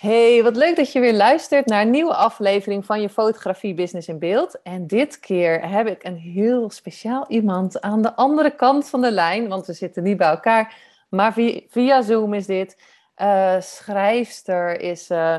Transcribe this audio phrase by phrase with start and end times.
[0.00, 4.08] Hey, wat leuk dat je weer luistert naar een nieuwe aflevering van je Fotografie Business
[4.08, 4.62] in Beeld.
[4.62, 9.10] En dit keer heb ik een heel speciaal iemand aan de andere kant van de
[9.10, 10.74] lijn, want we zitten niet bij elkaar,
[11.08, 11.32] maar
[11.68, 12.76] via, Zoom is dit.
[13.16, 15.36] Uh, schrijfster is uh,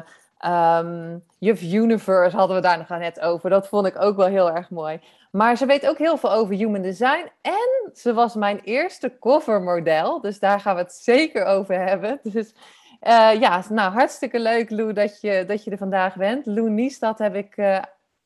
[1.39, 3.49] Juf Universe, hadden we daar nog net over.
[3.49, 4.99] Dat vond ik ook wel heel erg mooi.
[5.31, 7.29] Maar ze weet ook heel veel over human design.
[7.41, 10.21] En ze was mijn eerste covermodel.
[10.21, 12.19] Dus daar gaan we het zeker over hebben.
[12.33, 12.53] Dus
[13.07, 16.45] uh, ja, nou hartstikke leuk Lou dat je, dat je er vandaag bent.
[16.45, 17.81] Lou Niestad heb ik uh,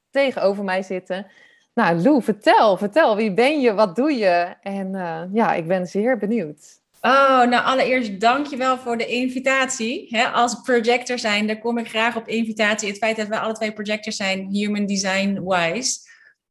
[0.10, 1.28] tegenover mij zitten.
[1.74, 4.56] Nou Lou, vertel, vertel, wie ben je, wat doe je?
[4.62, 6.84] En uh, ja, ik ben zeer benieuwd.
[7.02, 10.20] Oh, nou allereerst dankjewel voor de invitatie.
[10.34, 12.88] Als projector zijn, daar kom ik graag op invitatie.
[12.88, 16.00] Het feit dat we alle twee projectors zijn, human design wise,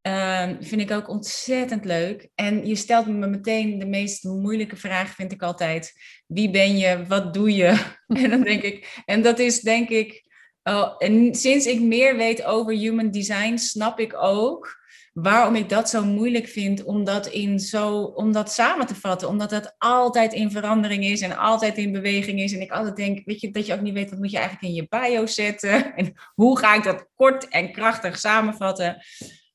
[0.02, 2.28] um, vind ik ook ontzettend leuk.
[2.34, 5.92] En je stelt me meteen de meest moeilijke vraag, vind ik altijd.
[6.34, 7.06] Wie ben je?
[7.06, 7.84] Wat doe je?
[8.22, 10.24] en dan denk ik, en dat is denk ik,
[10.62, 14.82] oh, en sinds ik meer weet over human design, snap ik ook
[15.14, 19.28] waarom ik dat zo moeilijk vind om dat, in zo, om dat samen te vatten.
[19.28, 22.52] Omdat dat altijd in verandering is en altijd in beweging is.
[22.52, 24.66] En ik altijd denk, weet je, dat je ook niet weet wat moet je eigenlijk
[24.66, 25.84] in je bio zetten.
[25.96, 29.04] En hoe ga ik dat kort en krachtig samenvatten.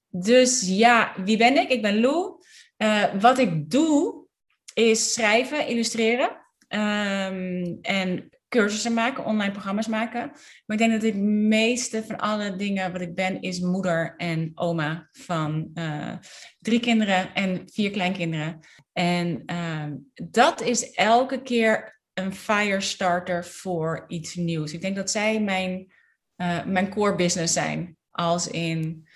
[0.09, 1.69] Dus ja, wie ben ik?
[1.69, 2.43] Ik ben Lou.
[2.77, 4.25] Uh, wat ik doe
[4.73, 6.39] is schrijven, illustreren.
[6.75, 10.31] Um, en cursussen maken, online programma's maken.
[10.65, 14.52] Maar ik denk dat het meeste van alle dingen wat ik ben, is moeder en
[14.55, 16.13] oma van uh,
[16.59, 18.59] drie kinderen en vier kleinkinderen.
[18.93, 19.85] En uh,
[20.30, 24.73] dat is elke keer een firestarter voor iets nieuws.
[24.73, 25.93] Ik denk dat zij mijn,
[26.37, 27.97] uh, mijn core business zijn.
[28.11, 29.07] Als in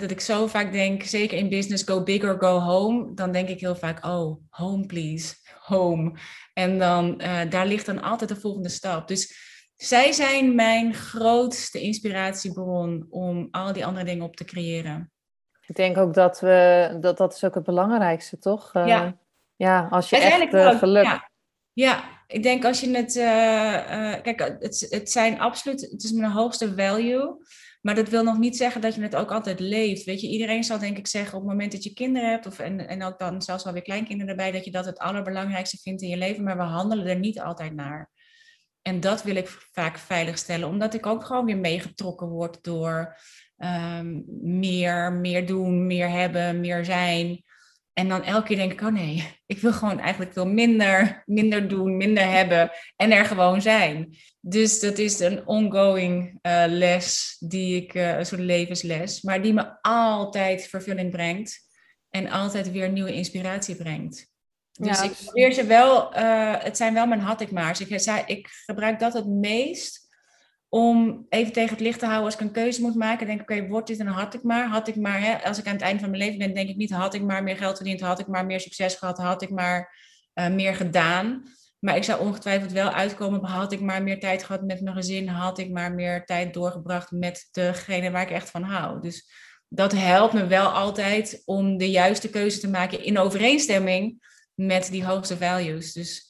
[0.00, 3.14] dat ik zo vaak denk, zeker in business, go big or go home.
[3.14, 5.34] Dan denk ik heel vaak, oh, home please,
[5.68, 6.18] home.
[6.54, 9.08] En dan, uh, daar ligt dan altijd de volgende stap.
[9.08, 9.46] Dus
[9.76, 15.12] zij zijn mijn grootste inspiratiebron om al die andere dingen op te creëren.
[15.66, 18.74] Ik denk ook dat we, dat, dat is ook het belangrijkste, toch?
[18.74, 19.18] Uh, ja.
[19.56, 21.04] ja, als je echt uh, geluk...
[21.04, 21.30] Ja.
[21.72, 22.04] ja.
[22.26, 23.12] ik denk als je het...
[24.22, 25.80] kijk, het, het zijn absoluut...
[25.80, 27.36] Het is mijn hoogste value...
[27.88, 30.04] Maar dat wil nog niet zeggen dat je het ook altijd leeft.
[30.04, 32.58] Weet je, iedereen zal denk ik zeggen op het moment dat je kinderen hebt, of
[32.58, 36.02] en, en ook dan zelfs wel weer kleinkinderen erbij, dat je dat het allerbelangrijkste vindt
[36.02, 38.10] in je leven, maar we handelen er niet altijd naar.
[38.82, 43.16] En dat wil ik vaak veiligstellen, omdat ik ook gewoon weer meegetrokken word door
[43.56, 47.44] um, meer, meer doen, meer hebben, meer zijn.
[47.98, 51.68] En dan elke keer denk ik, oh nee, ik wil gewoon eigenlijk veel minder, minder
[51.68, 54.16] doen, minder hebben en er gewoon zijn.
[54.40, 59.52] Dus dat is een ongoing uh, les, die ik, uh, een soort levensles, maar die
[59.52, 61.66] me altijd vervulling brengt
[62.10, 64.26] en altijd weer nieuwe inspiratie brengt.
[64.72, 67.80] Dus ja, ik probeer ze wel, uh, het zijn wel mijn had ik maar.
[67.80, 67.88] Ik,
[68.26, 70.07] ik gebruik dat het meest
[70.68, 73.26] om even tegen het licht te houden als ik een keuze moet maken.
[73.26, 74.68] Denk oké, wordt dit een had ik maar?
[74.68, 76.76] Had ik maar, hè, als ik aan het einde van mijn leven ben, denk ik
[76.76, 79.50] niet, had ik maar meer geld verdiend, had ik maar meer succes gehad, had ik
[79.50, 79.96] maar
[80.34, 81.42] uh, meer gedaan.
[81.78, 85.28] Maar ik zou ongetwijfeld wel uitkomen, had ik maar meer tijd gehad met mijn gezin,
[85.28, 89.00] had ik maar meer tijd doorgebracht met degene waar ik echt van hou.
[89.00, 89.30] Dus
[89.68, 95.04] dat helpt me wel altijd om de juiste keuze te maken in overeenstemming met die
[95.04, 95.92] hoogste values.
[95.92, 96.27] Dus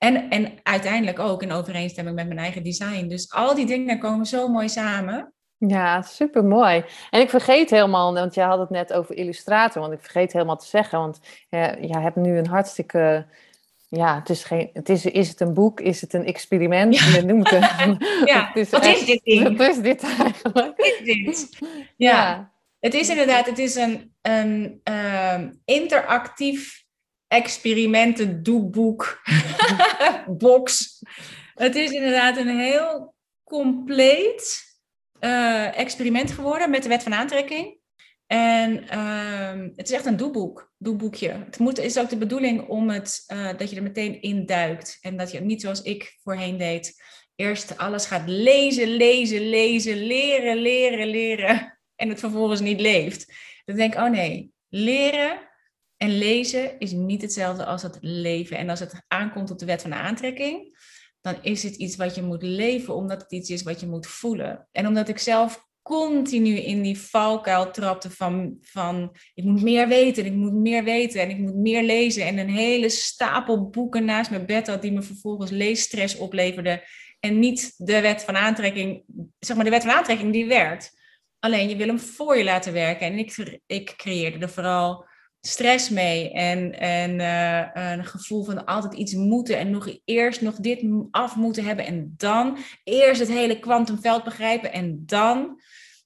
[0.00, 3.06] en, en uiteindelijk ook in overeenstemming met mijn eigen design.
[3.06, 5.32] Dus al die dingen komen zo mooi samen.
[5.56, 6.84] Ja, super mooi.
[7.10, 10.56] En ik vergeet helemaal, want jij had het net over illustrator, want ik vergeet helemaal
[10.56, 13.26] te zeggen, want ja, je hebt nu een hartstikke.
[13.88, 15.80] Ja, het is, geen, het is, is het een boek?
[15.80, 16.98] Is het een experiment?
[16.98, 17.04] Ja.
[17.04, 17.96] Het.
[18.24, 18.46] ja.
[18.52, 19.56] het is wat is dit ding?
[19.56, 20.76] Wat is dit eigenlijk?
[20.76, 21.58] Wat is dit?
[21.96, 22.10] Ja.
[22.10, 22.52] ja.
[22.78, 24.80] Het is inderdaad, het is een, een
[25.34, 26.84] um, interactief
[27.30, 29.22] experimenten doekboek
[30.38, 30.98] box.
[31.54, 34.62] Het is inderdaad een heel compleet
[35.20, 37.78] uh, experiment geworden met de wet van aantrekking.
[38.26, 41.28] En uh, het is echt een doeboek, doeboekje.
[41.28, 44.98] Het moet, is ook de bedoeling om het, uh, dat je er meteen in duikt.
[45.00, 47.02] En dat je niet zoals ik voorheen deed,
[47.34, 51.78] eerst alles gaat lezen, lezen, lezen, leren, leren, leren.
[51.96, 53.32] En het vervolgens niet leeft.
[53.64, 55.49] Dan denk ik, oh nee, leren
[56.02, 58.56] En lezen is niet hetzelfde als het leven.
[58.56, 60.78] En als het aankomt op de wet van aantrekking,
[61.20, 64.06] dan is het iets wat je moet leven, omdat het iets is wat je moet
[64.06, 64.68] voelen.
[64.72, 70.24] En omdat ik zelf continu in die valkuil trapte van, van ik moet meer weten,
[70.24, 72.26] ik moet meer weten en ik moet meer lezen.
[72.26, 76.84] En een hele stapel boeken naast mijn bed had die me vervolgens leesstress opleverde.
[77.18, 79.04] En niet de wet van aantrekking,
[79.38, 80.92] zeg maar de wet van aantrekking die werkt.
[81.38, 83.06] Alleen je wil hem voor je laten werken.
[83.06, 85.08] En ik, ik creëerde er vooral
[85.40, 90.54] stress mee en, en uh, een gevoel van altijd iets moeten en nog eerst nog
[90.54, 95.60] dit af moeten hebben en dan eerst het hele kwantumveld begrijpen en dan.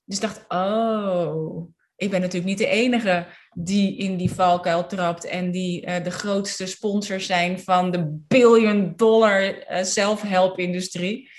[0.05, 5.51] Dus dacht, oh, ik ben natuurlijk niet de enige die in die valkuil trapt en
[5.51, 11.31] die uh, de grootste sponsors zijn van de billion dollar uh, self-help industrie.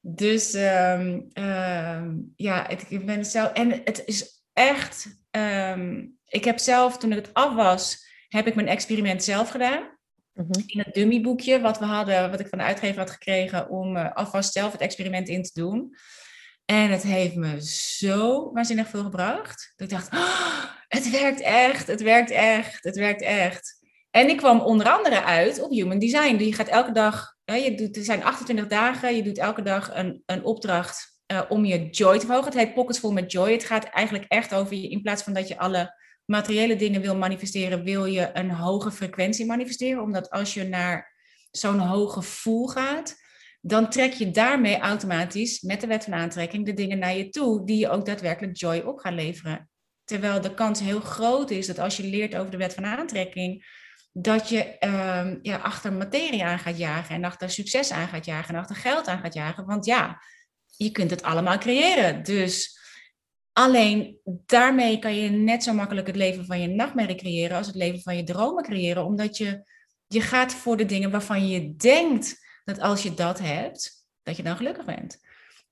[0.00, 3.52] Dus um, um, ja, ik ben zelf.
[3.52, 5.18] En het is echt.
[5.30, 9.98] Um, ik heb zelf, toen het af was, heb ik mijn experiment zelf gedaan.
[10.32, 10.62] Mm -hmm.
[10.66, 14.12] In het dummyboekje wat we hadden, wat ik van de uitgever had gekregen om uh,
[14.12, 15.96] alvast zelf het experiment in te doen.
[16.64, 19.72] En het heeft me zo waanzinnig veel gebracht.
[19.76, 23.78] Dat ik dacht, oh, het werkt echt, het werkt echt, het werkt echt.
[24.10, 26.36] En ik kwam onder andere uit op Human Design.
[26.36, 29.94] Dus je gaat elke dag, je doet, er zijn 28 dagen, je doet elke dag
[29.94, 32.50] een, een opdracht uh, om je joy te verhogen.
[32.52, 33.52] Het heet Pockets Full met Joy.
[33.52, 35.99] Het gaat eigenlijk echt over je, in plaats van dat je alle
[36.30, 40.02] materiële dingen wil manifesteren, wil je een hoge frequentie manifesteren.
[40.02, 41.16] Omdat als je naar
[41.50, 43.16] zo'n hoog gevoel gaat,
[43.60, 47.66] dan trek je daarmee automatisch met de wet van aantrekking de dingen naar je toe
[47.66, 49.68] die je ook daadwerkelijk joy op gaan leveren.
[50.04, 53.78] Terwijl de kans heel groot is dat als je leert over de wet van aantrekking,
[54.12, 58.54] dat je uh, ja, achter materie aan gaat jagen en achter succes aan gaat jagen
[58.54, 59.66] en achter geld aan gaat jagen.
[59.66, 60.22] Want ja,
[60.66, 62.22] je kunt het allemaal creëren.
[62.22, 62.79] Dus
[63.52, 67.76] alleen daarmee kan je net zo makkelijk het leven van je nachtmerrie creëren als het
[67.76, 69.04] leven van je dromen creëren.
[69.04, 69.62] Omdat je,
[70.06, 74.42] je gaat voor de dingen waarvan je denkt dat als je dat hebt, dat je
[74.42, 75.18] dan gelukkig bent.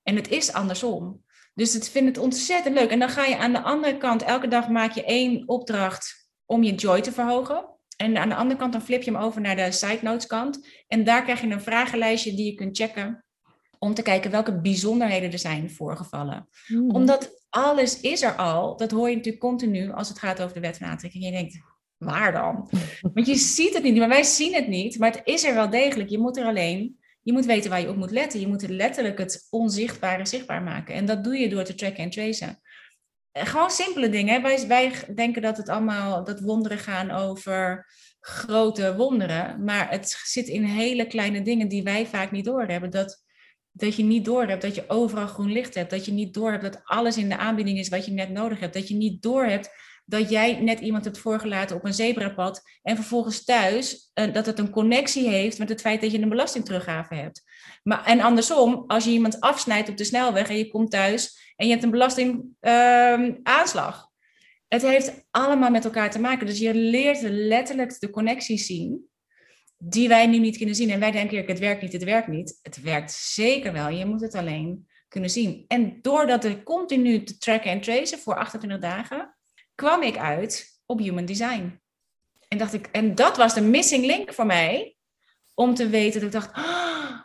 [0.03, 1.25] En het is andersom.
[1.55, 2.91] Dus ik vind het ontzettend leuk.
[2.91, 6.63] En dan ga je aan de andere kant, elke dag maak je één opdracht om
[6.63, 7.69] je joy te verhogen.
[7.97, 10.67] En aan de andere kant dan flip je hem over naar de side notes kant.
[10.87, 13.25] En daar krijg je een vragenlijstje die je kunt checken
[13.79, 16.49] om te kijken welke bijzonderheden er zijn voorgevallen.
[16.67, 16.91] Hmm.
[16.91, 20.61] Omdat alles is er al, dat hoor je natuurlijk continu als het gaat over de
[20.61, 21.25] wet van aantrekking.
[21.25, 21.61] En je denkt,
[21.97, 22.71] waar dan?
[23.15, 24.99] Want je ziet het niet, maar wij zien het niet.
[24.99, 26.11] Maar het is er wel degelijk.
[26.11, 28.41] Je moet er alleen, je moet weten waar je op moet letten.
[28.41, 30.95] Je moet letterlijk het onzichtbare zichtbaar maken.
[30.95, 32.61] En dat doe je door te tracken en tracen.
[33.33, 34.43] Eh, gewoon simpele dingen.
[34.43, 37.87] Wij, wij denken dat het allemaal, dat wonderen gaan over
[38.21, 39.65] grote wonderen.
[39.65, 42.91] Maar het zit in hele kleine dingen die wij vaak niet doorhebben.
[42.91, 43.25] Dat,
[43.81, 45.91] dat je niet doorhebt dat je overal groen licht hebt.
[45.91, 48.75] Dat je niet doorhebt dat alles in de aanbieding is wat je net nodig hebt.
[48.75, 49.71] Dat je niet doorhebt
[50.09, 54.59] dat jij net iemand hebt voorgelaten op een zebrapad en vervolgens thuis uh, dat het
[54.59, 57.43] een connectie heeft met het feit dat je een belastingteruggave hebt.
[57.83, 61.67] Maar, en andersom, als je iemand afsnijdt op de snelweg en je komt thuis en
[61.67, 63.95] je hebt een belastingaanslag.
[63.95, 64.01] Uh,
[64.69, 66.47] het heeft allemaal met elkaar te maken.
[66.47, 69.08] Dus je leert letterlijk de connecties zien
[69.79, 70.91] die wij nu niet kunnen zien.
[70.91, 72.59] En wij denken, het werkt niet, het werkt niet.
[72.63, 73.89] Het werkt zeker wel.
[73.89, 75.65] Je moet het alleen kunnen zien.
[75.69, 79.37] En doordat er continu te tracken en tracen voor 28 dagen,
[79.75, 81.81] kwam ik uit op human design.
[82.49, 84.97] En, dacht ik, en dat was de missing link voor mij,
[85.55, 87.21] om te weten dat ik dacht, oh,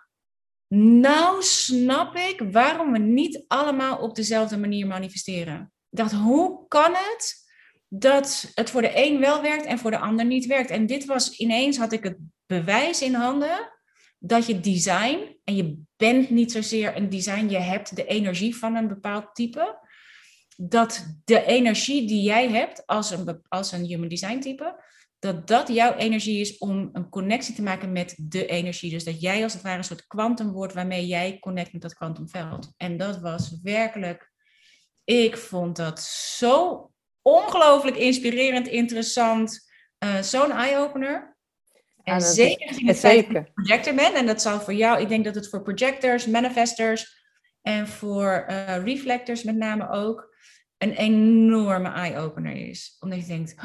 [0.76, 5.74] nou snap ik waarom we niet allemaal op dezelfde manier manifesteren.
[5.90, 7.43] Ik dacht, hoe kan het
[7.96, 10.70] dat het voor de een wel werkt en voor de ander niet werkt?
[10.70, 13.72] En dit was ineens, had ik het bewijs in handen
[14.20, 18.76] dat je design, en je bent niet zozeer een design, je hebt de energie van
[18.76, 19.80] een bepaald type,
[20.58, 24.84] dat de energie die jij hebt als een, als een human design type,
[25.20, 28.92] dat dat jouw energie is om een connectie te maken met de energie.
[28.92, 31.94] Dus dat jij als het ware een soort kwantum wordt waarmee jij connect met dat
[31.94, 32.74] kwantumveld.
[32.78, 34.32] En dat was werkelijk,
[35.04, 36.00] ik vond dat
[36.38, 36.88] zo
[37.24, 39.72] ongelooflijk inspirerend, interessant,
[40.04, 41.38] uh, zo'n eye-opener.
[42.04, 45.10] En zeker gezien het feit dat ik projector ben, en dat zal voor jou, ik
[45.10, 47.22] denk dat het voor projectors, manifestors
[47.62, 50.36] en voor uh, reflectors met name ook,
[50.78, 52.98] een enorme eye-opener is.
[53.00, 53.56] Omdat je denkt,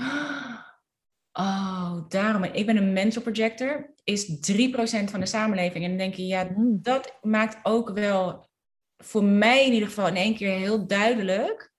[1.32, 2.44] oh, daarom.
[2.44, 5.84] Ik ben een mental projector, is 3% van de samenleving.
[5.84, 6.78] En dan denk je, ja, hmm.
[6.82, 8.48] dat maakt ook wel
[8.96, 11.72] voor mij in ieder geval in één keer heel duidelijk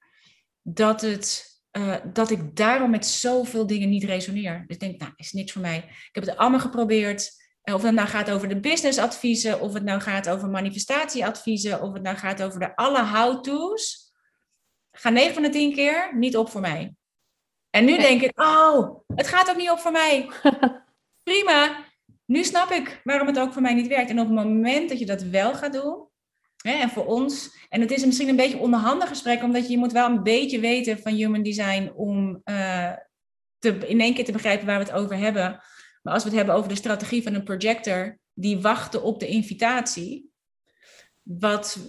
[0.61, 1.47] dat het.
[1.77, 4.63] Uh, dat ik daarom met zoveel dingen niet resoneer.
[4.67, 5.77] Dus ik denk, nou, is niks voor mij.
[5.77, 7.37] Ik heb het allemaal geprobeerd.
[7.61, 12.01] Of het nou gaat over de businessadviezen, of het nou gaat over manifestatieadviezen, of het
[12.01, 14.09] nou gaat over de alle how-to's
[14.91, 16.95] ga 9 van de 10 keer niet op voor mij.
[17.69, 20.29] En nu denk ik, oh, het gaat ook niet op voor mij.
[21.23, 21.85] Prima.
[22.25, 24.09] Nu snap ik waarom het ook voor mij niet werkt.
[24.09, 26.07] En op het moment dat je dat wel gaat doen,
[26.61, 29.77] en voor ons, en het is misschien een beetje een onderhandig gesprek, omdat je, je
[29.77, 32.93] moet wel een beetje weten van human design om uh,
[33.59, 35.61] te, in één keer te begrijpen waar we het over hebben.
[36.01, 39.27] Maar als we het hebben over de strategie van een projector, die wachten op de
[39.27, 40.29] invitatie,
[41.21, 41.79] wat,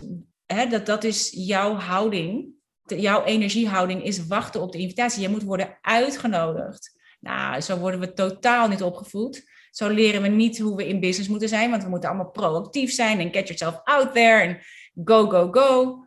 [0.46, 2.48] hè, dat, dat is jouw houding,
[2.84, 5.22] jouw energiehouding is wachten op de invitatie.
[5.22, 6.98] Je moet worden uitgenodigd.
[7.20, 9.49] Nou, zo worden we totaal niet opgevoed.
[9.70, 12.92] Zo leren we niet hoe we in business moeten zijn, want we moeten allemaal proactief
[12.92, 14.58] zijn en get yourself out there en
[15.04, 16.04] go, go, go.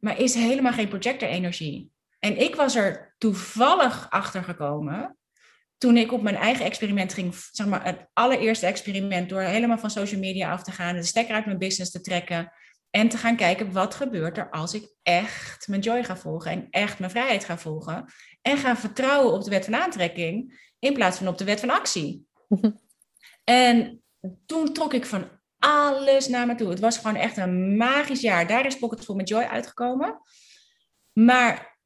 [0.00, 1.90] Maar is helemaal geen projector-energie.
[2.18, 5.16] En ik was er toevallig achter gekomen
[5.78, 9.90] toen ik op mijn eigen experiment ging, zeg maar het allereerste experiment, door helemaal van
[9.90, 12.52] social media af te gaan, de stekker uit mijn business te trekken
[12.90, 16.66] en te gaan kijken wat gebeurt er als ik echt mijn joy ga volgen en
[16.70, 18.04] echt mijn vrijheid ga volgen
[18.42, 21.70] en ga vertrouwen op de wet van aantrekking in plaats van op de wet van
[21.70, 22.26] actie.
[23.52, 24.02] en
[24.46, 25.28] toen trok ik van
[25.58, 26.70] alles naar me toe.
[26.70, 28.46] Het was gewoon echt een magisch jaar.
[28.46, 30.20] Daar is Pocket Full met Joy uitgekomen.
[31.12, 31.78] Maar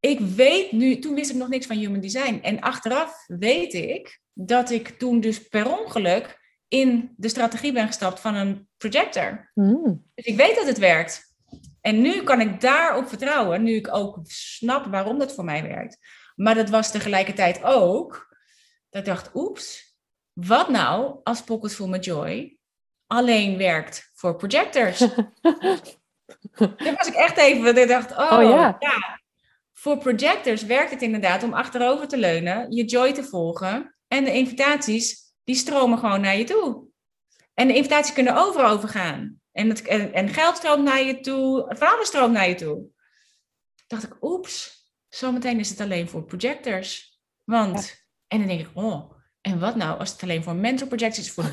[0.00, 2.38] ik weet nu, toen wist ik nog niks van human design.
[2.42, 8.20] En achteraf weet ik dat ik toen dus per ongeluk in de strategie ben gestapt
[8.20, 9.50] van een projector.
[9.54, 10.04] Mm.
[10.14, 11.34] Dus ik weet dat het werkt.
[11.80, 15.98] En nu kan ik daarop vertrouwen, nu ik ook snap waarom dat voor mij werkt.
[16.34, 18.36] Maar dat was tegelijkertijd ook
[18.90, 19.89] dat ik dacht, oeps,
[20.46, 22.58] wat nou als Pocket Full met Joy
[23.06, 24.98] alleen werkt voor projectors?
[26.56, 28.76] Toen was ik echt even, ik dacht, oh, oh ja.
[28.78, 29.20] ja.
[29.72, 34.32] Voor projectors werkt het inderdaad om achterover te leunen, je joy te volgen en de
[34.32, 36.88] invitaties, die stromen gewoon naar je toe.
[37.54, 39.40] En de invitaties kunnen overal overgaan.
[39.52, 42.86] En, het, en, geld stroomt naar je toe, alles stroomt naar je toe.
[43.86, 47.20] dacht ik, oeps, zometeen is het alleen voor projectors.
[47.44, 51.18] Want, en dan denk ik, oh, en wat nou als het alleen voor mentor projects
[51.18, 51.30] is?
[51.30, 51.44] Voor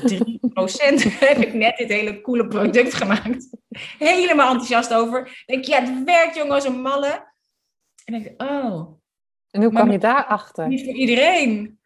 [1.28, 3.48] heb ik net dit hele coole product gemaakt.
[3.98, 5.42] Helemaal enthousiast over.
[5.46, 7.32] Denk je, ja, het werkt jongen als een malle.
[8.04, 8.96] En ik dacht, oh.
[9.50, 10.68] En hoe kwam je daarachter?
[10.68, 11.78] Niet voor iedereen.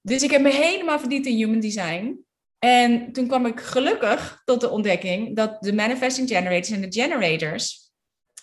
[0.00, 2.24] Dus ik heb me helemaal verdiept in human design.
[2.58, 7.92] En toen kwam ik gelukkig tot de ontdekking dat de manifesting generators en de generators,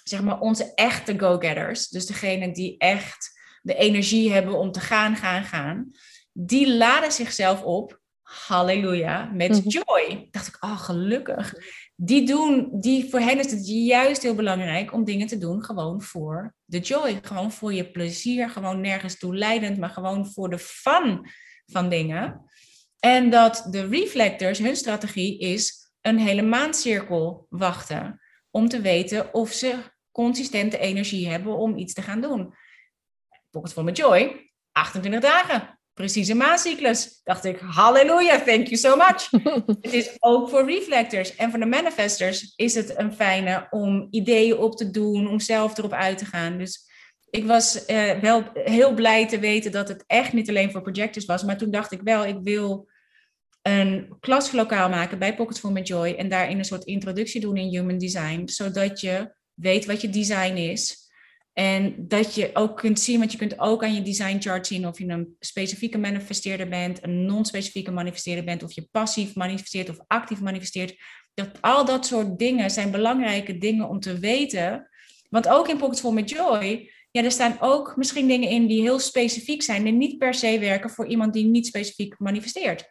[0.03, 5.15] zeg maar onze echte go-getters, dus degene die echt de energie hebben om te gaan,
[5.15, 5.91] gaan, gaan,
[6.39, 9.67] die laden zichzelf op, halleluja, met mhm.
[9.67, 10.27] joy.
[10.31, 11.53] Dacht ik, oh gelukkig
[12.01, 16.01] die doen, die, voor hen is het juist heel belangrijk om dingen te doen gewoon
[16.01, 17.19] voor de joy.
[17.21, 21.29] Gewoon voor je plezier, gewoon nergens toe leidend, maar gewoon voor de fun
[21.65, 22.49] van dingen.
[22.99, 28.21] En dat de reflectors, hun strategie is een hele maandcirkel wachten.
[28.51, 29.75] Om te weten of ze
[30.11, 32.53] consistente energie hebben om iets te gaan doen.
[33.49, 37.21] Pocket for my joy, 28 dagen precieze maancyclus.
[37.23, 39.29] Dacht ik, halleluja, thank you so much.
[39.81, 44.57] het is ook voor reflectors en voor de manifestors is het een fijne om ideeën
[44.57, 46.57] op te doen, om zelf erop uit te gaan.
[46.57, 46.87] Dus
[47.29, 51.25] ik was uh, wel heel blij te weten dat het echt niet alleen voor projectors
[51.25, 52.89] was, maar toen dacht ik wel, ik wil
[53.61, 57.67] een klaslokaal maken bij Pocket for My Joy en daarin een soort introductie doen in
[57.67, 61.08] human design, zodat je weet wat je design is
[61.59, 64.87] en dat je ook kunt zien, want je kunt ook aan je design chart zien
[64.87, 69.99] of je een specifieke manifesteerder bent, een non-specifieke manifesteerder bent, of je passief manifesteert of
[70.07, 70.95] actief manifesteert.
[71.33, 74.89] Dat, al dat soort dingen zijn belangrijke dingen om te weten.
[75.29, 78.81] Want ook in Pockets Full met Joy, ja, er staan ook misschien dingen in die
[78.81, 82.89] heel specifiek zijn en niet per se werken voor iemand die niet specifiek manifesteert.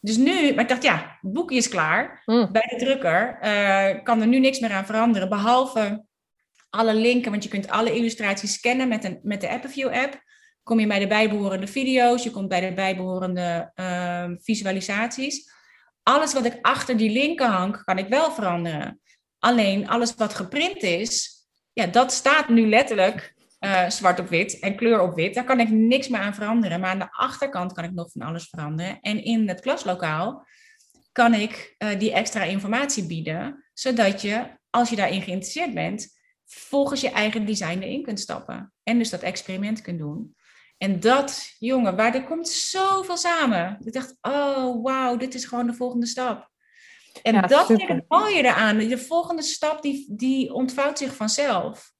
[0.00, 2.52] Dus nu, maar ik dacht, ja, het boekje is klaar hmm.
[2.52, 3.38] bij de drukker.
[3.42, 6.04] Uh, kan er nu niks meer aan veranderen, behalve
[6.74, 10.22] alle linken, want je kunt alle illustraties scannen met, een, met de Appenview app.
[10.62, 15.52] Kom je bij de bijbehorende video's, je komt bij de bijbehorende uh, visualisaties.
[16.02, 19.00] Alles wat ik achter die linken hang, kan ik wel veranderen.
[19.38, 21.32] Alleen alles wat geprint is,
[21.72, 25.34] ja, dat staat nu letterlijk uh, zwart op wit en kleur op wit.
[25.34, 26.80] Daar kan ik niks meer aan veranderen.
[26.80, 28.98] Maar aan de achterkant kan ik nog van alles veranderen.
[29.00, 30.46] En in het klaslokaal
[31.12, 36.22] kan ik uh, die extra informatie bieden, zodat je, als je daarin geïnteresseerd bent,
[36.54, 38.72] volgens je eigen design erin kunt stappen.
[38.82, 40.34] En dus dat experiment kunt doen.
[40.78, 43.78] En dat, jongen, waar er komt zoveel samen.
[43.84, 46.50] Ik dacht, oh, wauw, dit is gewoon de volgende stap.
[47.22, 48.78] En dat vind ik het mooie eraan.
[48.78, 51.92] De volgende stap, die, die ontvouwt zich vanzelf.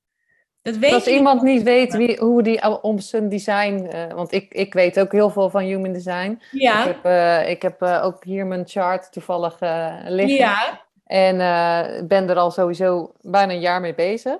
[0.63, 3.91] Dat weet Als iemand niet weet wie, hoe die om zijn design...
[3.95, 6.43] Uh, want ik, ik weet ook heel veel van human design.
[6.51, 6.81] Ja.
[6.81, 9.61] Ik heb, uh, ik heb uh, ook hier mijn chart toevallig
[10.05, 10.37] liggen.
[10.37, 10.87] Ja.
[11.05, 14.39] En uh, ben er al sowieso bijna een jaar mee bezig.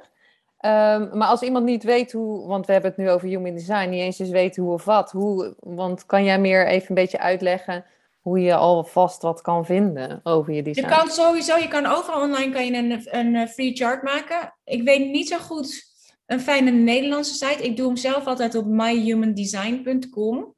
[0.59, 3.89] Ehm, maar als iemand niet weet hoe, want we hebben het nu over human design,
[3.89, 7.19] niet eens eens weten hoe of wat, hoe, want kan jij meer even een beetje
[7.19, 7.85] uitleggen
[8.25, 10.87] hoe je alvast wat kan vinden over je design?
[10.87, 14.55] Je kan sowieso, je kan overal online kan je een, een eh, free chart maken.
[14.65, 15.83] Ik weet niet zo goed
[16.27, 17.65] een fijne Nederlandse site.
[17.65, 20.54] Ik doe hem zelf altijd op myhumandesign.com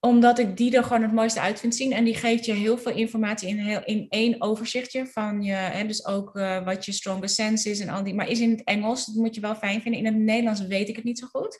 [0.00, 1.92] omdat ik die er gewoon het mooiste uit vind zien.
[1.92, 5.52] En die geeft je heel veel informatie in, heel, in één overzichtje van je.
[5.52, 8.14] Hè, dus ook uh, wat je strongest sense is en al die.
[8.14, 10.00] Maar is in het Engels, dat moet je wel fijn vinden.
[10.00, 11.58] In het Nederlands weet ik het niet zo goed.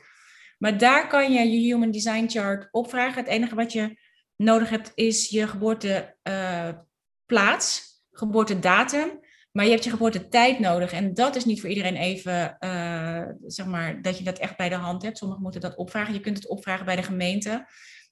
[0.59, 3.23] Maar daar kan je je Human Design Chart opvragen.
[3.23, 3.99] Het enige wat je
[4.37, 6.87] nodig hebt is je geboorteplaats,
[7.32, 9.20] uh, geboortedatum.
[9.52, 10.92] Maar je hebt je geboortetijd nodig.
[10.92, 14.68] En dat is niet voor iedereen even, uh, zeg maar, dat je dat echt bij
[14.68, 15.18] de hand hebt.
[15.18, 16.14] Sommigen moeten dat opvragen.
[16.14, 17.66] Je kunt het opvragen bij de gemeente.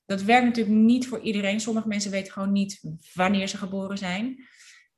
[0.08, 1.60] Dat werkt natuurlijk niet voor iedereen.
[1.60, 2.80] Sommige mensen weten gewoon niet
[3.14, 4.26] wanneer ze geboren zijn.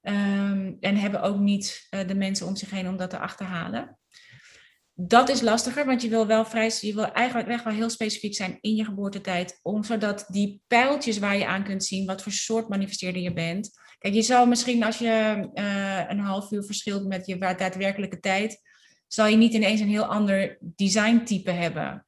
[0.03, 3.99] Um, en hebben ook niet uh, de mensen om zich heen om dat te achterhalen.
[4.95, 8.59] Dat is lastiger, want je wil wel vrij, je wil eigenlijk wel heel specifiek zijn
[8.61, 12.69] in je geboortetijd, om zodat die pijltjes waar je aan kunt zien wat voor soort
[12.69, 13.71] manifesteerder je bent.
[13.99, 18.61] Kijk, je zou misschien als je uh, een half uur verschilt met je daadwerkelijke tijd,
[19.07, 22.07] zal je niet ineens een heel ander designtype hebben.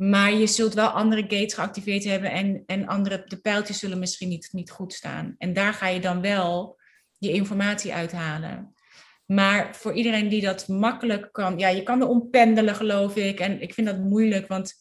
[0.00, 4.28] Maar je zult wel andere gates geactiveerd hebben en, en andere, de pijltjes zullen misschien
[4.28, 5.34] niet, niet goed staan.
[5.38, 6.80] En daar ga je dan wel
[7.18, 8.74] je informatie uithalen.
[9.26, 13.40] Maar voor iedereen die dat makkelijk kan, ja, je kan er ompendelen, geloof ik.
[13.40, 14.74] En ik vind dat moeilijk, want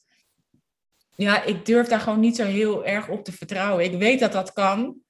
[1.15, 3.84] ja, ik durf daar gewoon niet zo heel erg op te vertrouwen.
[3.84, 5.01] Ik weet dat dat kan,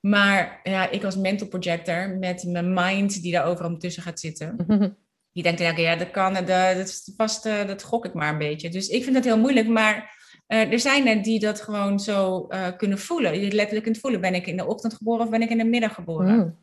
[0.00, 4.56] maar ja, ik als mental projector met mijn mind die daar overal tussen gaat zitten.
[5.32, 8.38] Die denkt, ja, ja dat kan, dat, dat vast, uh, dat gok ik maar een
[8.38, 8.68] beetje.
[8.68, 12.46] Dus ik vind dat heel moeilijk, maar uh, er zijn er die dat gewoon zo
[12.48, 13.40] uh, kunnen voelen.
[13.40, 15.64] Je letterlijk kunt voelen, ben ik in de ochtend geboren of ben ik in de
[15.64, 16.34] middag geboren?
[16.34, 16.58] Mm.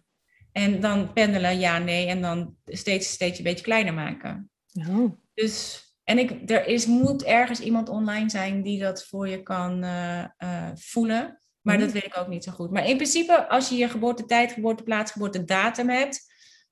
[0.51, 4.49] En dan pendelen, ja, nee, en dan steeds, steeds een beetje kleiner maken.
[4.89, 5.11] Oh.
[5.33, 9.85] Dus, en ik, er is, moet ergens iemand online zijn die dat voor je kan
[10.75, 11.39] voelen.
[11.61, 11.81] Maar mm.
[11.81, 12.71] dat weet ik ook niet zo goed.
[12.71, 16.28] Maar in principe, als je je geboortetijd, geboorteplaats, geboortedatum hebt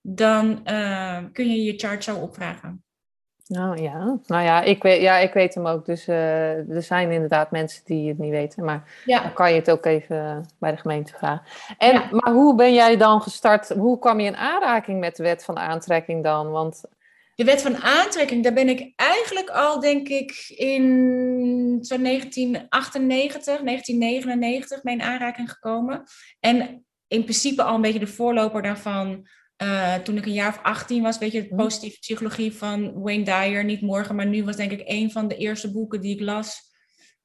[0.10, 2.84] dan uh, kun je je chart zo opvragen.
[3.48, 5.86] Nou ja, nou ja, ik weet, ja, ik weet hem ook.
[5.86, 8.65] Dus uh, er zijn inderdaad mensen die het niet weten.
[8.65, 9.22] Maar ja.
[9.22, 11.46] dan kan je het ook even bij de gemeente vragen.
[11.78, 12.08] En, ja.
[12.12, 13.70] Maar hoe ben jij dan gestart?
[13.70, 16.52] Hoe kwam je in aanraking met de wet van aantrekking dan?
[16.52, 16.84] Want...
[17.36, 20.84] De wet van aantrekking, daar ben ik eigenlijk al, denk ik, in
[21.82, 26.04] zo'n 1998, 1999 mee in aanraking gekomen.
[26.39, 29.28] En in principe al een beetje de voorloper daarvan
[29.63, 31.63] uh, toen ik een jaar of 18 was, weet je, de mhm.
[31.63, 35.38] positieve psychologie van Wayne Dyer, niet morgen, maar nu was denk ik een van de
[35.38, 36.62] eerste boeken die ik las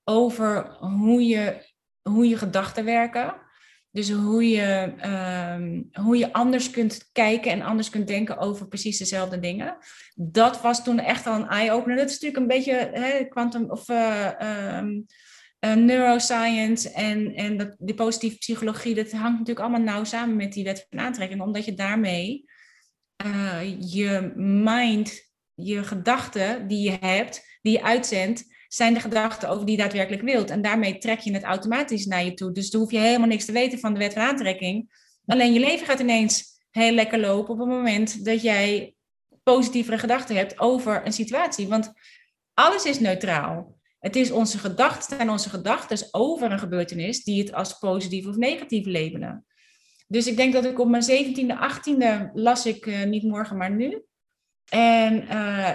[0.05, 1.67] over hoe je,
[2.03, 3.41] hoe je gedachten werken.
[3.91, 4.95] Dus hoe je,
[5.57, 9.77] um, hoe je anders kunt kijken en anders kunt denken over precies dezelfde dingen.
[10.15, 11.97] Dat was toen echt al een eye-opener.
[11.97, 15.07] Dat is natuurlijk een beetje hè, quantum of uh, um,
[15.65, 20.65] uh, neuroscience en, en die positieve psychologie, dat hangt natuurlijk allemaal nauw samen met die
[20.65, 22.45] wet van aantrekking, omdat je daarmee
[23.27, 29.67] uh, je mind, je gedachten die je hebt, die je uitzendt, zijn de gedachten over
[29.67, 30.51] die je daadwerkelijk wilt.
[30.51, 32.53] En daarmee trek je het automatisch naar je toe.
[32.53, 35.01] Dus dan hoef je helemaal niks te weten van de wet van aantrekking.
[35.27, 38.95] Alleen je leven gaat ineens heel lekker lopen op het moment dat jij
[39.43, 41.69] positievere gedachten hebt over een situatie.
[41.69, 41.93] Want
[42.55, 43.81] alles is neutraal.
[44.03, 48.37] Het is onze gedachten en onze gedachten over een gebeurtenis die het als positief of
[48.37, 49.47] negatief labelen.
[50.07, 53.71] Dus ik denk dat ik op mijn 17e, 18e las ik uh, niet morgen, maar
[53.71, 54.05] nu.
[54.69, 55.29] En uh,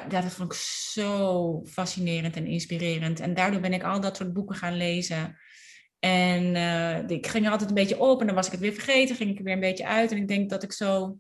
[0.09, 0.59] ja, dat vond ik
[0.91, 3.19] zo fascinerend en inspirerend.
[3.19, 5.37] En daardoor ben ik al dat soort boeken gaan lezen.
[5.99, 8.73] En uh, ik ging er altijd een beetje op en dan was ik het weer
[8.73, 10.11] vergeten, ging ik er weer een beetje uit.
[10.11, 11.19] En ik denk dat ik zo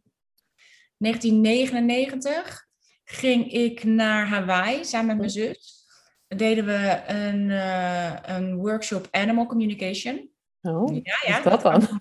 [0.97, 2.65] 1999
[3.03, 5.76] ging ik naar Hawaii samen met mijn zus
[6.27, 10.29] deden we een, uh, een workshop Animal Communication.
[10.61, 11.99] Oh, ja, ja, dat dan?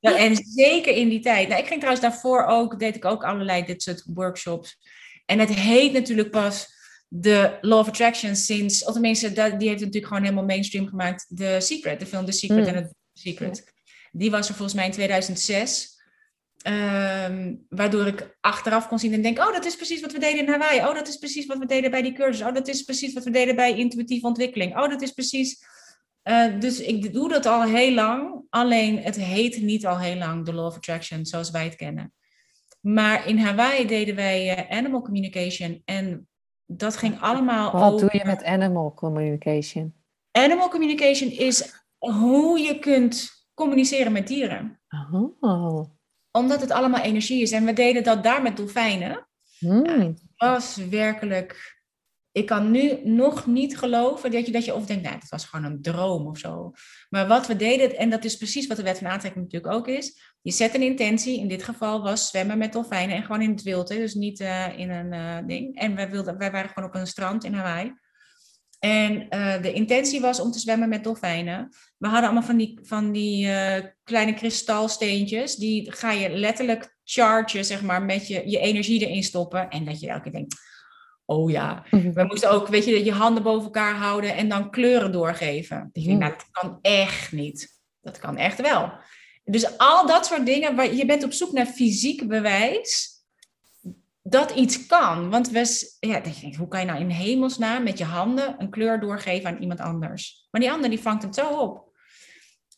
[0.00, 1.48] Ja, en zeker in die tijd.
[1.48, 4.78] Nou, ik ging trouwens daarvoor ook, deed ik ook allerlei dit soort workshops.
[5.26, 6.76] En het heet natuurlijk pas
[7.08, 11.26] de Law of Attraction sinds, of tenminste, die heeft het natuurlijk gewoon helemaal mainstream gemaakt.
[11.34, 12.74] The Secret, de film The Secret mm.
[12.74, 13.72] en The Secret.
[14.12, 15.97] Die was er volgens mij in 2006.
[16.66, 20.46] Um, waardoor ik achteraf kon zien en denk, oh, dat is precies wat we deden
[20.46, 20.78] in Hawaii.
[20.78, 22.46] Oh, dat is precies wat we deden bij die cursus.
[22.46, 24.76] Oh, dat is precies wat we deden bij intuïtieve ontwikkeling.
[24.76, 25.64] Oh, dat is precies...
[26.24, 30.44] Uh, dus ik doe dat al heel lang, alleen het heet niet al heel lang
[30.44, 32.12] de Law of Attraction zoals wij het kennen.
[32.80, 36.28] Maar in Hawaii deden wij uh, animal communication en
[36.66, 38.08] dat ging allemaal Wat over...
[38.08, 39.94] doe je met animal communication?
[40.30, 44.80] Animal communication is hoe je kunt communiceren met dieren.
[45.40, 45.96] Oh
[46.38, 47.52] omdat het allemaal energie is.
[47.52, 49.26] En we deden dat daar met dolfijnen.
[49.58, 49.84] Hmm.
[49.86, 51.78] het was werkelijk
[52.38, 55.44] ik kan nu nog niet geloven dat je, dat je of denkt, nou, het was
[55.44, 56.72] gewoon een droom of zo.
[57.08, 59.88] Maar wat we deden, en dat is precies wat de wet van aantrekking natuurlijk ook
[59.88, 60.36] is.
[60.40, 63.62] Je zet een intentie, in dit geval was zwemmen met dolfijnen en gewoon in het
[63.62, 65.78] wild, hè, dus niet uh, in een uh, ding.
[65.78, 67.94] En wij, wilden, wij waren gewoon op een strand in Hawaii.
[68.78, 71.68] En uh, de intentie was om te zwemmen met dolfijnen.
[71.96, 73.50] We hadden allemaal van die, van die
[74.04, 79.68] kleine kristalsteentjes, die ga je letterlijk chargen, zeg maar, met je, je energie erin stoppen.
[79.68, 80.54] En dat je elke keer denkt,
[81.24, 81.84] oh ja.
[81.90, 82.12] Mhm.
[82.12, 85.90] We moesten ook, weet je, je handen boven elkaar houden en dan kleuren doorgeven.
[85.92, 87.78] Ik denk, nou, dat kan echt niet.
[88.00, 88.92] Dat kan echt wel.
[89.44, 93.17] Dus al dat soort dingen, waar je bent op zoek naar fysiek bewijs
[94.28, 95.30] dat iets kan.
[95.30, 96.22] Want we, ja,
[96.58, 100.46] hoe kan je nou in hemelsnaam met je handen een kleur doorgeven aan iemand anders?
[100.50, 101.86] Maar die ander die vangt het zo op.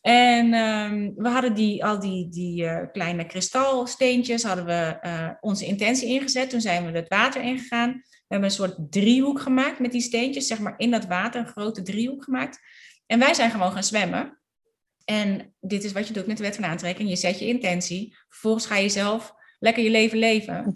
[0.01, 5.65] En um, we hadden die, al die, die uh, kleine kristalsteentjes, hadden we uh, onze
[5.65, 6.49] intentie ingezet.
[6.49, 7.91] Toen zijn we het water ingegaan.
[7.91, 11.47] We hebben een soort driehoek gemaakt met die steentjes, zeg maar in dat water, een
[11.47, 12.59] grote driehoek gemaakt.
[13.05, 14.39] En wij zijn gewoon gaan zwemmen.
[15.05, 17.09] En dit is wat je doet met de wet van aantrekking.
[17.09, 18.15] Je zet je intentie.
[18.29, 20.75] Vervolgens ga je zelf lekker je leven leven.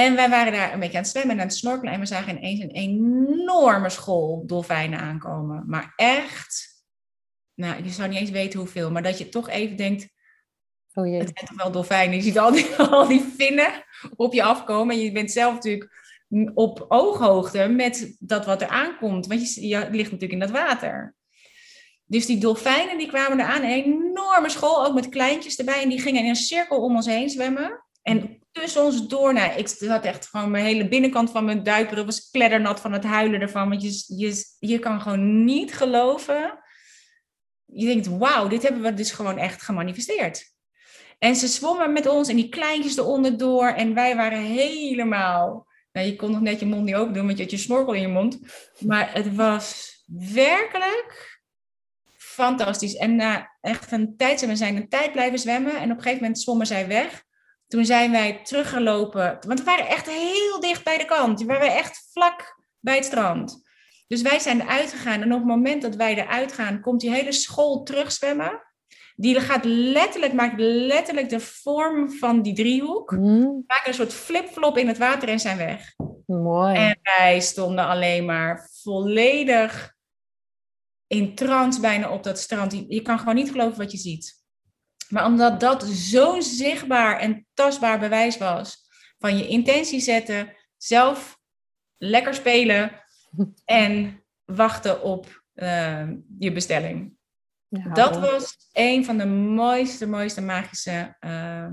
[0.00, 1.92] En wij waren daar een beetje aan het zwemmen en aan het snorkelen.
[1.92, 5.64] En we zagen ineens een enorme school dolfijnen aankomen.
[5.66, 6.84] Maar echt,
[7.54, 8.90] nou, je zou niet eens weten hoeveel.
[8.90, 10.08] Maar dat je toch even denkt,
[10.92, 11.18] oh jee.
[11.18, 12.16] het zijn toch wel dolfijnen.
[12.16, 13.84] Je ziet al die, al die vinnen
[14.16, 14.94] op je afkomen.
[14.94, 15.90] En je bent zelf natuurlijk
[16.54, 19.26] op ooghoogte met dat wat er aankomt.
[19.26, 21.14] Want je, je ligt natuurlijk in dat water.
[22.04, 25.82] Dus die dolfijnen die kwamen eraan, een enorme school, ook met kleintjes erbij.
[25.82, 27.84] En die gingen in een cirkel om ons heen zwemmen.
[28.02, 32.04] En tussen ons door, nou, ik had echt gewoon mijn hele binnenkant van mijn duikbril
[32.04, 33.68] was kleddernat van het huilen ervan.
[33.68, 36.58] Want je, je, je kan gewoon niet geloven.
[37.64, 40.52] Je denkt, wauw, dit hebben we dus gewoon echt gemanifesteerd.
[41.18, 43.68] En ze zwommen met ons en die kleintjes eronder door.
[43.68, 47.36] En wij waren helemaal nou, je kon nog net je mond niet open doen, want
[47.36, 48.38] je had je snorkel in je mond.
[48.78, 49.98] Maar het was
[50.32, 51.40] werkelijk
[52.16, 52.96] fantastisch.
[52.96, 55.76] En na echt een tijd we zijn een tijd blijven zwemmen.
[55.76, 57.24] En op een gegeven moment zwommen zij weg.
[57.70, 59.38] Toen zijn wij teruggelopen.
[59.46, 61.40] Want we waren echt heel dicht bij de kant.
[61.40, 63.62] We waren echt vlak bij het strand.
[64.06, 65.22] Dus wij zijn eruit gegaan.
[65.22, 68.62] En op het moment dat wij eruit gaan, komt die hele school terugzwemmen.
[69.16, 73.10] Die gaat letterlijk, maakt letterlijk de vorm van die driehoek.
[73.10, 73.64] Mm.
[73.66, 75.94] Maken een soort flip-flop in het water en zijn weg.
[76.26, 76.74] Mooi.
[76.74, 79.94] En wij stonden alleen maar volledig
[81.06, 82.84] in trance bijna op dat strand.
[82.88, 84.39] Je kan gewoon niet geloven wat je ziet.
[85.10, 91.38] Maar omdat dat zo'n zichtbaar en tastbaar bewijs was van je intentie zetten, zelf
[91.96, 92.90] lekker spelen
[93.64, 97.18] en wachten op uh, je bestelling
[97.70, 101.66] dat was een van de mooiste, mooiste magische uh,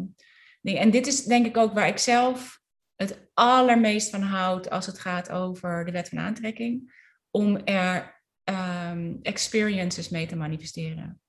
[0.62, 0.82] dingen.
[0.82, 2.62] En dit is denk ik ook waar ik zelf
[2.96, 6.96] het allermeest van houd als het gaat over de wet van aantrekking.
[7.32, 11.22] Om er um, experiences mee te manifesteren.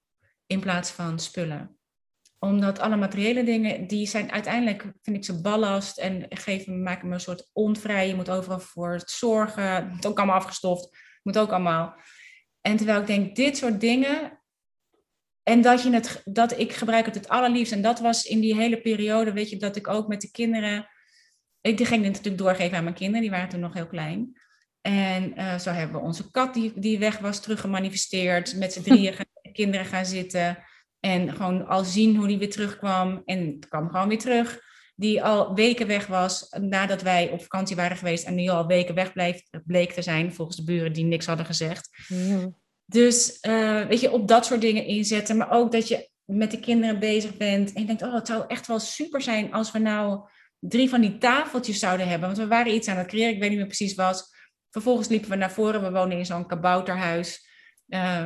[0.46, 1.77] In plaats van spullen
[2.38, 7.14] omdat alle materiële dingen, die zijn uiteindelijk, vind ik ze ballast en geven, maken me
[7.14, 8.08] een soort onvrij.
[8.08, 9.74] Je moet overal voor zorgen.
[9.74, 10.98] Het moet ook allemaal afgestoft.
[11.22, 11.94] moet ook allemaal.
[12.60, 14.40] En terwijl ik denk, dit soort dingen,
[15.42, 17.72] en dat, je het, dat ik gebruik het het allerliefst.
[17.72, 20.88] En dat was in die hele periode, weet je, dat ik ook met de kinderen...
[21.60, 24.38] Ik ging dit natuurlijk doorgeven aan mijn kinderen, die waren toen nog heel klein.
[24.80, 28.56] En uh, zo hebben we onze kat die, die weg was teruggemanifesteerd.
[28.56, 30.58] Met z'n drieën gaan, kinderen gaan zitten.
[31.00, 33.22] En gewoon al zien hoe die weer terugkwam.
[33.24, 34.60] En het kwam gewoon weer terug.
[34.94, 38.24] Die al weken weg was nadat wij op vakantie waren geweest.
[38.24, 41.46] En die al weken weg bleef, bleek te zijn volgens de buren die niks hadden
[41.46, 41.88] gezegd.
[42.84, 45.36] Dus uh, weet je, op dat soort dingen inzetten.
[45.36, 47.72] Maar ook dat je met de kinderen bezig bent.
[47.72, 51.00] En je denkt, oh, het zou echt wel super zijn als we nou drie van
[51.00, 52.28] die tafeltjes zouden hebben.
[52.28, 54.36] Want we waren iets aan het creëren, ik weet niet meer precies wat.
[54.70, 55.82] Vervolgens liepen we naar voren.
[55.82, 57.46] We wonen in zo'n kabouterhuis.
[57.88, 58.24] Uh,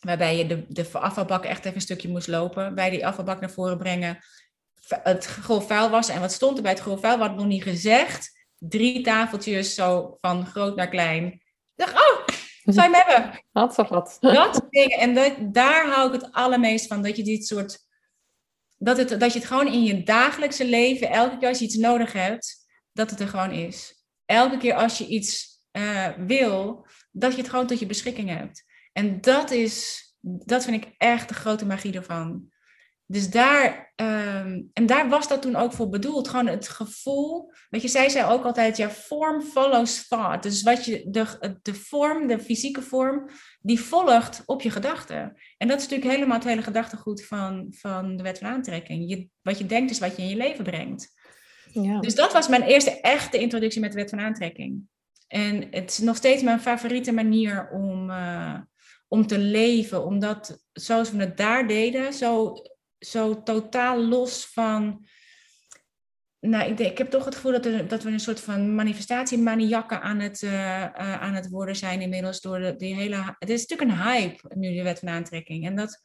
[0.00, 2.74] waarbij je de, de afvalbak echt even een stukje moest lopen.
[2.74, 4.18] Bij die afvalbak naar voren brengen.
[4.88, 6.08] Het grof vuil was.
[6.08, 7.18] En wat stond er bij het grof vuil?
[7.18, 8.38] Wat nog niet gezegd.
[8.58, 11.24] Drie tafeltjes zo van groot naar klein.
[11.26, 11.42] Ik
[11.74, 12.26] dacht, oh,
[12.74, 13.40] zou je hem hebben?
[13.52, 14.16] Had zo wat.
[14.20, 14.98] Dat dingen.
[14.98, 17.02] En dat, daar hou ik het allermeest van.
[17.02, 17.78] Dat je dit soort.
[18.78, 21.76] Dat, het, dat je het gewoon in je dagelijkse leven, elke keer als je iets
[21.76, 24.04] nodig hebt, dat het er gewoon is.
[24.26, 28.64] Elke keer als je iets uh, wil, dat je het gewoon tot je beschikking hebt.
[28.92, 32.50] En dat is, dat vind ik echt de grote magie ervan.
[33.10, 36.28] Dus daar, um, en daar was dat toen ook voor bedoeld.
[36.28, 37.52] Gewoon het gevoel.
[37.70, 40.42] Weet je, zij zei ook altijd: ja, form follows thought.
[40.42, 43.28] Dus wat je, de, de vorm, de fysieke vorm,
[43.60, 45.36] die volgt op je gedachten.
[45.56, 49.10] En dat is natuurlijk helemaal het hele gedachtegoed van, van de wet van aantrekking.
[49.10, 51.12] Je, wat je denkt is wat je in je leven brengt.
[51.72, 52.00] Ja.
[52.00, 54.82] Dus dat was mijn eerste echte introductie met de wet van aantrekking.
[55.26, 58.58] En het is nog steeds mijn favoriete manier om, uh,
[59.10, 60.04] om te leven.
[60.04, 62.54] Omdat zoals we het daar deden, zo,
[62.98, 65.06] zo totaal los van
[66.40, 70.02] nou, ik, ik heb toch het gevoel dat, er, dat we een soort van manifestatiemaniakken
[70.02, 73.36] aan het, uh, aan het worden zijn inmiddels door de, die hele...
[73.38, 75.66] Het is natuurlijk een hype nu, de wet van aantrekking.
[75.66, 76.00] En dat,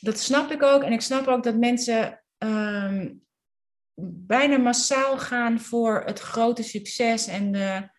[0.00, 0.82] dat snap ik ook.
[0.82, 3.12] En ik snap ook dat mensen ehm,
[4.26, 7.92] bijna massaal gaan voor het grote succes en de...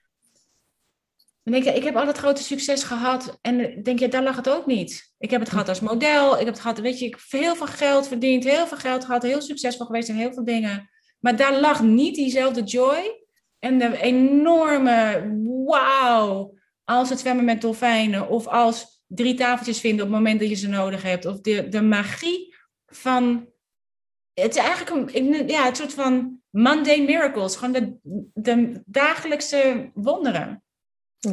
[1.52, 3.38] Denk je, ik heb altijd grote succes gehad.
[3.42, 5.14] En denk je, daar lag het ook niet.
[5.18, 6.34] Ik heb het gehad als model.
[6.34, 8.44] Ik heb het gehad, weet je, ik heel veel geld verdiend.
[8.44, 9.24] Heel veel geld gehad.
[9.24, 10.90] Heel succesvol geweest in heel veel dingen.
[11.20, 13.26] Maar daar lag niet diezelfde joy
[13.60, 15.30] en de enorme
[15.66, 20.50] wauw als het zwemmen met dolfijnen of als drie tafeltjes vinden op het moment dat
[20.50, 21.26] je ze nodig hebt.
[21.26, 22.56] Of de, de magie
[22.86, 23.48] van.
[24.34, 27.56] Het is eigenlijk een, ja, het soort van mundane miracles.
[27.56, 27.98] Gewoon de,
[28.34, 30.65] de dagelijkse wonderen.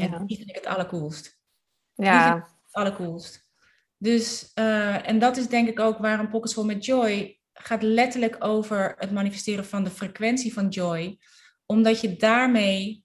[0.01, 0.13] Ja.
[0.13, 1.41] En die vind ik het allercoolst.
[1.95, 2.35] Ja.
[2.35, 3.51] het allercoolst.
[3.97, 8.45] Dus, uh, en dat is denk ik ook waarom Pockets Full met Joy gaat letterlijk
[8.45, 11.19] over het manifesteren van de frequentie van joy.
[11.67, 13.05] Omdat je daarmee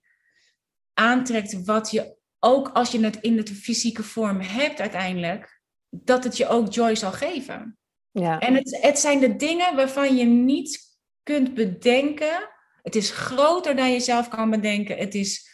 [0.94, 6.38] aantrekt wat je ook als je het in de fysieke vorm hebt uiteindelijk, dat het
[6.38, 7.78] je ook joy zal geven.
[8.12, 8.40] Ja.
[8.40, 12.50] En het, het zijn de dingen waarvan je niet kunt bedenken.
[12.82, 14.98] Het is groter dan je zelf kan bedenken.
[14.98, 15.50] Het is,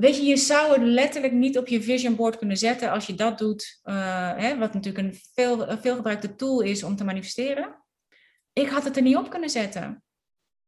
[0.00, 3.14] weet je, je zou het letterlijk niet op je vision board kunnen zetten als je
[3.14, 3.80] dat doet.
[3.84, 3.94] Uh,
[4.36, 7.84] hè, wat natuurlijk een veel, veelgebruikte tool is om te manifesteren.
[8.52, 10.02] Ik had het er niet op kunnen zetten.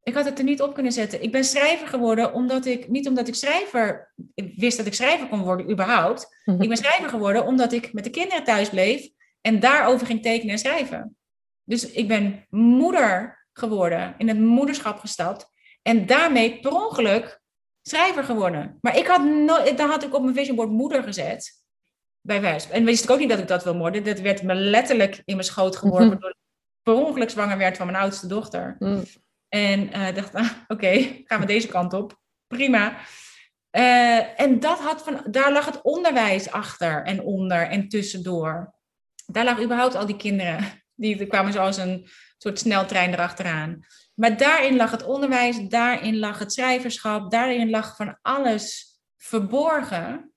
[0.03, 1.23] Ik had het er niet op kunnen zetten.
[1.23, 4.13] Ik ben schrijver geworden omdat ik, niet omdat ik schrijver,
[4.57, 6.37] wist dat ik schrijver kon worden überhaupt.
[6.45, 9.09] Ik ben schrijver geworden omdat ik met de kinderen thuis bleef
[9.41, 11.17] en daarover ging tekenen en schrijven.
[11.65, 15.49] Dus ik ben moeder geworden, in het moederschap gestapt
[15.83, 17.42] en daarmee per ongeluk
[17.83, 18.79] schrijver geworden.
[18.81, 21.61] Maar ik had nooit, dan had ik op mijn vision board moeder gezet.
[22.21, 22.71] Bij wijs.
[22.71, 24.05] En wist ik ook niet dat ik dat wil worden.
[24.05, 26.21] Dat werd me letterlijk in mijn schoot geworpen mhm.
[26.21, 26.35] door
[26.83, 28.77] per ongeluk zwanger werd van mijn oudste dochter.
[28.79, 29.03] Mm.
[29.49, 32.21] En uh, dacht, ah, oké, gaan we deze kant op.
[32.47, 32.97] Prima.
[33.77, 38.75] Uh, en dat had van, daar lag het onderwijs achter en onder en tussendoor.
[39.27, 40.65] Daar lag überhaupt al die kinderen.
[40.95, 43.87] Die kwamen zoals een soort sneltrein erachteraan.
[44.15, 50.33] Maar daarin lag het onderwijs, daarin lag het schrijverschap, daarin lag van alles verborgen.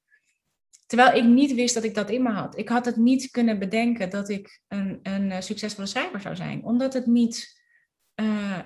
[0.85, 2.57] Terwijl ik niet wist dat ik dat in me had.
[2.57, 6.63] Ik had het niet kunnen bedenken dat ik een, een eh, succesvolle schrijver zou zijn.
[6.63, 7.63] Omdat het niet.
[8.15, 8.59] Uh,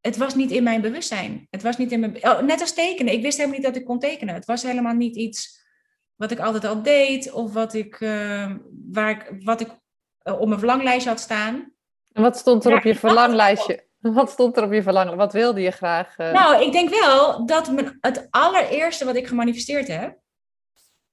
[0.00, 1.46] het was niet in mijn bewustzijn.
[1.50, 2.16] Het was niet in mijn.
[2.16, 3.12] Oh, net als tekenen.
[3.12, 4.34] Ik wist helemaal niet dat ik kon tekenen.
[4.34, 5.64] Het was helemaal niet iets
[6.14, 7.32] wat ik altijd al deed.
[7.32, 8.54] Of wat ik, uh,
[8.90, 9.68] waar ik, wat ik
[10.22, 11.72] op mijn verlanglijstje had staan.
[12.12, 13.86] En wat stond er op je verlanglijstje?
[14.14, 15.16] Wat stond er op je verlangen?
[15.16, 16.16] Wat wilde je graag?
[16.16, 20.18] Nou, ik denk wel dat mijn, het allereerste wat ik gemanifesteerd heb,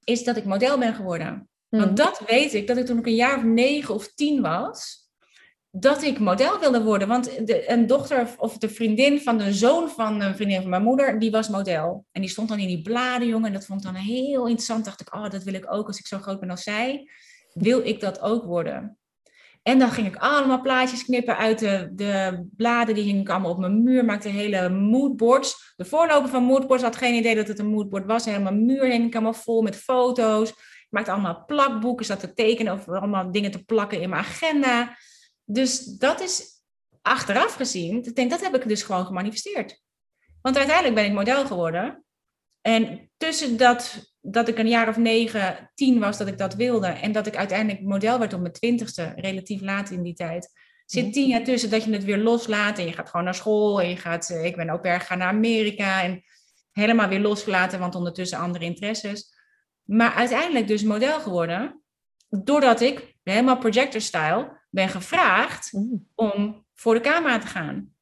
[0.03, 1.49] is dat ik model ben geworden.
[1.69, 1.95] Want hmm.
[1.95, 5.03] dat weet ik, dat ik toen ik een jaar of negen of tien was,
[5.71, 7.07] dat ik model wilde worden.
[7.07, 10.83] Want de, een dochter of de vriendin van de zoon van een vriendin van mijn
[10.83, 12.05] moeder, die was model.
[12.11, 13.47] En die stond dan in die bladen, jongen.
[13.47, 14.85] En dat vond ik dan heel interessant.
[14.85, 17.09] Dacht ik, oh, dat wil ik ook als ik zo groot ben als zij.
[17.53, 18.97] Wil ik dat ook worden?
[19.63, 22.95] En dan ging ik allemaal plaatjes knippen uit de, de bladen.
[22.95, 24.05] Die hing ik allemaal op mijn muur.
[24.05, 25.73] Maakte hele moodboards.
[25.75, 28.25] De voorloper van moodboards had geen idee dat het een moodboard was.
[28.25, 30.53] Helemaal muur hing ik allemaal vol met foto's.
[30.89, 32.05] Maakte allemaal plakboeken.
[32.05, 34.97] Zat te tekenen of allemaal dingen te plakken in mijn agenda.
[35.45, 36.61] Dus dat is
[37.01, 38.03] achteraf gezien.
[38.03, 39.81] Ik denk, dat heb ik dus gewoon gemanifesteerd.
[40.41, 42.03] Want uiteindelijk ben ik model geworden.
[42.63, 46.87] En tussen dat dat ik een jaar of negen, tien was dat ik dat wilde.
[46.87, 50.51] En dat ik uiteindelijk model werd op mijn twintigste, relatief laat in die tijd.
[50.85, 51.13] Zit mhm.
[51.13, 53.81] tien jaar tussen dat je het weer loslaat en je gaat gewoon naar school.
[53.81, 56.23] En je gaat, eh, ik ben ook erg gaan naar Amerika en
[56.71, 59.33] helemaal weer losgelaten, want ondertussen andere interesses.
[59.83, 61.81] Maar uiteindelijk dus model geworden,
[62.29, 65.95] doordat ik helemaal projector style ben gevraagd mhm.
[66.15, 67.93] om voor de camera te gaan.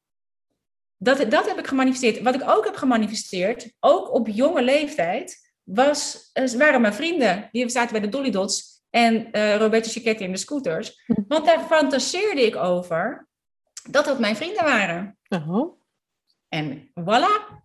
[1.02, 2.22] Dat, dat heb ik gemanifesteerd.
[2.22, 7.48] Wat ik ook heb gemanifesteerd, ook op jonge leeftijd, was, eh, waren mijn vrienden.
[7.52, 11.04] Die zaten bij de Dolly Dots en uh, Roberto Cicchetti in de scooters.
[11.28, 13.28] Want daar fantaseerde ik over
[13.90, 15.18] dat dat mijn vrienden waren.
[16.48, 17.61] En voilà,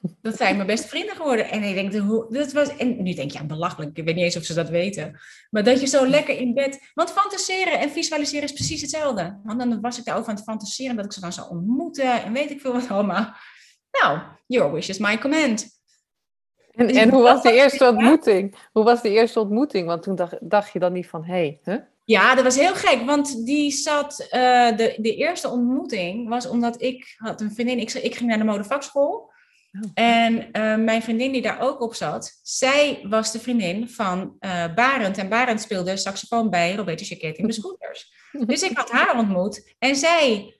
[0.00, 1.50] dat zijn mijn beste vrienden geworden.
[1.50, 3.96] En ik denk, hoe, dat was, en nu denk je, ja, belachelijk.
[3.96, 5.18] Ik weet niet eens of ze dat weten.
[5.50, 6.90] Maar dat je zo lekker in bed...
[6.94, 9.40] Want fantaseren en visualiseren is precies hetzelfde.
[9.44, 10.96] Want dan was ik daarover aan het fantaseren...
[10.96, 13.34] dat ik ze dan zou ontmoeten en weet ik veel wat allemaal.
[14.00, 15.76] Nou, your wish is my command.
[16.70, 18.56] En, dus en hoe was de eerste ontmoeting?
[18.72, 19.86] Hoe was de eerste ontmoeting?
[19.86, 21.78] Want toen dacht, dacht je dan niet van, hé, hey, huh?
[22.04, 26.82] Ja, dat was heel gek, want die zat, uh, de, de eerste ontmoeting was omdat
[26.82, 29.30] ik had een vriendin, ik, ik ging naar de modevakschool.
[29.72, 29.90] Oh.
[29.94, 34.74] En uh, mijn vriendin die daar ook op zat, zij was de vriendin van uh,
[34.74, 35.18] Barend.
[35.18, 38.12] En Barend speelde saxofoon bij Roberto Chiquetti in de Scooters.
[38.46, 39.74] Dus ik had haar ontmoet.
[39.78, 40.54] En zij,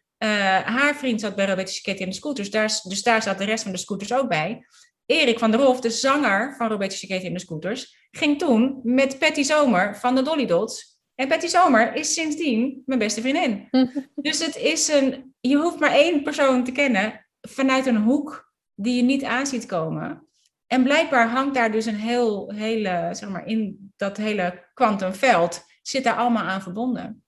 [0.65, 2.51] haar vriend zat bij Roberto Chiquetti in de Scooters.
[2.51, 4.67] Daar, dus daar zat de rest van de Scooters ook bij.
[5.07, 9.19] Erik van der Hof, de zanger van Roberto Chiquetti in de Scooters, ging toen met
[9.19, 13.69] Patty Zomer van de Dolly Dots en Betty Zomer is sindsdien mijn beste vriendin.
[14.15, 18.48] dus het is een, je hoeft maar één persoon te kennen vanuit een hoek
[18.81, 20.27] die je niet aan ziet komen.
[20.67, 26.05] En blijkbaar hangt daar dus een heel, hele, zeg maar, in dat hele kwantumveld, zit
[26.05, 27.23] daar allemaal aan verbonden.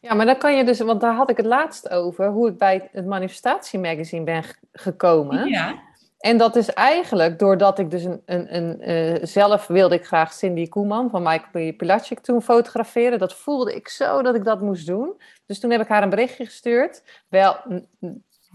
[0.00, 2.58] Ja, maar dan kan je dus, want daar had ik het laatst over, hoe ik
[2.58, 5.48] bij het manifestatiemagazine ben gekomen.
[5.48, 5.82] Ja.
[6.18, 10.32] En dat is eigenlijk doordat ik dus een, een, een uh, zelf wilde ik graag
[10.32, 13.18] Cindy Koeman van Michael Pilacic toen fotograferen.
[13.18, 15.20] Dat voelde ik zo dat ik dat moest doen.
[15.46, 17.02] Dus toen heb ik haar een berichtje gestuurd.
[17.28, 17.56] Wel,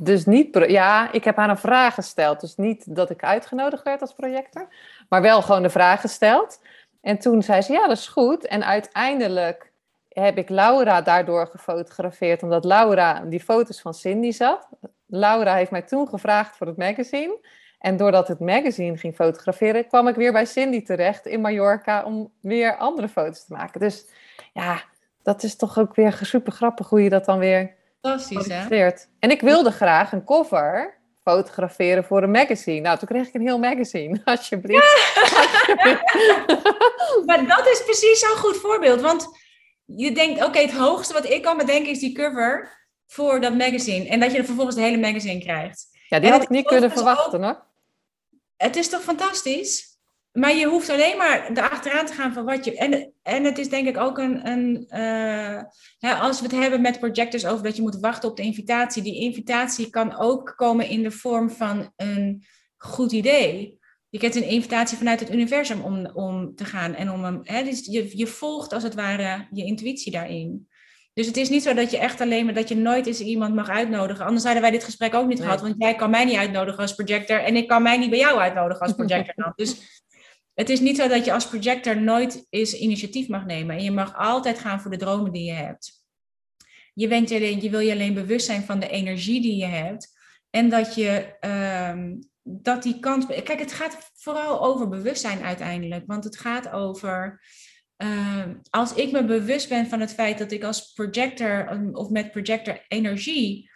[0.03, 2.39] dus niet, ja, ik heb haar een vraag gesteld.
[2.39, 4.67] Dus niet dat ik uitgenodigd werd als projector,
[5.09, 6.61] maar wel gewoon de vraag gesteld.
[7.01, 8.47] En toen zei ze, ja, dat is goed.
[8.47, 9.71] En uiteindelijk
[10.09, 14.67] heb ik Laura daardoor gefotografeerd, omdat Laura die foto's van Cindy zat.
[15.05, 17.39] Laura heeft mij toen gevraagd voor het magazine.
[17.79, 22.31] En doordat het magazine ging fotograferen, kwam ik weer bij Cindy terecht in Mallorca om
[22.41, 23.79] weer andere foto's te maken.
[23.79, 24.05] Dus
[24.53, 24.81] ja,
[25.23, 28.89] dat is toch ook weer super grappig hoe je dat dan weer Fantastisch, hè?
[29.19, 32.79] En ik wilde graag een cover fotograferen voor een magazine.
[32.79, 35.05] Nou, toen kreeg ik een heel magazine, alsjeblieft.
[37.25, 39.39] maar dat is precies zo'n goed voorbeeld, want
[39.85, 44.07] je denkt, oké, het hoogste wat ik kan bedenken is die cover voor dat magazine.
[44.07, 45.89] En dat je er vervolgens de hele magazine krijgt.
[46.07, 47.65] Ja, die had ik niet kunnen verwachten hoor.
[48.57, 49.90] Het is toch fantastisch?
[50.31, 52.77] Maar je hoeft alleen maar erachteraan te gaan van wat je.
[52.77, 54.47] En, en het is denk ik ook een.
[54.47, 54.87] een
[55.99, 59.03] uh, als we het hebben met projectors over dat je moet wachten op de invitatie.
[59.03, 62.45] Die invitatie kan ook komen in de vorm van een
[62.77, 63.79] goed idee.
[64.09, 66.95] Je kent een invitatie vanuit het universum om, om te gaan.
[66.95, 70.67] En om hem, hè, dus je, je volgt als het ware je intuïtie daarin.
[71.13, 73.55] Dus het is niet zo dat je echt alleen maar dat je nooit eens iemand
[73.55, 74.25] mag uitnodigen.
[74.25, 75.61] Anders zouden wij dit gesprek ook niet gehad.
[75.61, 77.39] Want jij kan mij niet uitnodigen als projector.
[77.39, 79.53] En ik kan mij niet bij jou uitnodigen als projector.
[79.55, 80.00] dus
[80.61, 83.75] het is niet zo dat je als projector nooit eens initiatief mag nemen.
[83.75, 85.91] En je mag altijd gaan voor de dromen die je hebt.
[86.93, 90.19] Je, bent alleen, je wil je alleen bewust zijn van de energie die je hebt.
[90.49, 93.25] En dat je ehm, dat die kant.
[93.25, 96.03] Kijk, het gaat vooral over bewustzijn uiteindelijk.
[96.05, 97.41] Want het gaat over
[98.01, 102.09] Ehm, als ik me bewust ben van het feit dat ik als projector um, of
[102.09, 103.69] met projector energie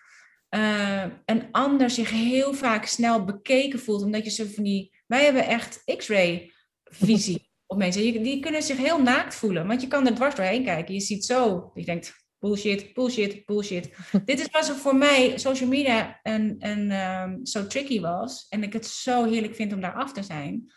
[1.25, 4.95] een ander zich heel vaak snel bekeken voelt, omdat je zo van die.
[5.07, 6.53] Wij hebben echt X-ray
[6.91, 8.23] visie op mensen.
[8.23, 10.93] Die kunnen zich heel naakt voelen, want je kan er dwars doorheen kijken.
[10.93, 13.89] Je ziet zo, je denkt bullshit, bullshit, bullshit.
[14.25, 18.45] Dit is wat voor mij social media en, en um, zo tricky was.
[18.49, 20.73] En ik het zo heerlijk vind om daar af te zijn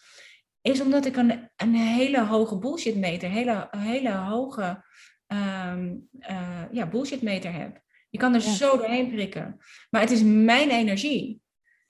[0.60, 4.84] is omdat ik een, een hele hoge bullshit meter, hele, hele hoge
[5.26, 7.80] um, uh, ja, bullshit meter heb.
[8.10, 9.56] Je kan er zo doorheen prikken.
[9.90, 11.40] Maar het is mijn energie.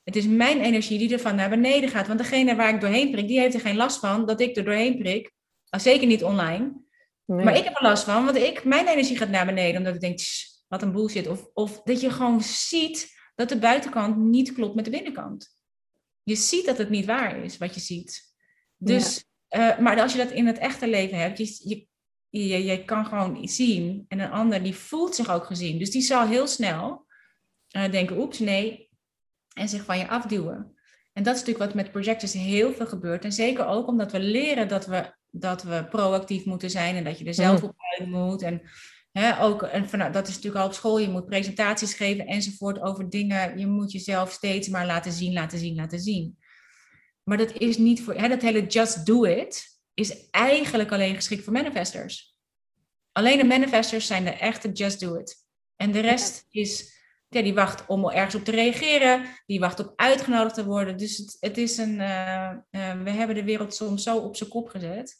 [0.08, 2.06] Het is mijn energie die er van naar beneden gaat.
[2.06, 4.64] Want degene waar ik doorheen prik, die heeft er geen last van dat ik er
[4.64, 5.32] doorheen prik.
[5.64, 6.72] Zeker niet online.
[7.24, 9.76] Maar ik heb er last van, want ik, mijn energie gaat naar beneden.
[9.76, 10.18] Omdat ik denk,
[10.68, 11.26] wat een bullshit.
[11.26, 15.58] Of, of dat je gewoon ziet dat de buitenkant niet klopt met de binnenkant.
[16.22, 18.34] Je ziet dat het niet waar is wat je ziet.
[18.76, 19.24] Dus,
[19.56, 21.86] uh, maar als je dat in het echte leven hebt, je,
[22.28, 25.78] je, je, je, kan gewoon zien en een ander die voelt zich ook gezien.
[25.78, 27.06] Dus die zal heel snel
[27.76, 28.87] uh, denken, oeps, nee,
[29.58, 30.76] en zich van je afduwen.
[31.12, 33.24] En dat is natuurlijk wat met projectors heel veel gebeurt.
[33.24, 37.18] En zeker ook omdat we leren dat we, dat we proactief moeten zijn en dat
[37.18, 38.42] je er zelf op uit moet.
[38.42, 38.62] En
[39.12, 42.80] hè, ook, en van, dat is natuurlijk al op school, je moet presentaties geven enzovoort
[42.80, 43.58] over dingen.
[43.58, 46.38] Je moet jezelf steeds maar laten zien, laten zien, laten zien.
[47.22, 51.44] Maar dat is niet voor, hè, dat hele just do it is eigenlijk alleen geschikt
[51.44, 52.36] voor manifestors.
[53.12, 55.36] Alleen de manifestors zijn de echte just do it.
[55.76, 56.97] En de rest is,
[57.28, 60.96] ja, die wacht om ergens op te reageren, die wacht op uitgenodigd te worden.
[60.96, 64.50] Dus het, het is een, uh, uh, we hebben de wereld soms zo op zijn
[64.50, 65.16] kop gezet.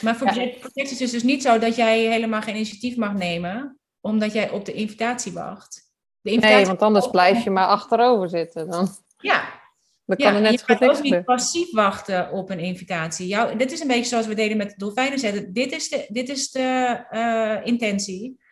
[0.00, 0.32] Maar voor ja.
[0.32, 4.50] project is het dus niet zo dat jij helemaal geen initiatief mag nemen, omdat jij
[4.50, 5.90] op de invitatie wacht.
[6.20, 8.88] De invitatie nee, want anders blijf je maar achterover zitten dan.
[9.18, 9.56] Ja,
[10.04, 13.26] dan kan ja, net je gaat ook niet passief wachten op een invitatie.
[13.26, 15.52] Jou, dit is een beetje zoals we deden met de dolfijnen zetten.
[15.52, 18.44] Dit is de, dit is de uh, intentie.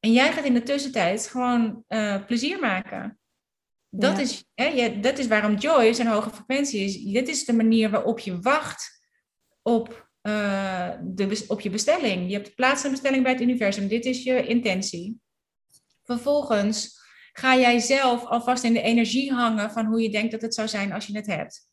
[0.00, 3.18] En jij gaat in de tussentijd gewoon uh, plezier maken.
[3.88, 4.22] Dat, ja.
[4.22, 7.12] is, hè, dat is waarom joy een hoge frequentie is.
[7.12, 9.00] Dit is de manier waarop je wacht
[9.62, 12.30] op eh, de, op je bestelling.
[12.30, 13.88] Je hebt plaats een bestelling bij het universum.
[13.88, 15.20] Dit is je intentie.
[16.02, 16.98] Vervolgens
[17.32, 20.68] ga jij zelf alvast in de energie hangen van hoe je denkt dat het zou
[20.68, 21.68] zijn als je het hebt.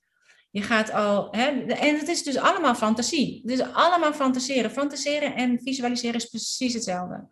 [0.50, 3.42] Je gaat al, hè, en het is dus allemaal fantasie.
[3.42, 4.72] Het is allemaal fantaseren.
[4.72, 7.28] Fantaseren en visualiseren is precies hetzelfde.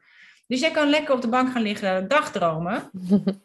[0.47, 2.89] Dus jij kan lekker op de bank gaan liggen, dagdromen.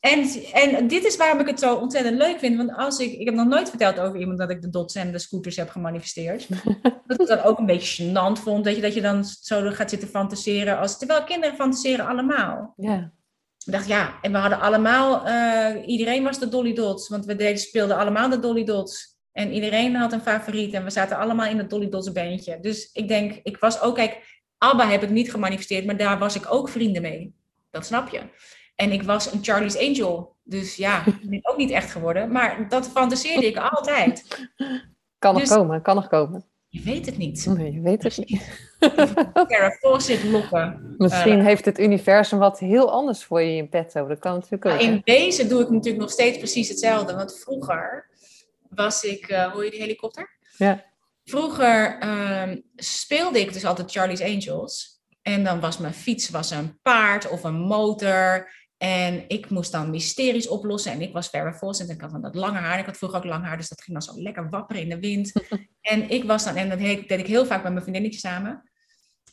[0.00, 2.56] En, en dit is waarom ik het zo ontzettend leuk vind.
[2.56, 5.12] Want als ik, ik heb nog nooit verteld over iemand dat ik de dots en
[5.12, 6.48] de scooters heb gemanifesteerd.
[7.06, 8.64] dat ik dat ook een beetje gênant vond.
[8.64, 10.78] Dat je, dat je dan zo gaat zitten fantaseren.
[10.78, 12.74] Als, terwijl kinderen fantaseren allemaal.
[12.76, 13.12] Ja.
[13.66, 17.08] Ik dacht, ja, en we hadden allemaal, uh, iedereen was de Dolly Dots.
[17.08, 19.18] Want we deden, speelden allemaal de Dolly Dots.
[19.32, 20.74] En iedereen had een favoriet.
[20.74, 22.60] En we zaten allemaal in het Dolly Dots bandje.
[22.60, 25.86] Dus ik denk, ik was ook, kijk, Abba heb ik niet gemanifesteerd.
[25.86, 27.34] Maar daar was ik ook vrienden mee.
[27.70, 28.20] Dat snap je.
[28.74, 30.36] En ik was een Charlie's Angel.
[30.42, 32.32] Dus ja, ben ik ook niet echt geworden.
[32.32, 34.24] Maar dat fantaseerde ik altijd.
[35.18, 36.44] Kan nog dus, komen, kan nog komen.
[36.68, 37.46] Je weet het niet.
[37.46, 38.68] Nee, je weet het niet.
[39.48, 40.94] Sarah Fawcett lokken.
[40.98, 44.06] Misschien uh, heeft het universum wat heel anders voor je in petto.
[44.06, 44.80] Dat kan natuurlijk ook.
[44.80, 47.14] In deze doe ik natuurlijk nog steeds precies hetzelfde.
[47.14, 48.08] Want vroeger
[48.68, 49.30] was ik...
[49.30, 50.30] Uh, hoor je die helikopter?
[50.56, 50.84] Ja.
[51.30, 55.00] Vroeger uh, speelde ik dus altijd Charlie's Angels.
[55.22, 58.52] En dan was mijn fiets was een paard of een motor.
[58.76, 60.92] En ik moest dan mysteries oplossen.
[60.92, 62.78] En ik was Farrah Fawcett en ik had dan dat lange haar.
[62.78, 64.98] Ik had vroeger ook lang haar, dus dat ging dan zo lekker wapperen in de
[64.98, 65.32] wind.
[65.80, 68.70] en ik was dan, en dat deed ik heel vaak met mijn vriendinnetje samen.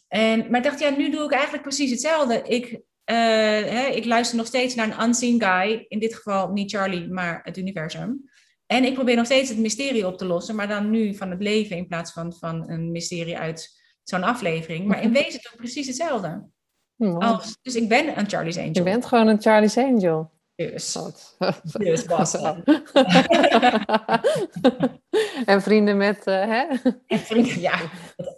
[0.08, 2.42] En, maar ik dacht, ja, nu doe ik eigenlijk precies hetzelfde.
[2.42, 5.86] Ik, uh, hè, ik luister nog steeds naar een unseen guy.
[5.88, 8.30] In dit geval niet Charlie, maar het universum.
[8.68, 10.56] En ik probeer nog steeds het mysterie op te lossen.
[10.56, 14.88] Maar dan nu van het leven in plaats van, van een mysterie uit zo'n aflevering.
[14.88, 16.50] Maar in wezen doe ik precies hetzelfde.
[16.98, 18.74] Als, dus ik ben een Charlie's Angel.
[18.74, 20.32] Je bent gewoon een Charlie's Angel.
[20.56, 20.98] Dus.
[21.74, 22.36] Dus was
[25.46, 26.66] En vrienden met, uh, hè?
[27.08, 27.80] En vrienden, ja.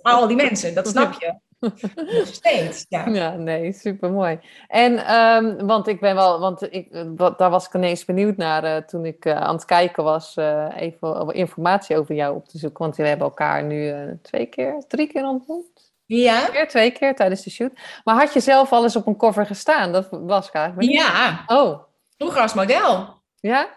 [0.02, 1.40] Al die mensen, dat snap je.
[1.60, 3.07] Nog steeds, ja.
[3.07, 4.39] Ja, nee, supermooi.
[4.68, 8.64] En, um, want ik ben wel, want ik, wat, daar was ik ineens benieuwd naar
[8.64, 12.57] uh, toen ik uh, aan het kijken was, uh, even informatie over jou op te
[12.57, 12.84] zoeken.
[12.84, 15.91] Want we hebben elkaar nu twee keer, drie keer ontmoet.
[16.05, 16.39] Ja.
[16.39, 17.72] Twee keer, twee keer tijdens de shoot.
[18.03, 19.91] Maar had je zelf al eens op een cover gestaan?
[19.91, 20.91] Dat was eigenlijk.
[20.91, 21.43] Ja.
[21.47, 21.82] Oh.
[22.18, 23.22] Vroeger als model.
[23.39, 23.68] Ja?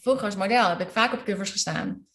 [0.00, 2.06] Vroeger als model heb ik vaak op covers gestaan.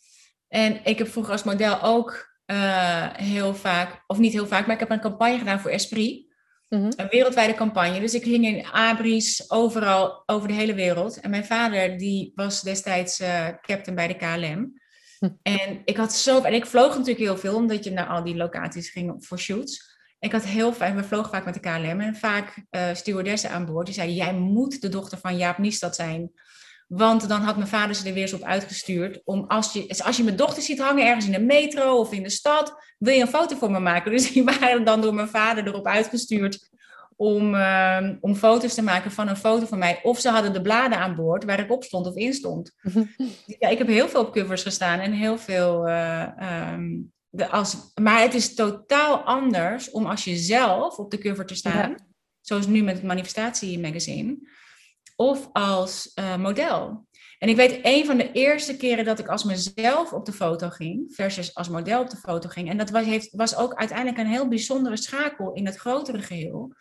[0.48, 4.76] En ik heb vroeger als model ook uh, heel vaak, of niet heel vaak, maar
[4.76, 6.32] ik heb een campagne gedaan voor Esprit.
[6.70, 6.92] Mm -hmm.
[6.96, 8.00] Een wereldwijde campagne.
[8.00, 11.20] Dus ik hing in abris overal over de hele wereld.
[11.20, 14.82] En mijn vader die was destijds uh, captain bij de KLM.
[15.42, 18.36] En ik had zo, en ik vloog natuurlijk heel veel, omdat je naar al die
[18.36, 19.92] locaties ging voor shoots.
[20.20, 23.66] Ik had heel vaak, we vlogen vaak met de KLM en vaak uh, stewardessen aan
[23.66, 23.86] boord.
[23.86, 26.32] Die zeiden, jij moet de dochter van Jaap Niestad zijn.
[26.88, 29.22] Want dan had mijn vader ze er weer eens op uitgestuurd.
[29.24, 32.24] Om als je, als je mijn dochter ziet hangen ergens in de metro of in
[32.24, 34.12] de stad, wil je een foto voor me maken.
[34.12, 36.72] Dus die waren dan door mijn vader erop uitgestuurd
[37.16, 40.00] om, uh, om foto's te maken van een foto van mij.
[40.04, 42.76] Of ze hadden de bladen aan boord waar ik op stond of in stond.
[43.60, 45.88] ja, ik heb heel veel op covers gestaan en heel veel.
[45.88, 46.28] Uh,
[46.74, 51.46] um, de, als, maar het is totaal anders om als je zelf op de cover
[51.46, 51.90] te staan.
[51.90, 51.98] Ja.
[52.42, 54.38] Zoals nu met het Manifestatie Magazine.
[55.16, 57.08] Of als uh, model.
[57.38, 60.70] En ik weet een van de eerste keren dat ik als mezelf op de foto
[60.70, 62.70] ging, versus als model op de foto ging.
[62.70, 66.74] En dat was, heeft, was ook uiteindelijk een heel bijzondere schakel in het grotere geheel.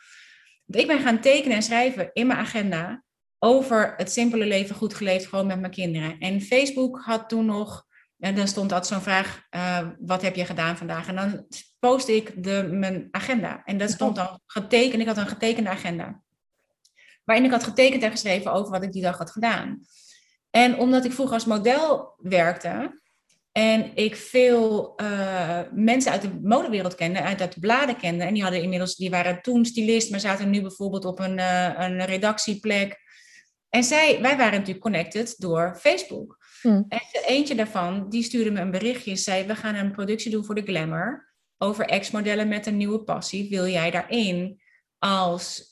[0.66, 3.02] Ik ben gaan tekenen en schrijven in mijn agenda
[3.38, 6.18] over het simpele leven goed geleefd, gewoon met mijn kinderen.
[6.18, 7.86] En Facebook had toen nog,
[8.18, 11.08] en dan stond dat zo'n vraag, uh, wat heb je gedaan vandaag?
[11.08, 11.46] En dan
[11.78, 13.62] postte ik de, mijn agenda.
[13.64, 16.22] En dat stond dan getekend, ik had een getekende agenda.
[17.24, 19.80] Waarin ik had getekend en geschreven over wat ik die dag had gedaan.
[20.50, 23.00] En omdat ik vroeger als model werkte,
[23.52, 28.24] en ik veel uh, mensen uit de modewereld kende, uit, uit de bladen kende.
[28.24, 31.72] En die, hadden inmiddels, die waren toen stylist, maar zaten nu bijvoorbeeld op een, uh,
[31.76, 33.00] een redactieplek.
[33.68, 36.38] En zij, wij waren natuurlijk connected door Facebook.
[36.60, 36.84] Hmm.
[36.88, 39.16] En eentje daarvan, die stuurde me een berichtje.
[39.16, 41.34] Zei, we gaan een productie doen voor de Glamour.
[41.58, 43.50] Over ex-modellen met een nieuwe passie.
[43.50, 44.61] Wil jij daarin
[45.04, 45.68] als,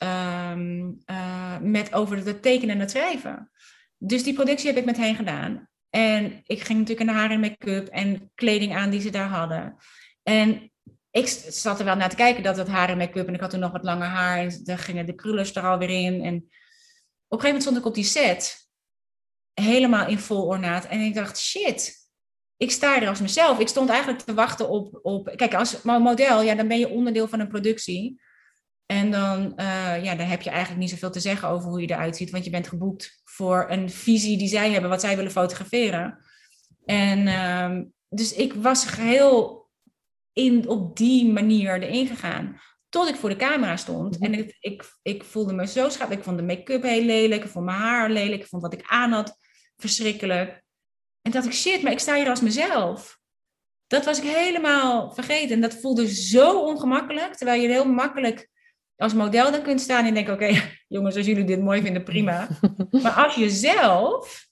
[0.53, 3.51] um, uh, met over het tekenen en het schrijven?
[3.99, 5.69] Dus die productie heb ik met hen gedaan.
[5.91, 9.77] En ik ging natuurlijk in haar en make-up en kleding aan die ze daar hadden.
[10.23, 10.73] En
[11.11, 13.51] ik zat er wel naar te kijken dat het haar en make-up en ik had
[13.51, 16.25] toen nog wat langer haar en daar gingen de krullers er alweer in.
[16.25, 18.69] En op een gegeven moment stond ik op die set,
[19.53, 20.85] helemaal in vol ornaat.
[20.85, 22.09] En ik dacht, shit,
[22.57, 23.59] ik sta er als mezelf.
[23.59, 27.29] Ik stond eigenlijk te wachten op, op kijk, als model, ja, dan ben je onderdeel
[27.29, 28.21] van een productie.
[28.91, 31.91] En dan, uh, ja, dan heb je eigenlijk niet zoveel te zeggen over hoe je
[31.91, 35.31] eruit ziet, want je bent geboekt voor een visie die zij hebben, wat zij willen
[35.31, 36.19] fotograferen.
[36.85, 39.69] En uh, dus ik was geheel
[40.33, 42.61] in, op die manier erin gegaan.
[42.89, 44.19] Tot ik voor de camera stond.
[44.19, 46.11] En ik, ik, ik voelde me zo schaap.
[46.11, 47.45] Ik vond de make-up heel lelijk.
[47.45, 48.43] Ik vond mijn haar lelijk.
[48.43, 49.37] Ik vond wat ik aan had
[49.77, 50.63] verschrikkelijk.
[51.23, 53.19] En dacht ik, shit, maar ik sta hier als mezelf.
[53.87, 55.55] Dat was ik helemaal vergeten.
[55.55, 57.35] En dat voelde zo ongemakkelijk.
[57.35, 58.49] Terwijl je heel makkelijk
[59.01, 62.49] als model dan kunt staan en denken, oké, jongens, als jullie dit mooi vinden, prima.
[63.03, 64.49] maar als jezelf,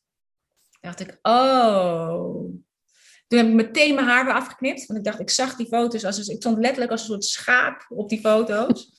[0.80, 2.34] dacht ik, oh.
[3.26, 4.86] Toen heb ik meteen mijn haar weer afgeknipt.
[4.86, 7.86] Want ik dacht, ik zag die foto's, als, ik stond letterlijk als een soort schaap
[7.88, 8.86] op die foto's.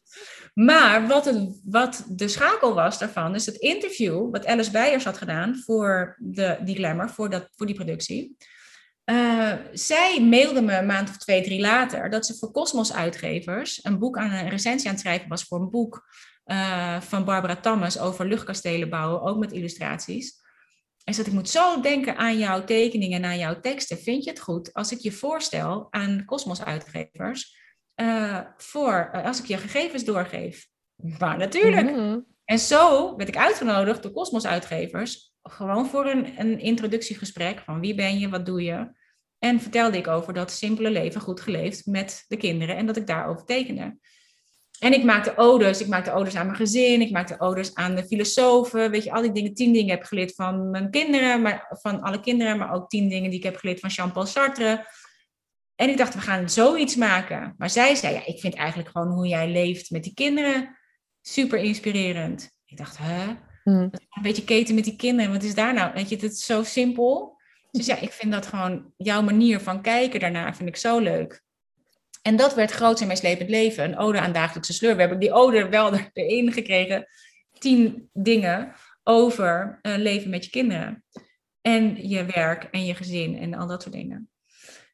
[0.53, 5.17] Maar wat, het, wat de schakel was daarvan, is het interview wat Alice Beijers had
[5.17, 8.37] gedaan voor de, die Glamour, voor, dat, voor die productie.
[9.09, 13.79] Uh, zij mailde me een maand of twee, drie later dat ze voor Cosmos Uitgevers
[13.83, 16.07] een boek aan een recensie aan het schrijven was voor een boek
[16.45, 20.37] uh, van Barbara Thomas over luchtkastelen bouwen, ook met illustraties.
[21.03, 23.97] En ze ik moet zo denken aan jouw tekeningen en aan jouw teksten.
[23.97, 27.57] Vind je het goed als ik je voorstel aan Cosmos Uitgevers
[27.95, 30.67] uh, voor, als ik je gegevens doorgeef?
[31.19, 31.89] Maar natuurlijk.
[31.89, 32.25] Mm-hmm.
[32.45, 37.95] En zo werd ik uitgenodigd door Cosmos Uitgevers gewoon voor een, een introductiegesprek van wie
[37.95, 38.97] ben je, wat doe je.
[39.39, 43.07] En vertelde ik over dat simpele leven goed geleefd met de kinderen en dat ik
[43.07, 43.97] daarover tekende.
[44.79, 45.81] En ik maakte odes.
[45.81, 47.01] Ik maakte odes aan mijn gezin.
[47.01, 48.91] Ik maakte odes aan de filosofen.
[48.91, 49.53] Weet je, al die dingen.
[49.53, 51.41] Tien dingen heb ik geleerd van mijn kinderen.
[51.41, 52.57] Maar, van alle kinderen.
[52.57, 54.87] Maar ook tien dingen die ik heb geleerd van Jean-Paul Sartre.
[55.75, 57.53] En ik dacht, we gaan zoiets maken.
[57.57, 60.77] Maar zij zei, ja, ik vind eigenlijk gewoon hoe jij leeft met die kinderen
[61.21, 62.51] super inspirerend.
[62.65, 63.35] Ik dacht, hè?
[63.63, 63.89] Hmm.
[64.09, 65.31] Een beetje keten met die kinderen.
[65.31, 65.93] Wat is daar nou?
[65.93, 67.38] Weet je, het is zo simpel.
[67.71, 71.43] Dus ja, ik vind dat gewoon jouw manier van kijken daarna vind ik zo leuk.
[72.21, 73.83] En dat werd groot in mijn slepend leven.
[73.83, 74.95] Een ode aan dagelijkse sleur.
[74.95, 77.07] We hebben die ode wel erin gekregen.
[77.59, 81.03] Tien dingen over uh, leven met je kinderen.
[81.61, 84.29] En je werk en je gezin en al dat soort dingen.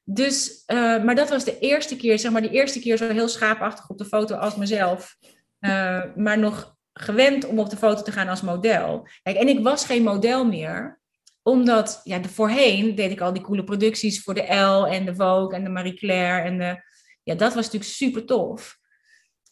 [0.03, 3.27] Dus, uh, maar dat was de eerste keer, zeg maar, die eerste keer zo heel
[3.27, 5.17] schaapachtig op de foto als mezelf.
[5.59, 9.07] Uh, maar nog gewend om op de foto te gaan als model.
[9.23, 10.99] Kijk, en ik was geen model meer
[11.47, 15.15] omdat, ja, de, voorheen deed ik al die coole producties voor de L en de
[15.15, 16.47] Vogue en de Marie Claire.
[16.47, 16.83] En de,
[17.23, 18.77] ja, dat was natuurlijk super tof.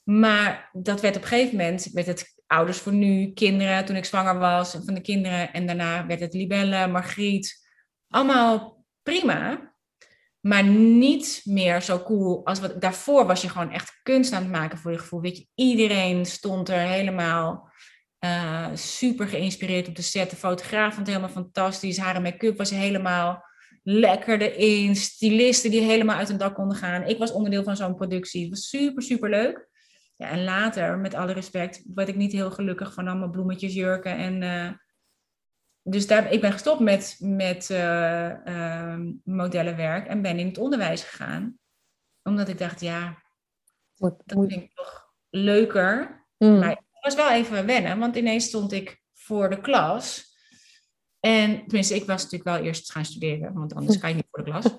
[0.04, 4.06] Maar dat werd op een gegeven moment, werd het ouders voor nu, kinderen toen ik
[4.06, 5.54] zwanger was van de kinderen.
[5.54, 7.68] En daarna werd het Libelle, Margriet.
[8.08, 9.74] Allemaal prima.
[10.40, 12.82] Maar niet meer zo cool als wat.
[12.82, 15.22] Daarvoor was je gewoon echt kunst aan het maken voor je gevoel.
[15.22, 17.72] Weet je, iedereen stond er helemaal
[18.24, 20.30] uh, super geïnspireerd op de set.
[20.30, 21.98] De fotograaf vond het helemaal fantastisch.
[21.98, 23.46] Haar make-up was helemaal
[23.84, 24.96] lekker erin.
[24.96, 27.04] Stylisten die helemaal uit een dak konden gaan.
[27.04, 28.42] Ik was onderdeel van zo'n productie.
[28.42, 29.68] Het was super, super leuk.
[30.16, 34.18] Ja, en later, met alle respect, werd ik niet heel gelukkig van allemaal bloemetjes, jurken.
[34.18, 34.72] En, uh,
[35.82, 41.58] dus daar, ik ben gestopt met, met uh, modellenwerk en ben in het onderwijs gegaan.
[42.24, 43.24] Omdat ik dacht, ja,
[43.96, 46.26] dat vind ik toch leuker.
[46.38, 46.60] Mm.
[46.60, 50.32] Maar was wel even wennen, want ineens stond ik voor de klas.
[51.20, 54.44] En tenminste, ik was natuurlijk wel eerst gaan studeren, want anders kan je niet voor
[54.44, 54.66] de klas.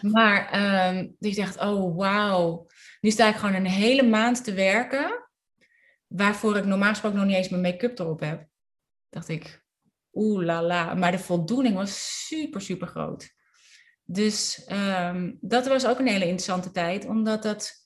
[0.00, 0.54] Maar
[0.94, 2.66] um, ik dacht, oh wauw,
[3.00, 5.28] nu sta ik gewoon een hele maand te werken,
[6.06, 8.46] waarvoor ik normaal gesproken nog niet eens mijn make-up erop heb.
[9.08, 9.64] Dacht ik,
[10.12, 10.94] oeh la la.
[10.94, 13.34] Maar de voldoening was super, super groot.
[14.04, 17.79] Dus um, dat was ook een hele interessante tijd, omdat dat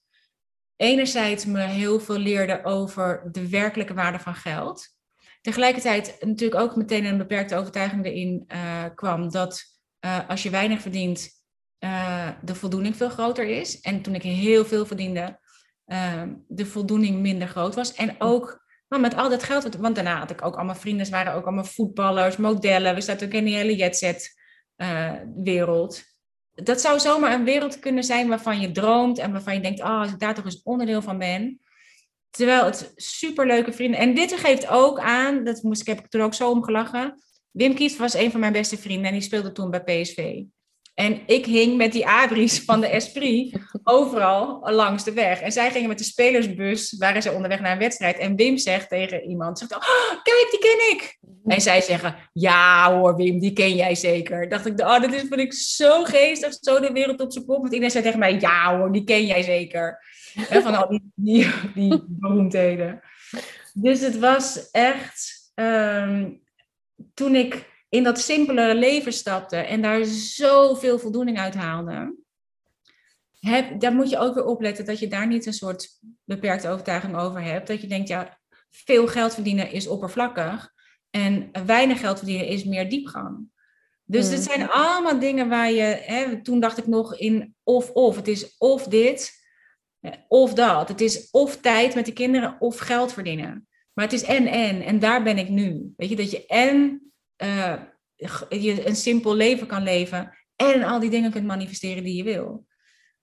[0.76, 4.88] enerzijds me heel veel leerde over de werkelijke waarde van geld.
[5.40, 9.62] Tegelijkertijd natuurlijk ook meteen een beperkte overtuiging erin uh, kwam dat
[10.04, 11.28] uh, als je weinig verdient,
[11.78, 13.80] uh, de voldoening veel groter is.
[13.80, 15.42] En toen ik heel veel verdiende,
[16.46, 17.94] de voldoening minder groot was.
[17.94, 21.34] En ook maar met al dat geld, want daarna had ik ook allemaal vrienden, waren
[21.34, 22.94] ook allemaal voetballers, modellen.
[22.94, 24.34] We zaten ook in die hele jetset
[25.42, 26.02] wereld
[26.54, 30.00] dat zou zomaar een wereld kunnen zijn waarvan je droomt en waarvan je denkt, oh,
[30.00, 31.60] als ik daar toch eens onderdeel van ben.
[32.30, 34.00] Terwijl het superleuke vrienden.
[34.00, 37.22] En dit geeft ook aan, dat moest, ik heb ik toen ook zo om gelachen.
[37.50, 40.42] Wim Kies was een van mijn beste vrienden en die speelde toen bij PSV.
[40.94, 45.40] En ik hing met die abris van de Esprit overal langs de weg.
[45.40, 48.18] En zij gingen met de spelersbus, waren ze onderweg naar een wedstrijd.
[48.18, 49.78] En Wim zegt tegen iemand, oh,
[50.22, 51.18] kijk, die ken ik.
[51.44, 54.48] En zij zeggen, ja hoor Wim, die ken jij zeker.
[54.48, 57.56] Dacht ik, oh, dat is, vind ik zo geestig, zo de wereld op zijn kop.
[57.56, 60.04] Want iedereen zei tegen mij, ja hoor, die ken jij zeker.
[60.48, 63.00] En van al die, die, die beroemdheden.
[63.72, 66.42] Dus het was echt, um,
[67.14, 72.16] toen ik in dat simpelere leven stapte en daar zoveel voldoening uit haalde.
[73.40, 77.16] Heb, daar moet je ook weer opletten dat je daar niet een soort beperkte overtuiging
[77.16, 77.66] over hebt.
[77.66, 78.38] Dat je denkt, ja,
[78.70, 80.72] veel geld verdienen is oppervlakkig
[81.10, 83.46] en weinig geld verdienen is meer diepgang.
[84.04, 84.44] Dus het Mm.
[84.44, 88.16] zijn allemaal dingen waar je, hè, toen dacht ik nog in of-of.
[88.16, 89.32] Het is of dit,
[90.00, 90.88] eh, of dat.
[90.88, 93.68] Het is of tijd met de kinderen of geld verdienen.
[93.92, 94.82] Maar het is en-en.
[94.82, 95.92] En daar ben ik nu.
[95.96, 96.98] Weet je, dat je en
[98.26, 102.22] g- je een simpel leven kan leven en al die dingen kunt manifesteren die je
[102.22, 102.66] wil.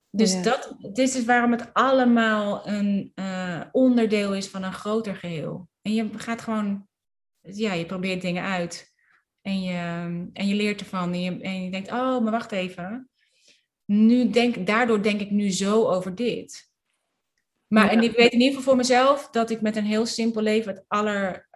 [0.09, 0.41] Dus Ja.
[0.41, 5.69] dat, dit is waarom het allemaal een eh, onderdeel is van een groter geheel.
[5.81, 6.87] En je gaat gewoon,
[7.41, 8.89] ja, je probeert dingen uit.
[9.41, 9.73] En je,
[10.33, 11.13] en je leert ervan.
[11.13, 13.09] En je, en je denkt, oh, maar wacht even.
[13.85, 16.69] Nu denk, daardoor denk ik nu zo over dit.
[17.67, 17.91] Maar Ja.
[17.91, 20.73] en ik weet in ieder geval voor mezelf dat ik met een heel simpel leven
[20.73, 20.85] het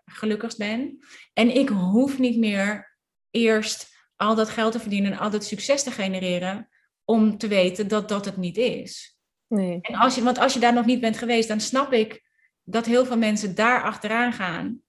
[0.05, 0.99] allergelukkigst ben.
[1.33, 2.97] En ik hoef niet meer
[3.31, 6.69] eerst al dat geld te verdienen en al dat succes te genereren
[7.03, 9.17] om te weten dat dat het niet is.
[9.47, 9.79] Nee.
[9.81, 12.23] En als je, want als je daar nog niet bent geweest, dan snap ik
[12.63, 14.81] dat heel veel mensen daar achteraan gaan.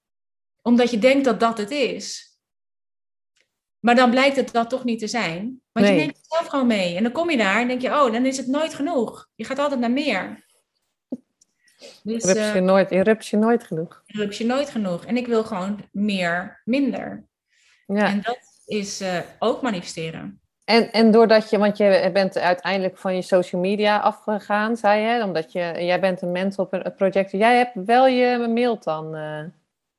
[0.62, 2.35] Omdat je denkt dat dat het is.
[3.79, 5.61] Maar dan blijkt het dat toch niet te zijn.
[5.73, 5.95] Want Nee.
[5.95, 6.97] je neemt het zelf gewoon mee.
[6.97, 9.29] En dan kom je daar en denk je, oh, dan is het nooit genoeg.
[9.35, 10.45] Je gaat altijd naar meer.
[12.03, 12.91] Dus Je hebt eh nooit,
[13.30, 14.03] nooit genoeg.
[14.07, 15.05] dan heb je nooit genoeg.
[15.05, 17.24] En ik wil gewoon meer, minder.
[17.87, 18.07] Ja.
[18.07, 20.41] En dat is eh, ook manifesteren.
[20.64, 25.24] En, en doordat je, want je bent uiteindelijk van je social media afgegaan, zei je,
[25.24, 27.41] omdat je, jij bent een mental pro- projector.
[27.41, 29.14] Jij hebt wel je mail dan.
[29.14, 29.41] eh,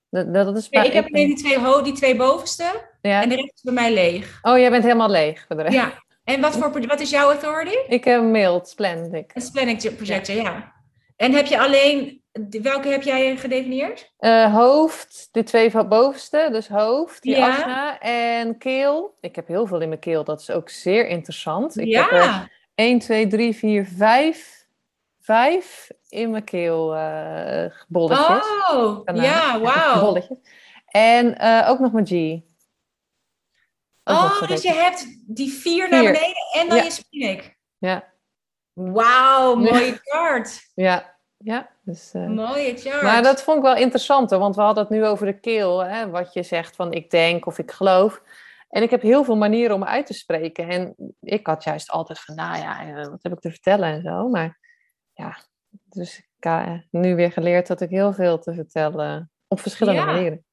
[0.09, 3.21] dat, dat is Nee, ik heb alleen die twee, ho- die twee bovenste ja.
[3.21, 4.39] en de rest is bij mij leeg.
[4.41, 5.75] Oh, jij bent helemaal leeg voor de rest.
[5.75, 5.93] Ja.
[6.23, 7.75] En wat, voor, wat is jouw authority?
[7.88, 9.31] Ik heb een mail, Splendid.
[9.33, 10.73] Een splenic projector, ja.
[11.18, 12.22] En heb je alleen,
[12.61, 14.13] welke heb jij gedefinieerd?
[14.18, 17.47] Eh, hoofd, de twee van bovenste, dus hoofd, die Ja.
[17.49, 17.99] asana.
[17.99, 19.18] En keel.
[19.22, 21.78] Ik heb heel veel in mijn keel, dat is ook zeer interessant.
[21.78, 24.65] Ik heb er ja, 1, 2, 3, 4, 5,
[25.20, 28.45] 5 in mijn keel eh bolletjes.
[28.72, 29.24] oh, Daarna.
[29.24, 29.99] ja, wauw.
[30.01, 30.38] Bolletjes.
[30.88, 32.11] En eh, ook nog mijn G.
[34.03, 36.84] Ook Oh, dus je hebt die vier naar beneden en dan Ja.
[36.84, 37.55] je splenic.
[37.78, 38.03] Ja,
[38.78, 40.71] Wauw, mooie chart.
[40.73, 41.69] ja, ja.
[41.82, 43.01] Dus, eh, Mooie chart.
[43.01, 45.80] maar dat vond ik wel interessant, hoor, want we hadden het nu over de keel.
[45.84, 48.21] Hè, wat je zegt van ik denk of ik geloof.
[48.69, 50.69] En ik heb heel veel manieren om uit te spreken.
[50.69, 54.01] En ik had juist altijd van, nou ja, eh, wat heb ik te vertellen en
[54.01, 54.28] zo.
[54.30, 54.59] Maar
[55.13, 55.38] ja,
[55.84, 59.99] dus ik heb eh, nu weer geleerd dat ik heel veel te vertellen op verschillende
[59.99, 60.05] Ja.
[60.05, 60.45] manieren.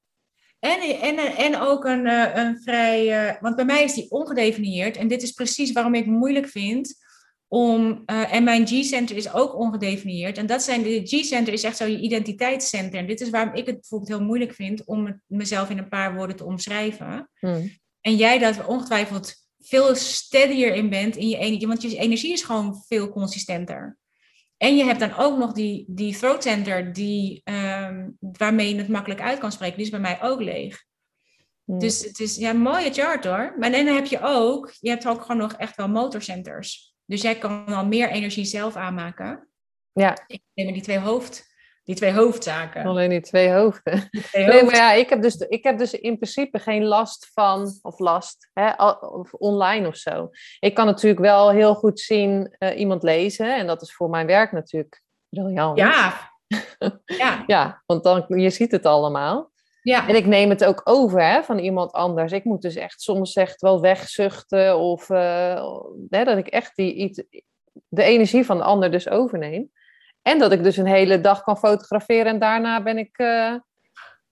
[0.59, 2.07] En, en, en ook een,
[2.39, 3.37] een vrij.
[3.41, 4.97] want bij mij is die ongedefinieerd.
[4.97, 7.03] En dit is precies waarom ik het moeilijk vind.
[7.47, 10.37] Om, eh, en mijn G-center is ook ongedefinieerd.
[10.37, 12.99] En dat zijn de G-center is echt zo je identiteitscenter.
[12.99, 16.15] En dit is waarom ik het bijvoorbeeld heel moeilijk vind om mezelf in een paar
[16.15, 17.29] woorden te omschrijven.
[17.39, 17.67] Hm.
[18.01, 21.67] En jij dat ongetwijfeld veel steadier in bent in je energie.
[21.67, 23.97] Want je energie is gewoon veel consistenter.
[24.57, 28.87] En je hebt dan ook nog die, die throat center die, ehm, waarmee je het
[28.87, 29.75] makkelijk uit kan spreken.
[29.75, 30.83] Die is bij mij ook leeg.
[31.63, 31.79] Hm.
[31.79, 33.55] Dus het is ja, een mooie chart hoor.
[33.59, 36.94] Maar dan heb je ook, je hebt ook gewoon nog echt wel motorcenters.
[37.05, 39.47] Dus jij kan al meer energie zelf aanmaken.
[39.91, 42.85] Ja, Ik neem die twee, hoofd, die twee hoofdzaken.
[42.85, 44.07] alleen die twee hoofden.
[44.11, 47.29] Die twee Nee, maar ja, ik heb, dus, ik heb dus in principe geen last
[47.33, 50.29] van, of last, hè, of online of zo.
[50.59, 53.57] Ik kan natuurlijk wel heel goed zien eh, iemand lezen.
[53.57, 55.77] En dat is voor mijn werk natuurlijk briljant.
[55.77, 56.33] ja.
[57.05, 59.51] ja, Ja, want dan, je ziet het allemaal.
[59.85, 60.07] Ja.
[60.07, 62.31] En ik neem het ook over hè, van iemand anders.
[62.31, 64.77] Ik moet dus echt soms echt wel wegzuchten.
[64.77, 65.63] Of eh,
[66.09, 67.23] hè, dat ik echt die, iets-
[67.87, 69.71] de energie van de ander dus overneem.
[70.21, 73.17] En dat ik dus een hele dag kan fotograferen en daarna ben ik...
[73.17, 73.55] eh,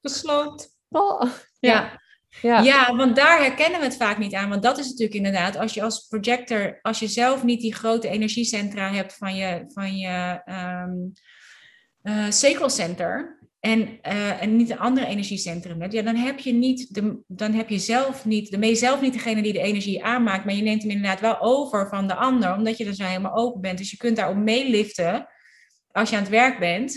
[0.02, 0.68] Gesloten.
[0.90, 1.22] oh,
[1.60, 2.00] Ja.
[2.42, 2.60] ja.
[2.62, 4.50] Ja, want daar herkennen we het vaak niet aan.
[4.50, 8.08] Want dat is natuurlijk inderdaad, als je als projector, als je zelf niet die grote
[8.08, 10.92] energiecentra hebt van je, van je ehm
[12.02, 16.54] eh, sacral center en, eh, en niet een andere energiecentrum hebt, ja, dan heb je
[16.54, 19.62] niet, de, dan heb je zelf niet, dan ben je zelf niet degene die de
[19.62, 22.96] energie aanmaakt, maar je neemt hem inderdaad wel over van de ander, omdat je er
[22.96, 23.78] zo helemaal open bent.
[23.78, 25.28] Dus je kunt daarop meeliften
[25.92, 26.92] als je aan het werk bent.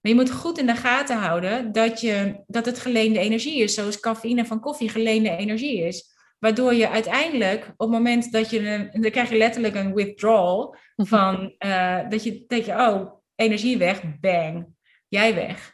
[0.00, 3.74] Maar je moet goed in de gaten houden dat, je, dat het geleende energie is,
[3.74, 6.12] zoals cafeïne van koffie geleende energie is.
[6.38, 10.76] Waardoor je uiteindelijk, op het moment dat je, een, dan krijg je letterlijk een withdrawal
[10.96, 14.66] van, eh, dat, je, dat je, oh, energie weg, bang,
[15.08, 15.73] jij weg.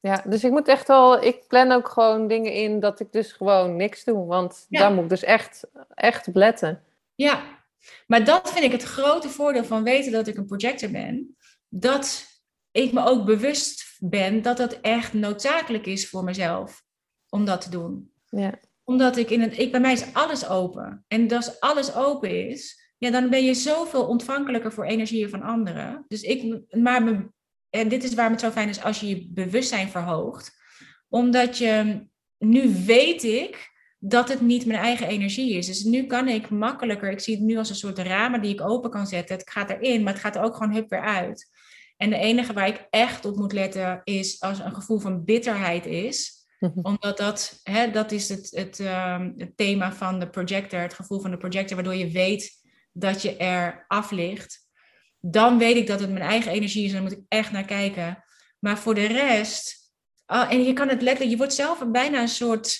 [0.00, 3.32] Ja, dus ik moet echt wel, ik plan ook gewoon dingen in dat ik dus
[3.32, 4.26] gewoon niks doe.
[4.26, 4.80] Want Ja.
[4.80, 6.82] daar moet ik dus echt, echt op letten.
[7.14, 7.42] Ja,
[8.06, 11.36] maar dat vind ik het grote voordeel van weten dat ik een projector ben.
[11.68, 12.24] Dat
[12.70, 16.82] ik me ook bewust ben dat dat echt noodzakelijk is voor mezelf
[17.28, 18.12] om dat te doen.
[18.28, 21.04] Ja, Omdat ik in het, ik, bij mij is alles open.
[21.08, 26.04] En als alles open is, ja, dan ben je zoveel ontvankelijker voor energieën van anderen.
[26.08, 27.30] Dus ik, maar me,
[27.70, 30.58] en dit is waarom het zo fijn is als je je bewustzijn verhoogt.
[31.08, 32.06] Omdat je,
[32.38, 35.66] nu weet ik dat het niet mijn eigen energie is.
[35.66, 38.60] Dus nu kan ik makkelijker, ik zie het nu als een soort ramen die ik
[38.60, 39.36] open kan zetten.
[39.36, 41.48] Het gaat erin, maar het gaat er ook gewoon hup weer uit.
[41.96, 45.86] En de enige waar ik echt op moet letten is als een gevoel van bitterheid
[45.86, 46.38] is.
[46.58, 46.78] Mhm.
[46.82, 51.20] Omdat dat, hè, dat is het, het, ehm, het thema van de projector, het gevoel
[51.20, 52.50] van de projector, waardoor je weet
[52.92, 54.68] dat je er af ligt.
[55.20, 57.64] Dan weet ik dat het mijn eigen energie is en daar moet ik echt naar
[57.64, 58.24] kijken.
[58.58, 59.92] Maar voor de rest,
[60.26, 62.78] oh, en je kan het letterlijk, je wordt zelf bijna een soort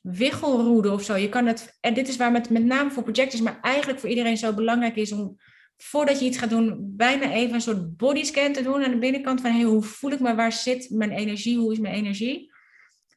[0.00, 1.16] wiggelroede of zo.
[1.16, 4.08] Je kan het, en dit is waar het met name voor projectors, maar eigenlijk voor
[4.08, 5.36] iedereen zo belangrijk is om
[5.76, 9.40] voordat je iets gaat doen, bijna even een soort bodyscan te doen aan de binnenkant
[9.40, 12.52] van hey, hoe voel ik me, waar zit mijn energie, hoe is mijn energie?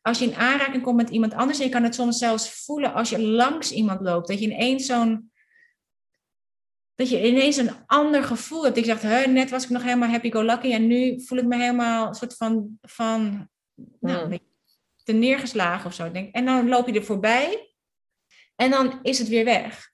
[0.02, 2.94] Als je in aanraking komt met iemand anders, en je kan het soms zelfs voelen
[2.94, 5.32] als je langs iemand loopt, dat je ineens zo'n
[6.98, 8.78] dat je ineens een ander gevoel hebt.
[8.78, 12.16] Ik zeg, net was ik nog helemaal happy-go-lucky en nu voel ik me helemaal een
[12.16, 13.50] soort van, van
[14.00, 14.40] nou, hmm.
[15.04, 16.12] te neergeslagen of zo.
[16.32, 17.74] En dan loop je er voorbij
[18.56, 19.92] en dan is het weer weg.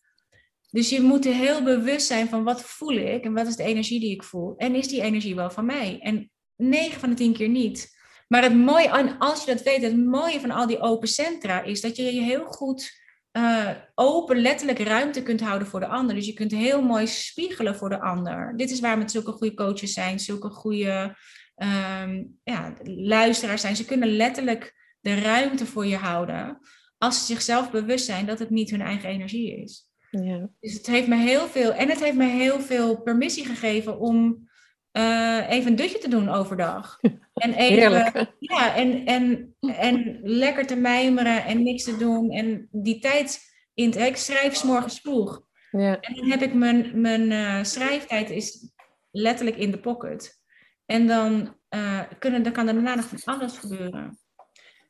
[0.72, 3.99] Dus je moet heel bewust zijn van wat voel ik en wat is de energie
[3.99, 4.54] die ik voel.
[4.58, 5.99] En is die energie wel van mij?
[6.01, 7.97] En 9 van de 10 keer niet.
[8.28, 11.62] Maar het mooie, en als je dat weet, het mooie van al die open centra
[11.62, 13.03] is dat je je heel goed
[13.38, 16.16] uh, open, letterlijk ruimte kunt houden voor de ander.
[16.16, 18.54] Dus je kunt heel mooi spiegelen voor de ander.
[18.58, 21.16] Dit is waar met zulke goede coaches zijn, zulke goede
[21.56, 23.76] um, ja, luisteraars zijn.
[23.76, 26.60] Ze kunnen letterlijk de ruimte voor je houden
[26.98, 29.88] als ze zichzelf bewust zijn dat het niet hun eigen energie is.
[30.10, 30.50] Ja.
[30.60, 34.50] Dus het heeft me heel veel, en het heeft me heel veel permissie gegeven om
[34.92, 37.00] uh, even een dutje te doen overdag.
[37.34, 42.32] En even, ja, en, en, en lekker te mijmeren en niks te doen.
[42.32, 43.42] En die tijd
[43.74, 45.42] in te, ik schrijf s morgens vroeg.
[45.72, 46.00] Ja.
[46.00, 48.72] En dan heb ik mijn, mijn uh, schrijftijd is
[49.12, 50.42] letterlijk in de pocket.
[50.86, 54.20] En dan, uh, kunnen, dan kan er daarna nog van alles gebeuren.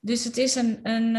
[0.01, 0.79] Dus het is een.
[0.83, 1.11] een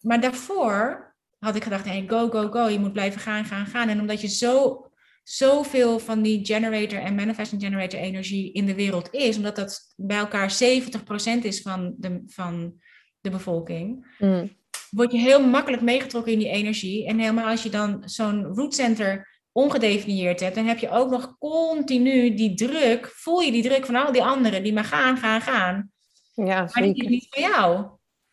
[0.00, 2.68] maar daarvoor had ik gedacht, hey, go, go, go.
[2.68, 3.88] Je moet blijven gaan, gaan, gaan.
[3.88, 4.83] En omdat je zo,
[5.24, 10.16] zoveel van die generator en manifesting generator energie in de wereld is, omdat dat bij
[10.16, 12.74] elkaar 70% is van de, van
[13.20, 14.50] de bevolking, mm.
[14.90, 17.06] word je heel makkelijk meegetrokken in die energie.
[17.06, 21.38] En helemaal als je dan zo'n root center ongedefinieerd hebt, dan heb je ook nog
[21.38, 25.40] continu die druk, voel je die druk van al die anderen die maar gaan, gaan,
[25.40, 25.92] gaan.
[26.34, 27.86] Ja, maar die is niet voor jou.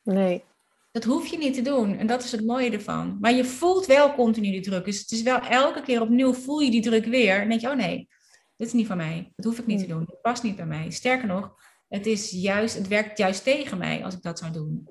[0.03, 0.43] Nee.
[0.91, 1.97] Dat hoef je niet te doen.
[1.97, 3.17] En dat is het mooie ervan.
[3.21, 4.85] Maar je voelt wel continu die druk.
[4.85, 7.41] Dus het is wel elke keer opnieuw voel je die druk weer.
[7.41, 8.09] En denk je, oh nee,
[8.55, 9.31] dit is niet van mij.
[9.35, 9.93] Dat hoef ik niet te hmm.
[9.93, 10.05] doen.
[10.09, 10.91] Het past niet bij mij.
[10.91, 11.53] Sterker nog,
[11.87, 14.89] het, is juist, het werkt juist tegen mij als ik dat zou doen.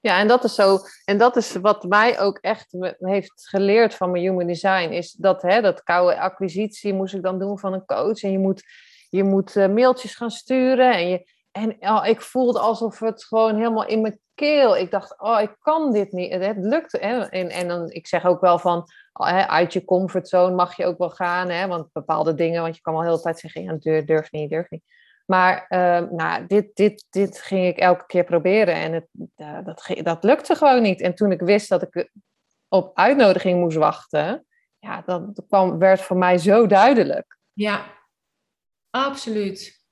[0.00, 0.78] Ja, en dat is zo.
[1.04, 4.90] En dat is wat mij ook echt heeft geleerd van mijn human design.
[4.90, 8.22] Is dat, hè, dat koude acquisitie moest ik dan doen van een coach.
[8.22, 8.62] En je moet,
[9.08, 10.92] je moet uh, mailtjes gaan sturen.
[10.92, 14.76] En, je, en oh, ik voelde alsof het gewoon helemaal in mijn keel.
[14.76, 16.32] Ik dacht, oh, ik kan dit niet.
[16.32, 16.92] Het, lukt.
[16.92, 17.24] Hè?
[17.24, 20.84] En, en dan, ik zeg ook wel van, oh, hè, uit je comfortzone mag je
[20.84, 21.48] ook wel gaan.
[21.48, 21.66] Hè?
[21.66, 24.70] Want bepaalde dingen, want je kan wel heel de tijd zeggen, ja, durf, niet, durf
[24.70, 24.82] niet.
[25.26, 29.06] Maar uh, nou, dit, dit, dit ging ik elke keer proberen en het,
[29.64, 31.00] dat, dat lukte gewoon niet.
[31.00, 32.10] En toen ik wist dat ik
[32.68, 34.46] op uitnodiging moest wachten,
[34.78, 37.38] ja, dat kwam, werd voor mij zo duidelijk.
[37.52, 37.84] Ja,
[38.90, 39.85] absoluut.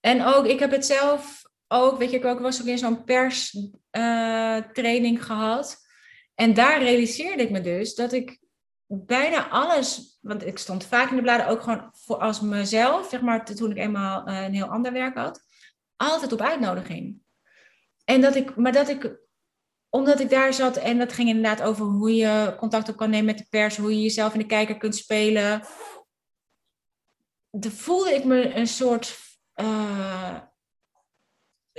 [0.00, 3.04] En ook, ik heb het zelf ook, weet je, ik ook was ook in zo'n
[3.04, 5.86] perstraining uh, gehad.
[6.34, 8.38] En daar realiseerde ik me dus dat ik
[8.86, 13.20] bijna alles, want ik stond vaak in de bladen ook gewoon voor als mezelf, zeg
[13.20, 15.40] maar, toen ik eenmaal uh, een heel ander werk had,
[15.96, 17.20] altijd op uitnodiging.
[18.04, 19.18] En dat ik, maar dat ik,
[19.88, 23.26] omdat ik daar zat en dat ging inderdaad over hoe je contact op kan nemen
[23.26, 25.62] met de pers, hoe je jezelf in de kijker kunt spelen.
[27.50, 29.27] De voelde ik me een soort
[29.60, 30.38] uh,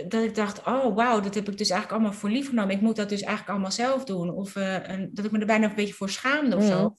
[0.08, 2.76] dat ik dacht, oh wauw, dat heb ik dus eigenlijk allemaal voor lief genomen.
[2.76, 4.30] Ik moet dat dus eigenlijk allemaal zelf doen.
[4.30, 4.78] Of uh,
[5.12, 6.96] dat ik me er bijna een beetje voor schaamde of zo.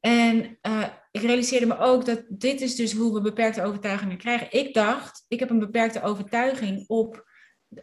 [0.00, 4.52] En uh, ik realiseerde me ook dat dit is dus hoe we beperkte overtuigingen krijgen.
[4.52, 7.32] Ik dacht, ik heb een beperkte overtuiging op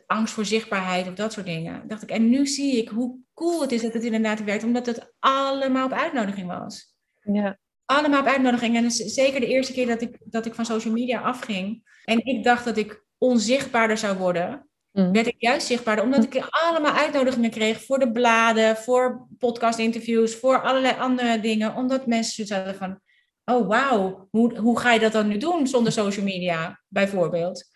[0.05, 1.87] angst voor zichtbaarheid of dat soort dingen.
[1.87, 2.09] Dacht ik.
[2.09, 5.85] En nu zie ik hoe cool het is dat het inderdaad werkt, omdat het allemaal
[5.85, 6.95] op uitnodiging was.
[7.21, 7.59] Ja.
[7.85, 8.75] Allemaal op uitnodiging.
[8.75, 11.89] En zeker de eerste keer dat ik, dat ik van social media afging.
[12.03, 15.11] En ik dacht dat ik onzichtbaarder zou worden, mm.
[15.11, 16.05] werd ik juist zichtbaarder.
[16.05, 21.75] Omdat ik allemaal uitnodigingen kreeg voor de bladen, voor podcastinterviews, voor allerlei andere dingen.
[21.75, 22.99] Omdat mensen zoiets hadden van,
[23.45, 27.69] oh wauw, hoe, hoe ga je dat dan nu doen zonder social media, bijvoorbeeld?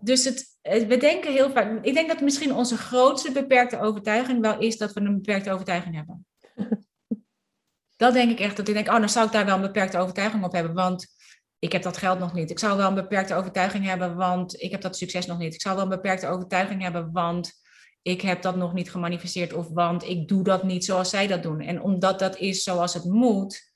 [0.00, 4.58] Dus het, we denken heel vaak, ik denk dat misschien onze grootste beperkte overtuiging wel
[4.58, 6.26] is dat we een beperkte overtuiging hebben.
[8.02, 9.98] dat denk ik echt, dat ik denk, oh, dan zou ik daar wel een beperkte
[9.98, 11.06] overtuiging op hebben, want
[11.58, 12.50] ik heb dat geld nog niet.
[12.50, 15.54] Ik zou wel een beperkte overtuiging hebben, want ik heb dat succes nog niet.
[15.54, 17.52] Ik zou wel een beperkte overtuiging hebben, want
[18.02, 21.42] ik heb dat nog niet gemanifesteerd of want ik doe dat niet zoals zij dat
[21.42, 21.60] doen.
[21.60, 23.72] En omdat dat is zoals het moet,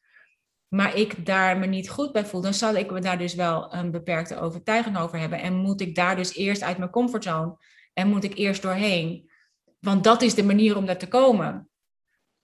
[0.68, 3.74] maar ik daar me niet goed bij voel, dan zal ik me daar dus wel
[3.74, 5.40] een beperkte overtuiging over hebben.
[5.40, 7.56] En moet ik daar dus eerst uit mijn comfortzone
[7.92, 9.30] en moet ik eerst doorheen.
[9.80, 11.68] Want dat is de manier om daar te komen.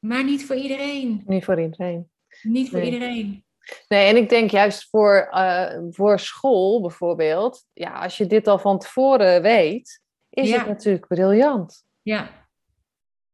[0.03, 1.23] Maar niet voor iedereen.
[1.27, 2.11] Niet voor iedereen.
[2.43, 3.45] Niet voor iedereen.
[3.89, 8.59] Nee, en ik denk juist voor, uh, voor school bijvoorbeeld, ja, als je dit al
[8.59, 11.85] van tevoren weet, is het natuurlijk briljant.
[12.03, 12.31] Ja.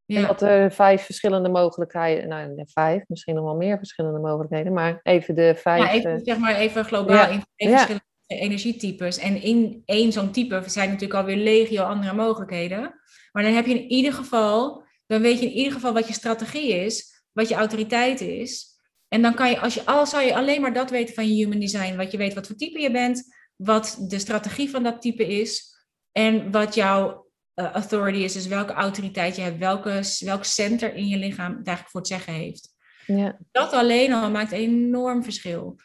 [0.05, 0.27] ja.
[0.27, 5.35] Dat er vijf verschillende mogelijkheden, nou vijf, misschien nog wel meer verschillende mogelijkheden, maar even
[5.35, 5.83] de vijf.
[5.83, 7.29] Ja, even, zeg maar even globaal, ja.
[7.29, 9.19] even verschillende energietypes.
[9.19, 13.01] En in één zo'n type zijn natuurlijk alweer legio andere mogelijkheden.
[13.33, 16.13] Maar dan heb je in ieder geval, dan weet je in ieder geval wat je
[16.13, 18.67] strategie is, wat je autoriteit is.
[19.09, 21.35] En dan kan je, als je al zou je alleen maar dat weten van je
[21.35, 25.03] human design, wat je weet wat voor type je bent, wat de strategie van dat
[25.03, 25.77] type is
[26.13, 31.09] en wat jouw uh, authority is, dus welke autoriteit je hebt, welke, welk center in
[31.09, 32.77] je lichaam eigenlijk voor het zeggen heeft.
[33.07, 33.39] Ja.
[33.51, 35.77] Dat alleen al maakt een enorm verschil.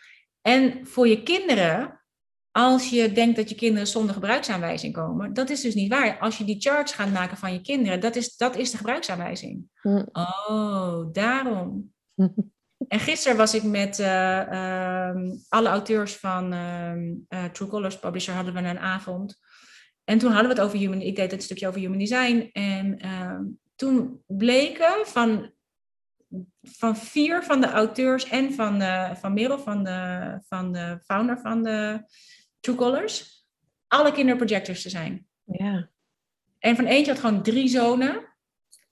[0.42, 2.03] En voor je kinderen,
[2.56, 6.20] als je denkt dat je kinderen zonder gebruiksaanwijzing komen, dat is dus niet waar.
[6.20, 9.64] Als je die charts gaat maken van je kinderen, dat is, dat is de gebruiksaanwijzing.
[9.82, 10.04] Hm.
[10.12, 11.92] Oh, daarom.
[12.88, 15.10] En gisteren was ik met uh,
[15.50, 19.40] alle auteurs van uh, True Colors Publisher, hadden we een avond.
[20.04, 22.50] En toen hadden we het over human, ik deed het stukje over human design.
[22.52, 23.44] En ehm,
[23.76, 25.52] toen bleken van,
[26.62, 31.40] van vier van de auteurs en van, uh, van Merel, van de, van de founder
[31.40, 32.04] van de
[32.64, 33.46] True Colors,
[33.88, 35.28] alle kinderprojectors te zijn.
[35.44, 35.90] Ja.
[36.60, 38.34] En van eentje had gewoon drie zonen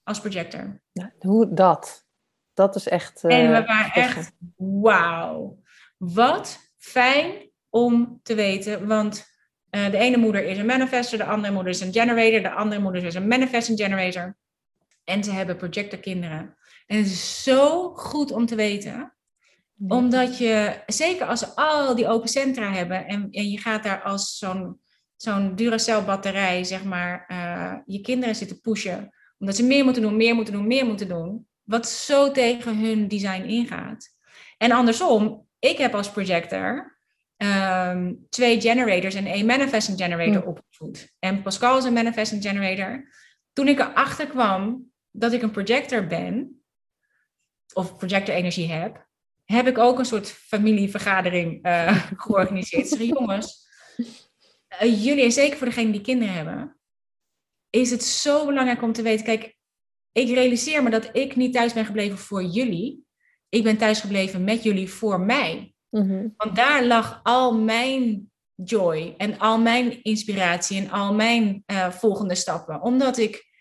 [0.02, 0.82] als projector.
[0.92, 2.06] Ja, hoe dat?
[2.54, 3.24] dat is echt.
[3.24, 5.58] en we eh, waren echt, wauw.
[5.96, 9.30] Wat fijn om te weten, want
[9.70, 12.80] uh, de ene moeder is een manifester, de andere moeder is een generator, de andere
[12.80, 14.36] moeder is een manifesting generator.
[15.04, 16.56] En ze hebben projectorkinderen.
[16.86, 19.14] En het is zo goed om te weten,
[19.88, 24.02] omdat je, zeker als ze al die open centra hebben en, en je gaat daar
[24.02, 24.80] als zo'n
[25.22, 30.16] zo'n Duracell batterij, zeg maar, uh, je kinderen zitten pushen, omdat ze meer moeten doen,
[30.16, 34.08] meer moeten doen, meer moeten doen wat zo tegen hun design ingaat.
[34.56, 36.98] En andersom, ik heb als projector
[37.36, 40.48] ehm, twee generators en één manifesting generator hmm.
[40.48, 41.12] opgevoed.
[41.18, 43.08] En Pascal is een manifesting generator.
[43.52, 46.62] Toen ik erachter kwam dat ik een projector ben,
[47.74, 49.06] of projector energie heb,
[49.44, 52.88] heb ik ook een soort familievergadering uh, georganiseerd.
[52.88, 53.66] zeg, jongens,
[54.82, 56.76] uh, jullie, en zeker voor degenen die kinderen hebben,
[57.70, 59.56] is het zo belangrijk om te weten, kijk,
[60.12, 63.04] ik realiseer me dat ik niet thuis ben gebleven voor jullie.
[63.48, 65.74] Ik ben thuis gebleven met jullie voor mij.
[65.88, 66.28] Mhm.
[66.36, 72.34] Want daar lag al mijn joy en al mijn inspiratie en al mijn uh, volgende
[72.34, 72.82] stappen.
[72.82, 73.51] Omdat ik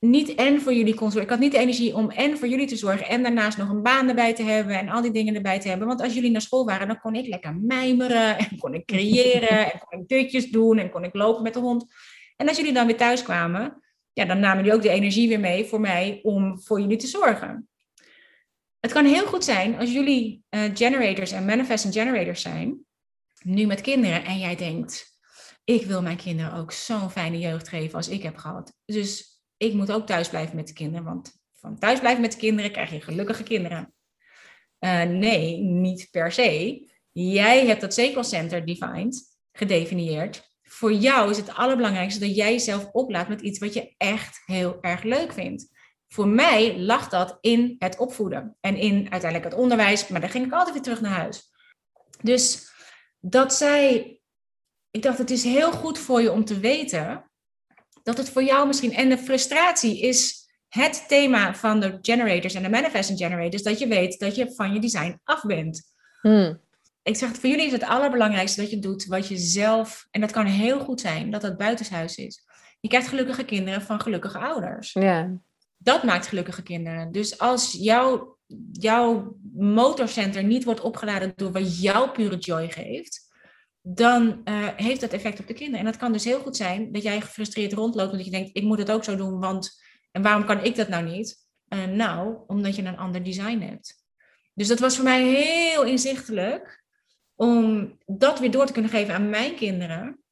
[0.00, 1.22] niet en voor jullie kon zorgen.
[1.22, 3.82] Ik had niet de energie om en voor jullie te zorgen en daarnaast nog een
[3.82, 5.86] baan erbij te hebben en al die dingen erbij te hebben.
[5.86, 9.58] Want als jullie naar school waren, dan kon ik lekker mijmeren en kon ik creëren
[9.72, 11.94] en kon ik dutjes doen en kon ik lopen met de hond.
[12.36, 13.82] En als jullie dan weer thuis kwamen,
[14.12, 17.06] ja, dan namen jullie ook de energie weer mee voor mij om voor jullie te
[17.06, 17.68] zorgen.
[18.80, 22.86] Het kan heel goed zijn als jullie uh, generators en manifesting generators zijn,
[23.42, 25.18] nu met kinderen, en jij denkt,
[25.64, 28.74] ik wil mijn kinderen ook zo'n fijne jeugd geven als ik heb gehad.
[28.84, 32.38] Dus ik moet ook thuis blijven met de kinderen, want van thuis blijven met de
[32.38, 33.92] kinderen krijg je gelukkige kinderen.
[34.80, 36.86] Uh, nee, niet per se.
[37.12, 43.28] Jij hebt dat sequelcenter defined, gedefinieerd voor jou is het allerbelangrijkste dat jij jezelf oplaat
[43.28, 45.68] met iets wat je echt heel erg leuk vindt.
[46.08, 50.46] Voor mij lag dat in het opvoeden en in uiteindelijk het onderwijs, maar dan ging
[50.46, 51.50] ik altijd weer terug naar huis.
[52.22, 52.72] Dus
[53.20, 54.20] dat zij,
[54.90, 57.27] ik dacht, het is heel goed voor je om te weten
[58.08, 62.62] dat het voor jou misschien, en de frustratie is het thema van de generators en
[62.62, 65.82] de manifesting generators, dat je weet dat je van je design af bent.
[66.20, 66.66] Hmm
[67.08, 70.30] ik zeg, voor jullie is het allerbelangrijkste dat je doet wat je zelf, en dat
[70.30, 72.44] kan heel goed zijn, dat dat buitenshuis is.
[72.80, 74.92] Je krijgt gelukkige kinderen van gelukkige ouders.
[74.92, 75.38] Ja.
[75.76, 77.12] Dat maakt gelukkige kinderen.
[77.12, 78.38] Dus als jouw,
[78.72, 83.27] jouw motorcenter niet wordt opgeladen door wat jouw pure joy geeft,
[83.94, 85.78] dan uh, heeft dat effect op de kinderen.
[85.78, 88.62] En dat kan dus heel goed zijn dat jij gefrustreerd rondloopt omdat je denkt, ik
[88.62, 91.46] moet het ook zo doen, want en waarom kan ik dat nou niet?
[91.68, 94.04] Uh, nou, omdat je een ander design hebt.
[94.54, 96.84] Dus dat was voor mij heel inzichtelijk
[97.34, 100.22] om dat weer door te kunnen geven aan mijn kinderen.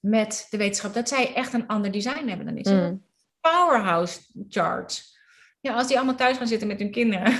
[0.00, 2.46] Met de wetenschap dat zij echt een ander design hebben.
[2.46, 3.04] Dan is het mm.
[3.40, 5.18] powerhouse charts.
[5.60, 7.32] Ja, als die allemaal thuis gaan zitten met hun kinderen.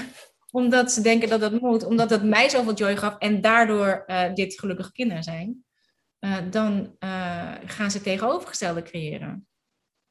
[0.56, 1.84] Omdat ze denken dat dat moet.
[1.84, 3.18] Omdat dat mij zoveel joy gaf.
[3.18, 5.64] En daardoor uh, dit gelukkige kinderen zijn.
[6.20, 9.46] Uh, dan uh, gaan ze tegenovergestelde creëren.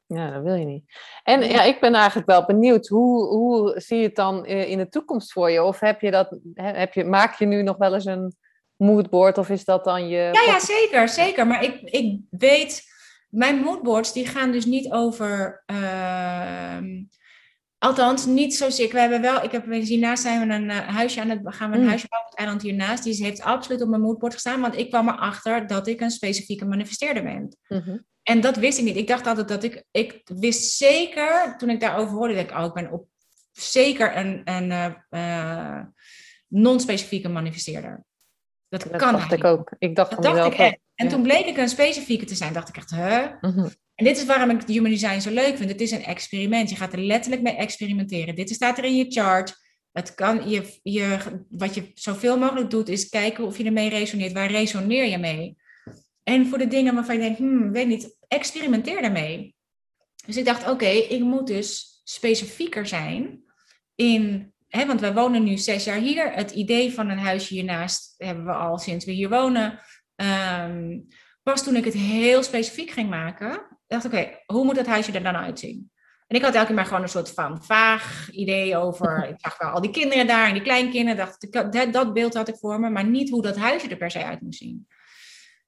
[0.06, 0.84] Ja, dat wil je niet.
[1.22, 4.78] En ja, ik ben eigenlijk wel benieuwd, hoe, hoe zie je het dan eh, in
[4.78, 5.62] de toekomst voor je?
[5.62, 8.36] Of heb je dat, heb je, maak je nu nog wel eens een
[8.76, 10.30] moodboard of is dat dan je...
[10.32, 11.46] Ja, ja zeker, zeker.
[11.46, 12.82] Maar ik, ik weet,
[13.28, 15.62] mijn moodboards die gaan dus niet over...
[15.72, 16.78] Uh,
[17.86, 18.92] althans, niet zozeer.
[18.92, 21.76] We hebben wel, ik heb hiernaast zijn we een uh, huisje aan het, gaan we
[21.76, 21.88] een mm.
[21.88, 23.04] huisje bouwen op het eiland hiernaast.
[23.04, 26.64] Die heeft absoluut op mijn moodboard gestaan, want ik kwam erachter dat ik een specifieke
[26.64, 27.56] manifesteerder ben.
[27.68, 28.96] Mm en dat wist ik niet.
[28.96, 32.64] Ik dacht altijd dat ik, ik wist zeker, toen ik daarover hoorde, dat ik, oh,
[32.64, 33.06] ik ben op
[33.52, 35.82] zeker een, een uh,
[36.48, 38.04] non-specifieke manifesteerder.
[38.68, 39.74] Dat, kan dacht ik ook.
[39.78, 40.78] Ik dacht dat dacht ik echt.
[40.94, 42.52] En toen bleek ik een specifieke te zijn.
[42.52, 43.26] Dacht ik echt, hè?
[43.40, 43.68] Mhm.
[43.96, 45.70] En dit is waarom ik human design zo leuk vind.
[45.70, 46.70] Het is een experiment.
[46.70, 48.34] Je gaat er letterlijk mee experimenteren.
[48.34, 49.64] Dit staat er in je chart.
[49.92, 51.18] Het kan, je, je,
[51.48, 54.32] wat je zoveel mogelijk doet, is kijken of je ermee resoneert.
[54.32, 55.56] Waar resoneer je mee?
[56.22, 59.54] En voor de dingen waarvan je denkt, hmm, weet niet, experimenteer daarmee.
[60.26, 63.44] Dus ik dacht, oké, ik moet dus specifieker zijn
[63.94, 66.32] in, want wij wonen nu zes jaar hier.
[66.32, 69.80] Het idee van een huisje hiernaast hebben we al sinds we hier wonen.
[70.16, 71.06] Um,
[71.42, 75.22] pas toen ik het heel specifiek ging maken, dacht oké, hoe moet dat huisje er
[75.22, 75.90] dan uitzien?
[76.26, 79.24] En ik had elke keer maar gewoon een soort van vaag idee over.
[79.28, 81.16] Ik zag wel al die kinderen daar en die kleinkinderen.
[81.16, 84.10] Dacht, dat, dat beeld had ik voor me, maar niet hoe dat huisje er per
[84.10, 84.86] se uit moest zien.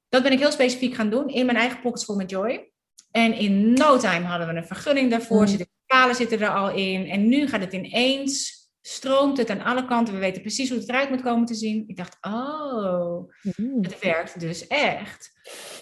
[0.08, 2.70] Dat ben ik heel specifiek gaan doen in mijn eigen Pockets Full met Joy.
[3.10, 5.40] En in no time hadden we een vergunning daarvoor.
[5.40, 5.46] Mm.
[5.46, 7.06] Zitten kalen zitten er al in.
[7.06, 10.14] En nu gaat het ineens, stroomt het aan alle kanten.
[10.14, 11.84] We weten precies hoe het eruit moet komen te zien.
[11.86, 13.82] Ik dacht, oh, mm.
[13.82, 15.30] het werkt dus echt.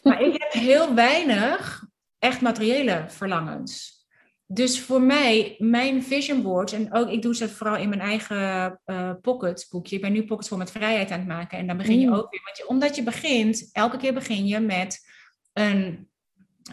[0.02, 1.85] Maar ik heb heel weinig
[2.26, 3.94] echt materiële verlangens.
[4.46, 8.80] Dus voor mij, mijn vision boards, en ook ik doe ze vooral in mijn eigen
[8.86, 9.96] uh, pockets boekje.
[9.96, 11.58] Ik ben nu pockets voor met vrijheid aan het maken.
[11.58, 12.14] En dan begin je mm.
[12.14, 14.98] ook weer, want je, omdat je begint, elke keer begin je met
[15.52, 16.08] een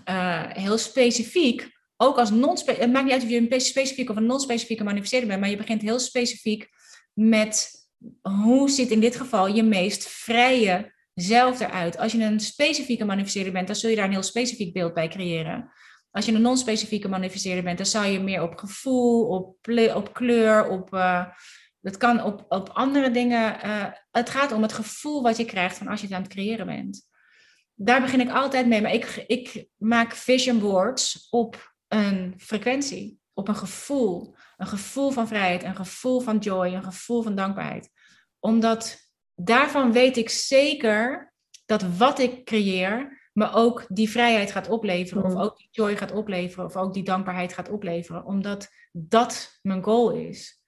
[0.09, 4.15] uh, heel specifiek, ook als non-specifiek, het maakt niet uit of je een specifiek of
[4.15, 6.69] een non-specifieke manifesteerder bent, maar je begint heel specifiek
[7.13, 7.71] met
[8.21, 11.97] hoe ziet in dit geval je meest vrije zelf eruit.
[11.97, 15.07] Als je een specifieke manifesteerder bent, dan zul je daar een heel specifiek beeld bij
[15.07, 15.71] creëren.
[16.11, 19.57] Als je een non-specifieke manifesteerder bent, dan zou je meer op gevoel, op,
[19.93, 20.89] op kleur, op.
[21.79, 23.65] Dat kan op, op andere dingen.
[23.65, 26.31] Uh, het gaat om het gevoel wat je krijgt van als je het aan het
[26.31, 27.07] creëren bent.
[27.73, 28.81] Daar begin ik altijd mee.
[28.81, 34.35] Maar ik, ik maak vision boards op een frequentie, op een gevoel.
[34.57, 37.89] Een gevoel van vrijheid, een gevoel van joy, een gevoel van dankbaarheid.
[38.39, 39.02] Omdat
[39.35, 41.33] daarvan weet ik zeker
[41.65, 45.41] dat wat ik creëer, maar ook die vrijheid gaat opleveren, of mm.
[45.41, 50.11] ook die joy gaat opleveren, of ook die dankbaarheid gaat opleveren, omdat dat mijn goal
[50.11, 50.61] is.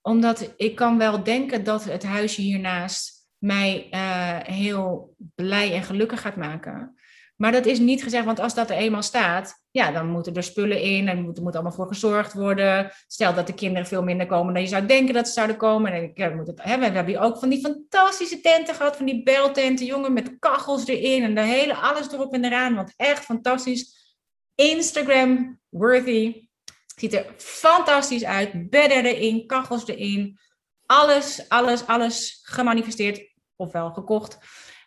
[0.00, 6.20] Omdat ik kan wel denken dat het huisje hiernaast mij uh, heel blij en gelukkig
[6.20, 6.94] gaat maken.
[7.36, 10.42] Maar dat is niet gezegd, want als dat er eenmaal staat, ja, dan moeten er
[10.42, 12.92] spullen in en er moet, moet allemaal voor gezorgd worden.
[13.06, 15.92] Stel dat de kinderen veel minder komen dan je zou denken dat ze zouden komen.
[15.92, 19.06] En ik, moet het, hè, we hebben hier ook van die fantastische tenten gehad, van
[19.06, 22.74] die beltenten, jongen, met kachels erin en de hele, alles erop en eraan.
[22.74, 24.14] Want echt fantastisch.
[24.54, 26.48] Instagram-worthy.
[26.96, 28.70] Ziet er fantastisch uit.
[28.70, 30.38] Bedden erin, kachels erin.
[30.86, 34.38] Alles, alles, alles gemanifesteerd, ofwel gekocht.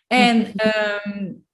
[0.06, 0.52] En
[1.06, 1.46] um,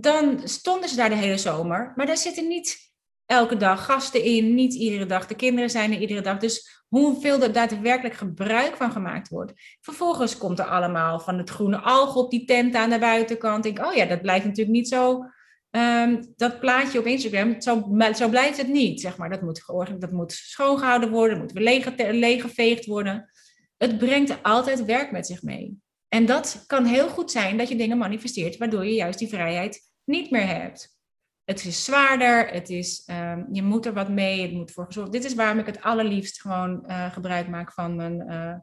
[0.00, 1.92] dan stonden ze daar de hele zomer.
[1.96, 2.92] Maar daar zitten niet
[3.26, 5.26] elke dag gasten in, niet iedere dag.
[5.26, 6.38] De kinderen zijn er iedere dag.
[6.38, 9.52] Dus hoeveel er daadwerkelijk gebruik van gemaakt wordt.
[9.80, 13.64] Vervolgens komt er allemaal van het groene alg op die tent aan de buitenkant.
[13.64, 15.24] Ik oh ja, dat blijft natuurlijk niet zo.
[15.70, 19.00] Ehm, dat plaatje op Instagram, zo, zo blijft het niet.
[19.00, 19.30] Zeg maar.
[19.30, 19.64] dat, moet
[19.98, 23.30] dat moet schoongehouden worden, moet weer leeggeveegd worden.
[23.76, 25.78] Het brengt altijd werk met zich mee.
[26.08, 29.85] En dat kan heel goed zijn dat je dingen manifesteert, waardoor je juist die vrijheid
[30.06, 30.94] niet meer hebt.
[31.44, 35.12] Het is zwaarder, het is, ehm, je moet er wat mee, het moet voor gezorgd.
[35.12, 38.54] Dit is waarom ik het allerliefst gewoon uh, gebruik maak van mijn uh,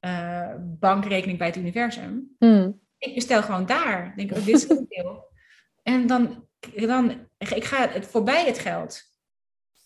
[0.00, 2.34] uh, bankrekening bij het universum.
[2.38, 2.80] Hmm.
[2.98, 4.12] Ik bestel gewoon daar.
[4.16, 5.32] Denk, oh, dit is een deel.
[5.82, 9.12] En dan, dan, ik ga het voorbij het geld.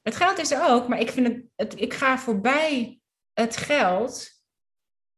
[0.03, 3.01] Het geld is er ook, maar ik vind het, het ik ga voorbij
[3.33, 4.43] het geld,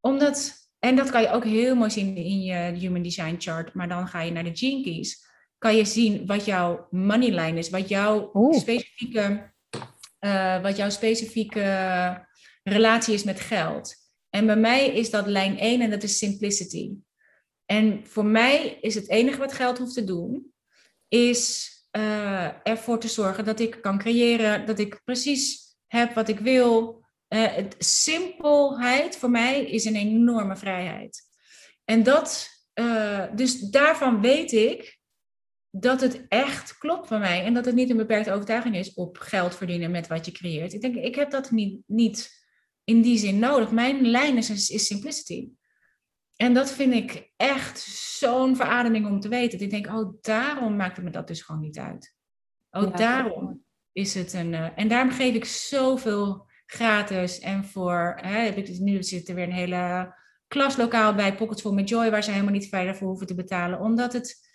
[0.00, 3.74] omdat en dat kan je ook heel mooi zien in je Human Design Chart.
[3.74, 5.28] Maar dan ga je naar de Gene Keys.
[5.60, 7.70] Kan je zien wat jouw moneyline is.
[7.70, 9.52] Wat jouw specifieke,
[10.20, 12.26] uh, wat jouw specifieke
[12.62, 13.94] relatie is met geld.
[14.30, 16.90] En bij mij is dat lijn 1 en dat is simplicity.
[17.66, 20.52] En voor mij is het enige wat geld hoeft te doen,
[21.08, 26.38] is uh, ervoor te zorgen dat ik kan creëren, dat ik precies heb wat ik
[26.38, 31.22] wil, uh, simpelheid voor mij is een enorme vrijheid.
[31.84, 34.99] En dat, uh, dus daarvan weet ik
[35.70, 37.44] dat het echt klopt voor mij.
[37.44, 40.72] En dat het niet een beperkte overtuiging is op geld verdienen met wat je creëert.
[40.72, 42.30] Ik denk, ik heb dat niet, niet
[42.84, 43.70] in die zin nodig.
[43.70, 45.50] Mijn lijn is, is simplicity.
[46.36, 47.80] En dat vind ik echt
[48.18, 49.60] zo'n verademing om te weten.
[49.60, 52.14] ik denk, oh, daarom maakt het me dat dus gewoon niet uit.
[52.70, 54.52] Oh, daarom is het een.
[54.52, 57.38] Uh, en daarom geef ik zoveel gratis.
[57.38, 60.14] En voor, hè, heb ik, nu zit er weer een hele
[60.48, 63.80] klaslokaal bij Pockets for Joy, waar ze helemaal niet verder voor hoeven te betalen.
[63.80, 64.49] Omdat het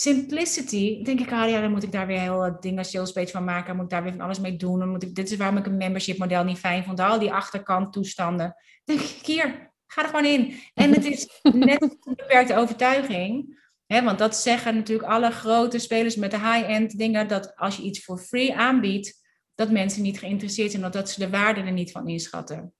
[0.00, 3.44] simplicity, denk ik, ah ja, dan moet ik daar weer heel dingen sales page van
[3.44, 3.66] maken.
[3.66, 4.78] Dan moet ik daar weer van alles mee doen.
[4.78, 7.00] Dan moet ik, dit is waarom ik een membership model niet fijn vond.
[7.00, 8.56] Al die achterkant toestanden.
[8.84, 10.54] denk ik, hier, ga er gewoon in.
[10.74, 13.62] En het is net een beperkte overtuiging.
[13.86, 17.28] Hè, want dat zeggen natuurlijk alle grote spelers met de high-end dingen.
[17.28, 19.22] Dat als je iets voor free aanbiedt,
[19.54, 20.84] dat mensen niet geïnteresseerd zijn.
[20.84, 22.74] Of dat ze de waarde er niet van inschatten.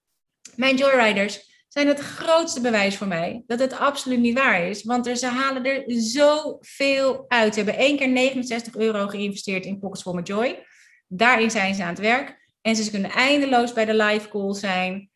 [0.57, 4.83] Mijn joyriders zijn het grootste bewijs voor mij dat het absoluut niet waar is.
[4.83, 7.55] Want er, ze halen er zoveel uit.
[7.55, 10.67] Ze hebben één keer 69 euro geïnvesteerd in Pockets for My Joy.
[11.09, 12.53] Daarin zijn ze aan het werk.
[12.61, 15.11] En ze kunnen eindeloos bij de live call zijn.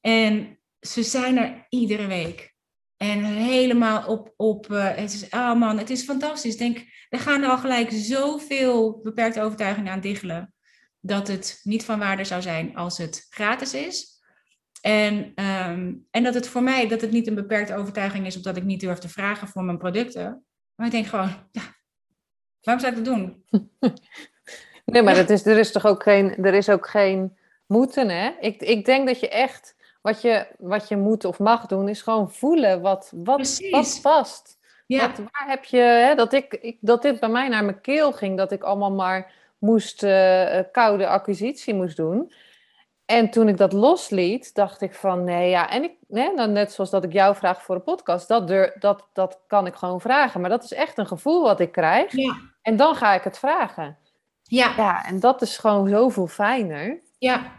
[0.00, 2.54] En ze zijn er iedere week.
[2.96, 6.56] En helemaal op, op uh, het is, oh man, het is fantastisch.
[6.56, 10.54] Denk, er gaan er al gelijk zoveel beperkte overtuigingen aan diggelen.
[11.00, 14.21] Dat het niet van waarde zou zijn als het gratis is.
[14.82, 18.56] En, ehm, en dat het voor mij, dat het niet een beperkte overtuiging is, omdat
[18.56, 20.44] ik niet durf te vragen voor mijn producten.
[20.74, 21.62] Maar ik denk gewoon, ja,
[22.60, 23.44] waarom zou ik dat doen?
[24.84, 28.30] Nee, maar het is, er is toch ook geen, er is ook geen moeten, hè?
[28.40, 32.02] Ik, ik denk dat je echt, wat je, wat je moet of mag doen, is
[32.02, 34.58] gewoon voelen wat, wat, wat past.
[34.86, 35.06] Ja.
[35.06, 38.12] Wat, waar heb je, hè, dat, ik, ik, dat dit bij mij naar mijn keel
[38.12, 42.32] ging, dat ik allemaal maar moest, uh, koude acquisitie moest doen.
[43.12, 45.70] En toen ik dat losliet, dacht ik van nee, ja.
[45.70, 48.48] En ik, nee, nou, net zoals dat ik jou vraag voor een podcast, dat,
[48.78, 50.40] dat, dat kan ik gewoon vragen.
[50.40, 52.12] Maar dat is echt een gevoel wat ik krijg.
[52.12, 52.36] Ja.
[52.62, 53.98] En dan ga ik het vragen.
[54.42, 54.74] Ja.
[54.76, 57.02] Ja, en dat is gewoon zoveel fijner.
[57.18, 57.52] Ja.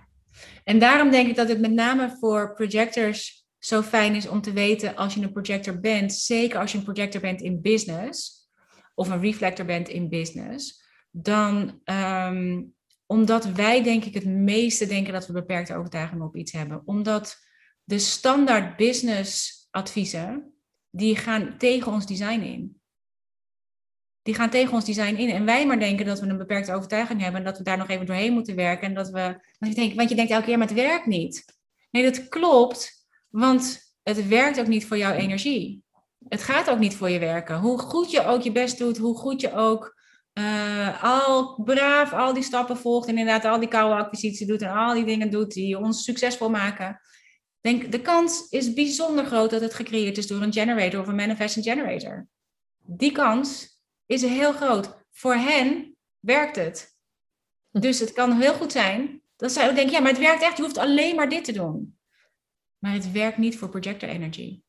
[0.63, 4.53] En daarom denk ik dat het met name voor projectors zo fijn is om te
[4.53, 8.47] weten als je een projector bent, zeker als je een projector bent in business
[8.95, 12.61] of een reflector bent in business, dan ehm,
[13.05, 16.81] omdat wij, denk ik, het meeste denken dat we beperkte overtuigingen op iets hebben.
[16.85, 17.37] Omdat
[17.83, 20.53] de standaard business adviezen,
[20.89, 22.81] die gaan tegen ons design in.
[24.21, 25.29] Die gaan tegen ons design in.
[25.29, 27.89] En wij maar denken dat we een beperkte overtuiging hebben en dat we daar nog
[27.89, 28.87] even doorheen moeten werken.
[28.87, 29.21] En dat we,
[29.59, 31.45] want je denkt, want je denkt elke keer, maar het werkt niet.
[31.91, 35.83] Nee, dat klopt, want het werkt ook niet voor jouw energie.
[36.27, 37.59] Het gaat ook niet voor je werken.
[37.59, 39.92] Hoe goed je ook je best doet, hoe goed je ook
[40.33, 44.71] uh, al braaf al die stappen volgt en inderdaad al die koude acquisitie doet en
[44.71, 47.01] al die dingen doet die ons succesvol maken.
[47.61, 51.15] Denk, de kans is bijzonder groot dat het gecreëerd is door een generator of een
[51.15, 52.27] manifesting generator.
[52.77, 54.95] Die kans is heel groot.
[55.11, 56.95] Voor hen werkt het.
[57.71, 60.57] Dus het kan heel goed zijn dat zij ook denken, ja, maar het werkt echt,
[60.57, 61.97] je hoeft alleen maar dit te doen.
[62.77, 64.61] Maar het werkt niet voor projector energy.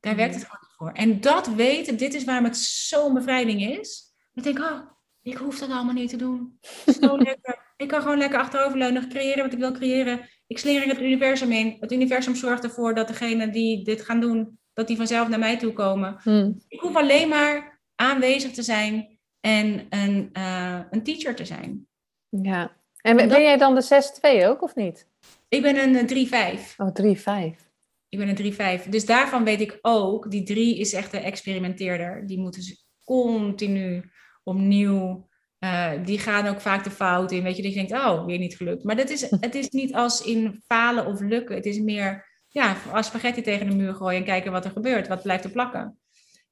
[0.00, 0.92] Daar werkt het gewoon niet voor.
[0.92, 4.14] En dat weten, dit is waarom het zo'n bevrijding is.
[4.34, 4.80] Ik denk, oh,
[5.22, 6.58] ik hoef dat allemaal niet te doen.
[7.00, 7.68] Zo lekker.
[7.76, 10.28] Ik kan gewoon lekker achteroverleunen, creëren wat ik wil creëren.
[10.46, 11.76] Ik slinger het universum in.
[11.80, 15.58] Het universum zorgt ervoor dat degenen die dit gaan doen, dat die vanzelf naar mij
[15.58, 16.20] toe komen.
[16.22, 16.62] Hmm.
[16.68, 21.86] Ik hoef alleen maar aanwezig te zijn en een, uh, een teacher te zijn.
[22.28, 22.78] Ja.
[23.00, 25.08] En ben, jij dan de 6-2 ook, of niet?
[25.48, 26.76] Ik ben een 3-5.
[26.76, 27.68] Eh, oh, 3-5.
[28.08, 28.88] Ik ben een 3-5.
[28.88, 32.26] Dus daarvan weet ik ook, die 3 is echt de experimenteerder.
[32.26, 34.10] Die moeten ze continu
[34.42, 35.28] opnieuw.
[35.64, 37.42] Uh, die gaan ook vaak de fout in.
[37.42, 38.84] Weet je, dat je denkt, oh, weer niet gelukt.
[38.84, 41.56] Maar dat is, het is niet als in falen of lukken.
[41.56, 45.08] Het is meer, ja, als spaghetti tegen de muur gooien en kijken wat er gebeurt.
[45.08, 45.98] Wat blijft er plakken.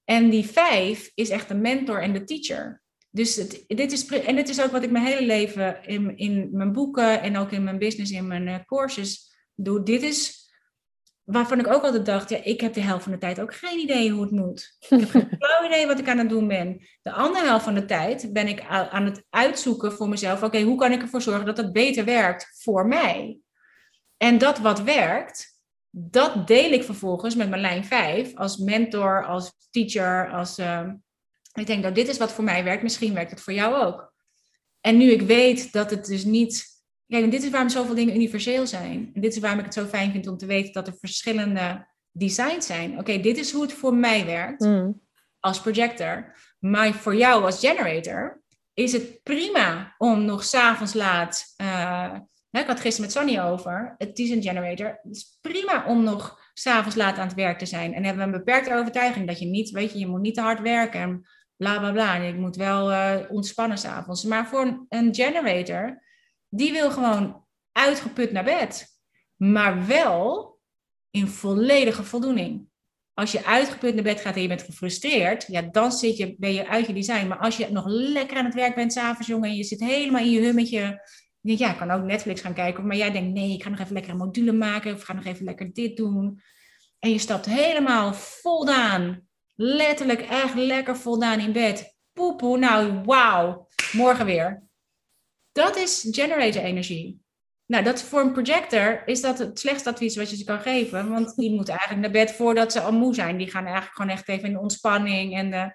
[0.04, 2.82] En die vijf is echt de mentor en de teacher.
[3.10, 6.48] Dus het, dit is, en dit is ook wat ik mijn hele leven in, in
[6.52, 9.82] mijn boeken en ook in mijn business, in mijn uh, courses doe.
[9.82, 10.47] Dit is
[11.30, 13.78] waarvan ik ook altijd dacht, ja, ik heb de helft van de tijd ook geen
[13.78, 14.76] idee hoe het moet.
[14.78, 16.86] Ik heb geen flauw idee wat ik aan het doen ben.
[17.02, 20.78] De andere helft van de tijd ben ik aan het uitzoeken voor mezelf, oké, hoe
[20.78, 23.38] kan ik ervoor zorgen dat het beter werkt voor mij?
[24.16, 25.60] En dat wat werkt,
[25.90, 30.88] dat deel ik vervolgens met mijn lijn 5 als mentor, als teacher, als uh,
[31.52, 34.12] ik denk dat dit is wat voor mij werkt, misschien werkt het voor jou ook.
[34.80, 36.77] En nu ik weet dat het dus niet
[37.08, 39.10] Kijk, en dit is waarom zoveel dingen universeel zijn.
[39.14, 41.86] En dit is waarom ik het zo fijn vind om te weten dat er verschillende
[42.12, 42.98] designs zijn.
[42.98, 45.00] Oké, dit is hoe het voor mij werkt mm.
[45.40, 46.36] als projector.
[46.58, 48.42] Maar voor jou als generator
[48.74, 51.44] is het prima om nog s'avonds laat.
[51.62, 52.14] Uh,
[52.50, 53.94] ik had gisteren met Sonny over.
[53.98, 54.86] Het is een generator.
[55.02, 57.94] Het is prima om nog s'avonds laat aan het werk te zijn.
[57.94, 60.40] En hebben we een beperkte overtuiging dat je niet, weet je, je moet niet te
[60.40, 61.00] hard werken.
[61.00, 61.26] En
[61.56, 62.14] bla bla bla.
[62.14, 64.24] En ik moet wel uh, ontspannen s'avonds.
[64.24, 66.02] Maar voor een generator,
[66.48, 68.86] die wil gewoon uitgeput naar bed.
[69.36, 70.58] Maar wel
[71.10, 72.66] in volledige voldoening.
[73.14, 76.52] Als je uitgeput naar bed gaat en je bent gefrustreerd, ja, dan zit je, ben
[76.52, 77.26] je uit je design.
[77.26, 80.20] Maar als je nog lekker aan het werk bent s'avonds, jongen, en je zit helemaal
[80.20, 81.08] in je hummetje.
[81.40, 82.86] Ja, ik kan ook Netflix gaan kijken.
[82.86, 84.94] Maar jij denkt, nee, ik ga nog even lekker een module maken.
[84.94, 86.40] Of ga nog even lekker dit doen.
[86.98, 91.96] En je stapt helemaal voldaan, letterlijk echt lekker voldaan in bed.
[92.12, 94.67] Poepoe, nou wauw, morgen weer.
[95.52, 97.20] Dat is generator energie.
[97.66, 101.10] Nou, dat voor een projector is dat het slechtste advies wat je ze kan geven.
[101.10, 103.36] Want die moeten eigenlijk naar bed voordat ze al moe zijn.
[103.36, 105.36] Die gaan eigenlijk gewoon echt even in de ontspanning.
[105.36, 105.72] En de...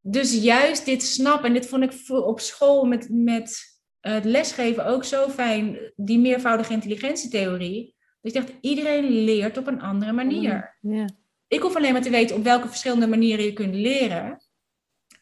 [0.00, 3.60] Dus juist dit snappen, en dit vond ik op school met, met
[4.00, 7.94] het lesgeven ook zo fijn, die meervoudige intelligentietheorie.
[8.20, 10.78] Dus ik dacht, iedereen leert op een andere manier.
[10.80, 11.08] Ja.
[11.48, 14.42] Ik hoef alleen maar te weten op welke verschillende manieren je kunt leren.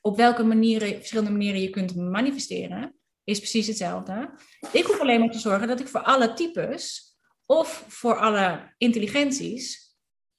[0.00, 2.97] Op welke manieren, verschillende manieren je kunt manifesteren
[3.28, 4.30] is precies hetzelfde.
[4.72, 9.96] Ik hoef alleen maar te zorgen dat ik voor alle types of voor alle intelligenties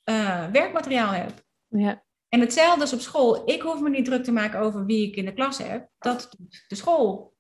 [0.10, 1.44] uh, werkmateriaal heb.
[1.68, 2.04] Ja.
[2.30, 3.50] En hetzelfde is op school.
[3.50, 5.90] Ik hoef me niet druk te maken over wie ik in de klas heb.
[6.00, 7.34] Dat doet de school.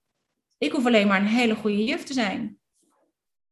[0.57, 2.59] Ik hoef alleen maar een hele goede juf te zijn.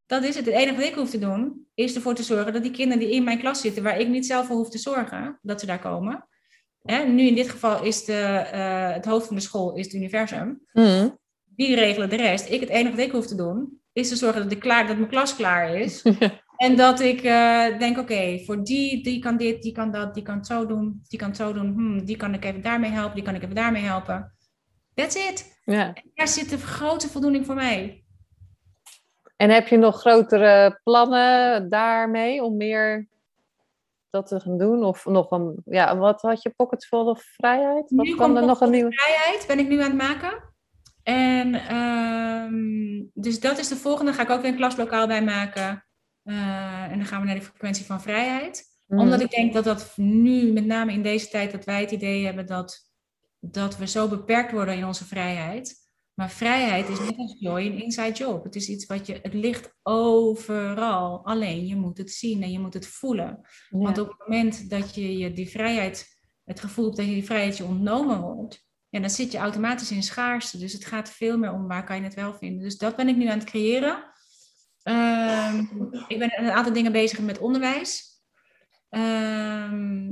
[0.06, 0.46] Dat is het.
[0.46, 3.14] Het enige wat ik hoef te doen, is ervoor te zorgen dat die kinderen die
[3.14, 5.80] in mijn klas zitten, waar ik niet zelf voor hoef te zorgen, dat ze daar
[5.80, 6.28] komen.
[6.82, 9.94] Hè, nu in dit geval is de, uh, het hoofd van de school is het
[9.94, 10.62] universum.
[10.74, 11.18] Mm
[11.58, 12.50] die regelen de rest.
[12.50, 14.98] Ik, het enige wat ik hoef te doen, is te zorgen dat, ik klaar, dat
[14.98, 16.02] mijn klas klaar is.
[16.66, 20.24] en dat ik uh, denk, oké, voor die, die kan dit, die kan dat, die
[20.24, 21.74] kan het zo doen, die kan het zo doen.
[21.74, 24.36] Hmm, die kan ik even daarmee helpen, die kan ik even daarmee helpen.
[24.94, 25.60] That's it.
[25.64, 25.94] Ja.
[26.14, 28.04] daar zit de grote voldoening voor mij.
[29.36, 33.08] En heb je nog grotere plannen daarmee om meer
[34.10, 34.84] dat te gaan doen?
[34.84, 37.92] Of nog een, ja, wat had je pockets vol of vrijheid?
[37.96, 38.94] Wat nu kwam er nog een nieuwe?
[38.94, 40.47] Vrijheid ben ik nu aan het maken.
[41.08, 44.14] En ehm, dus dat is de volgende.
[44.14, 45.86] Ga ik ook weer een klaslokaal bij maken.
[46.24, 48.66] Uh, en dan gaan we naar de frequentie van vrijheid.
[48.88, 49.02] Mhm.
[49.02, 52.26] Omdat ik denk dat dat nu, met name in deze tijd, dat wij het idee
[52.26, 52.92] hebben dat,
[53.40, 55.76] dat we zo beperkt worden in onze vrijheid.
[56.14, 58.44] Maar vrijheid is net als joy een inside job.
[58.44, 61.26] Het is iets wat je, het ligt overal.
[61.26, 63.40] Alleen je moet het zien en je moet het voelen.
[63.70, 63.78] Ja.
[63.78, 67.58] Want op het moment dat je, je die vrijheid, het gevoel dat je die vrijheid
[67.58, 70.58] je ontnomen wordt, ja, dan zit je automatisch in schaarste.
[70.58, 72.64] Dus het gaat veel meer om waar kan je het wel vinden.
[72.64, 74.04] Dus dat ben ik nu aan het creëren.
[74.84, 75.60] Ehm,
[76.08, 78.06] ik ben een aantal dingen bezig met onderwijs.
[78.90, 80.12] Ehm,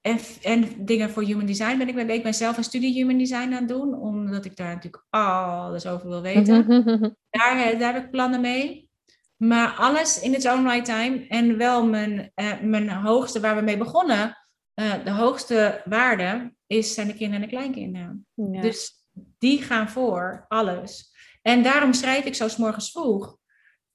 [0.00, 3.18] en, en dingen voor human design ben ik mee Ik ben zelf een studie human
[3.18, 6.66] design aan het doen, omdat ik daar natuurlijk alles over wil weten.
[7.30, 8.88] Daar, daar heb ik plannen mee.
[9.36, 11.26] Maar alles in its own right time.
[11.28, 14.36] En wel mijn, eh, mijn hoogste waar we mee begonnen.
[14.74, 18.26] eh, de hoogste waarde is, zijn de kinderen en de kleinkinderen.
[18.34, 18.60] Ja.
[18.60, 18.92] Dus
[19.38, 21.16] die gaan voor alles.
[21.42, 23.36] En daarom schrijf ik zo 's morgens vroeg.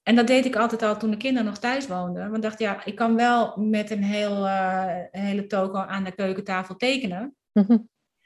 [0.02, 2.22] En dat deed ik altijd al toen de kinderen nog thuis woonden.
[2.22, 6.14] Want ik dacht, ja, ik kan wel met een, heel, eh, hele toko aan de
[6.14, 7.36] keukentafel tekenen.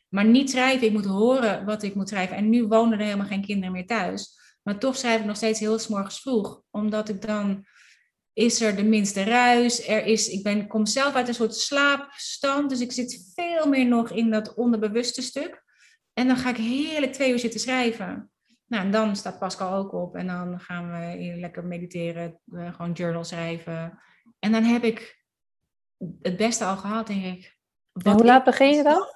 [0.08, 0.86] Maar niet schrijven.
[0.86, 2.36] Ik moet horen wat ik moet schrijven.
[2.36, 4.38] En nu wonen er helemaal geen kinderen meer thuis.
[4.62, 6.62] Maar toch schrijf ik nog steeds heel 's morgens vroeg.
[6.70, 7.66] Omdat ik dan
[8.38, 9.88] is er de minste ruis.
[9.88, 12.70] Er is, ik ben, kom zelf uit een soort slaapstand.
[12.70, 15.62] Dus ik zit veel meer nog in dat onderbewuste stuk.
[16.12, 18.30] En dan ga ik heerlijk twee uur zitten schrijven.
[18.66, 20.16] Nou, en dan staat Pascal ook op.
[20.16, 22.40] En dan gaan we lekker mediteren.
[22.52, 23.98] eh, gewoon journal schrijven.
[24.38, 25.24] En dan heb ik
[26.22, 27.56] het beste al gehad, denk ik.
[27.92, 29.06] Wat hoe laat begin je dan?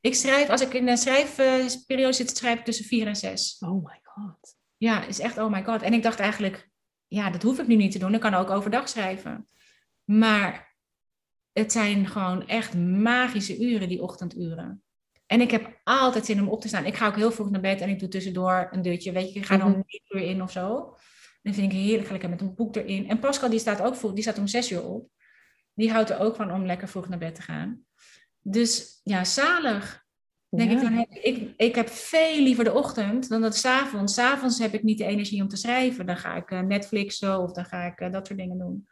[0.00, 3.56] Ik schrijf, als ik in een schrijfperiode zit, schrijf ik tussen vier en zes.
[3.60, 4.56] Oh my god.
[4.76, 5.82] Ja, is echt oh my god.
[5.82, 6.69] En ik dacht eigenlijk,
[7.10, 8.14] ja, dat hoef ik nu niet te doen.
[8.14, 9.46] Ik kan ook overdag schrijven.
[10.04, 10.76] Maar
[11.52, 14.82] het zijn gewoon echt magische uren, die ochtenduren.
[15.26, 16.86] En ik heb altijd zin om op te staan.
[16.86, 19.12] Ik ga ook heel vroeg naar bed en ik doe tussendoor een deurtje.
[19.12, 19.78] Weet je, ik ga dan Mhm.
[19.78, 20.96] een uur in of zo.
[21.42, 23.08] Dan vind ik heerlijk, lekker met een boek erin.
[23.08, 25.08] En Pascal, die staat ook vroeg, die staat om zes uur op.
[25.74, 27.84] Die houdt er ook van om lekker vroeg naar bed te gaan.
[28.42, 30.04] Dus ja, zalig.
[30.50, 30.76] Denk Ja.
[30.76, 34.14] ik, dan heb, ik, ik heb veel liever de ochtend dan dat 's avonds.
[34.14, 36.06] 's avonds heb ik niet de energie om te schrijven.
[36.06, 38.88] Dan ga ik eh, Netflixen of dan ga ik eh, dat soort dingen doen.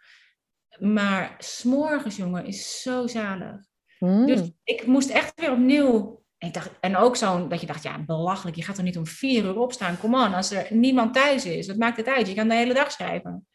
[0.78, 3.56] Maar s'morgens, jongen, is zo zalig.
[3.98, 4.26] Mm.
[4.26, 6.22] Dus ik moest echt weer opnieuw.
[6.38, 8.56] En, ik dacht, en ook zo'n dat je dacht, ja, belachelijk.
[8.56, 9.98] Je gaat er niet om vier uur opstaan.
[9.98, 12.28] Kom on, als er niemand thuis is, wat maakt het uit?
[12.28, 13.46] Je kan de hele dag schrijven.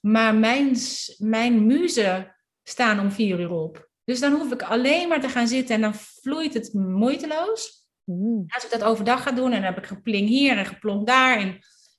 [0.00, 0.76] Maar mijn,
[1.18, 3.92] mijn muzen staan om vier uur op.
[4.04, 7.86] Dus dan hoef ik alleen maar te gaan zitten en dan vloeit het moeiteloos.
[8.04, 8.44] Mm.
[8.48, 11.38] Als ik dat overdag ga doen en dan heb ik gepling hier en geplonk daar.
[11.38, 11.58] En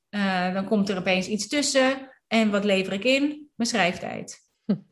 [0.10, 2.12] eh, dan komt er opeens iets tussen.
[2.28, 3.50] En wat lever ik in?
[3.56, 4.40] Mijn schrijftijd.
[4.66, 4.76] Hm.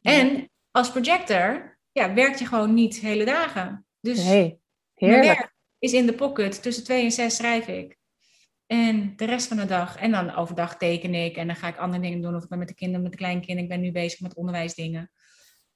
[0.00, 3.86] En als projector ja, werk je gewoon niet hele dagen.
[4.00, 4.60] Dus Nee.
[4.94, 5.24] Heerlijk.
[5.24, 6.62] Mijn werk is in de pocket.
[6.62, 7.96] Tussen twee en zes schrijf ik.
[8.66, 9.96] En de rest van de dag.
[9.96, 11.36] En dan overdag teken ik.
[11.36, 12.36] En dan ga ik andere dingen doen.
[12.36, 13.62] Of ik ben met de kinderen, met de kleinkinderen.
[13.62, 15.10] Ik ben nu bezig met onderwijsdingen.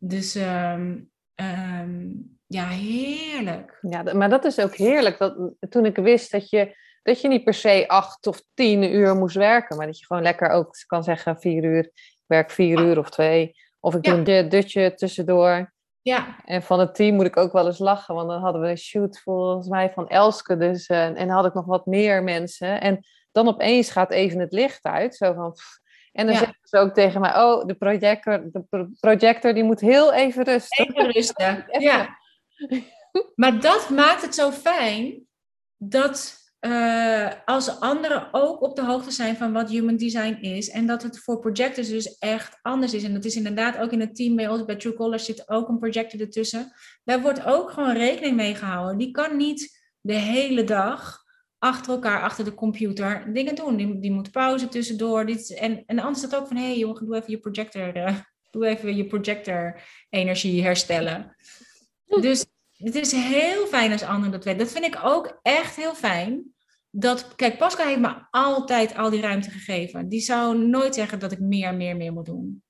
[0.02, 0.98] Dus ehm,
[1.34, 2.08] ehm,
[2.46, 3.78] ja, heerlijk.
[3.80, 5.18] Ja, maar dat is ook heerlijk.
[5.18, 5.36] Dat,
[5.68, 9.36] toen ik wist dat je, dat je niet per se acht of tien uur moest
[9.36, 9.76] werken.
[9.76, 11.84] Maar dat je gewoon lekker ook kan zeggen vier uur.
[11.84, 13.54] Ik werk vier uur of twee.
[13.80, 14.16] Of ik Ja.
[14.16, 15.72] doe een dutje tussendoor.
[16.02, 18.68] Ja, En van het team moet ik ook wel eens lachen, want dan hadden we
[18.68, 20.56] een shoot volgens mij van Elske.
[20.56, 22.80] Dus, eh, en dan had ik nog wat meer mensen.
[22.80, 25.14] En dan opeens gaat even het licht uit.
[25.16, 25.79] Zo van, pff.
[26.12, 26.40] En dan Ja.
[26.40, 30.44] zeggen ze ook tegen mij, oh, de projector, de pro- projector die moet heel even
[30.44, 30.86] rusten.
[30.86, 31.64] even rusten.
[31.68, 31.80] Even.
[31.82, 32.18] Ja.
[33.34, 35.26] Maar dat maakt het zo fijn
[35.76, 40.86] dat eh, als anderen ook op de hoogte zijn van wat human design is en
[40.86, 43.04] dat het voor projectors dus echt anders is.
[43.04, 45.78] En dat is inderdaad ook in het team bij ons, bij Truecaller zit ook een
[45.78, 46.72] projector ertussen.
[47.04, 48.98] Daar wordt ook gewoon rekening mee gehouden.
[48.98, 51.19] Die kan niet de hele dag
[51.60, 53.76] achter elkaar, achter de computer dingen doen.
[53.76, 55.26] Die, die moet pauze tussendoor.
[55.26, 57.94] Dit, en, en de ander staat ook van, hé hey, jongen, doe even je projector,
[57.94, 58.16] eh,
[58.50, 61.36] doe even je projector energie herstellen.
[62.20, 62.46] Dus
[62.76, 64.60] het is heel fijn als anderen dat weten.
[64.60, 66.54] Dat vind ik ook echt heel fijn.
[66.90, 70.08] Dat, kijk, Pascal heeft me altijd al die ruimte gegeven.
[70.08, 72.62] Die zou nooit zeggen dat ik meer, meer, meer moet doen.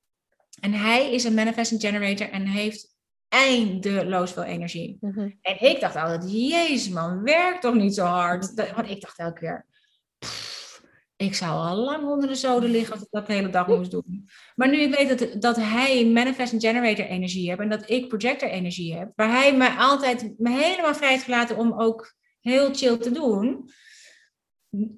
[0.61, 2.95] En hij is een manifesting generator en heeft
[3.31, 4.97] eindeloos veel energie.
[5.01, 5.31] Mhm.
[5.43, 8.57] En ik dacht altijd, jezus man, werk toch niet zo hard.
[8.57, 9.67] Dat- Want ik dacht elke keer,
[10.19, 10.83] pff,
[11.17, 13.91] ik zou al lang onder de zoden liggen als ik dat de hele dag moest
[13.91, 14.29] doen.
[14.55, 18.49] Maar nu ik weet dat, dat hij manifesting generator energie heeft en dat ik projector
[18.49, 22.97] energie heb, waar hij me altijd me helemaal vrij heeft gelaten om ook heel chill
[22.97, 23.71] te doen,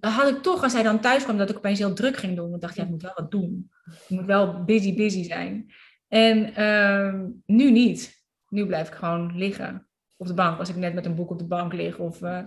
[0.00, 2.44] had ik toch, als hij dan thuis kwam, dat ik opeens heel druk ging doen.
[2.50, 3.70] Want ik dacht, ja, ik moet wel wat doen.
[4.08, 5.72] Ik moet wel busy, busy zijn.
[6.08, 8.21] En ehm, nu niet.
[8.52, 10.58] Nu blijf ik gewoon liggen op de bank.
[10.58, 11.98] Als ik net met een boek op de bank lig.
[11.98, 12.44] Of, eh,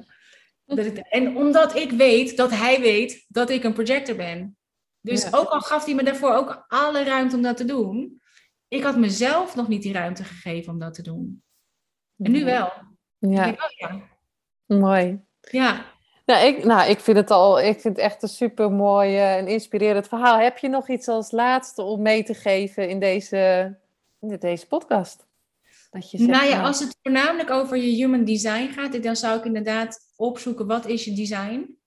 [0.65, 4.57] dat ik, en omdat ik weet dat hij weet dat ik een projector ben.
[5.02, 5.30] Dus Ja.
[5.32, 8.22] ook al gaf hij me daarvoor ook alle ruimte om dat te doen.
[8.68, 11.44] Ik had mezelf nog niet die ruimte gegeven om dat te doen.
[12.18, 12.72] En nu wel.
[13.19, 13.56] Ik Ja,
[14.68, 15.23] oh mooi.
[15.41, 15.86] Ja,
[16.26, 19.48] Nou ik, nou, ik vind het al, ik vind het echt een super mooi en
[19.48, 20.38] inspirerend verhaal.
[20.38, 23.76] Heb je nog iets als laatste om mee te geven in deze,
[24.19, 25.26] in deze podcast?
[25.95, 29.38] Dat je zegt, nou ja, als het voornamelijk over je human design gaat, dan zou
[29.38, 31.77] ik inderdaad opzoeken wat is je design.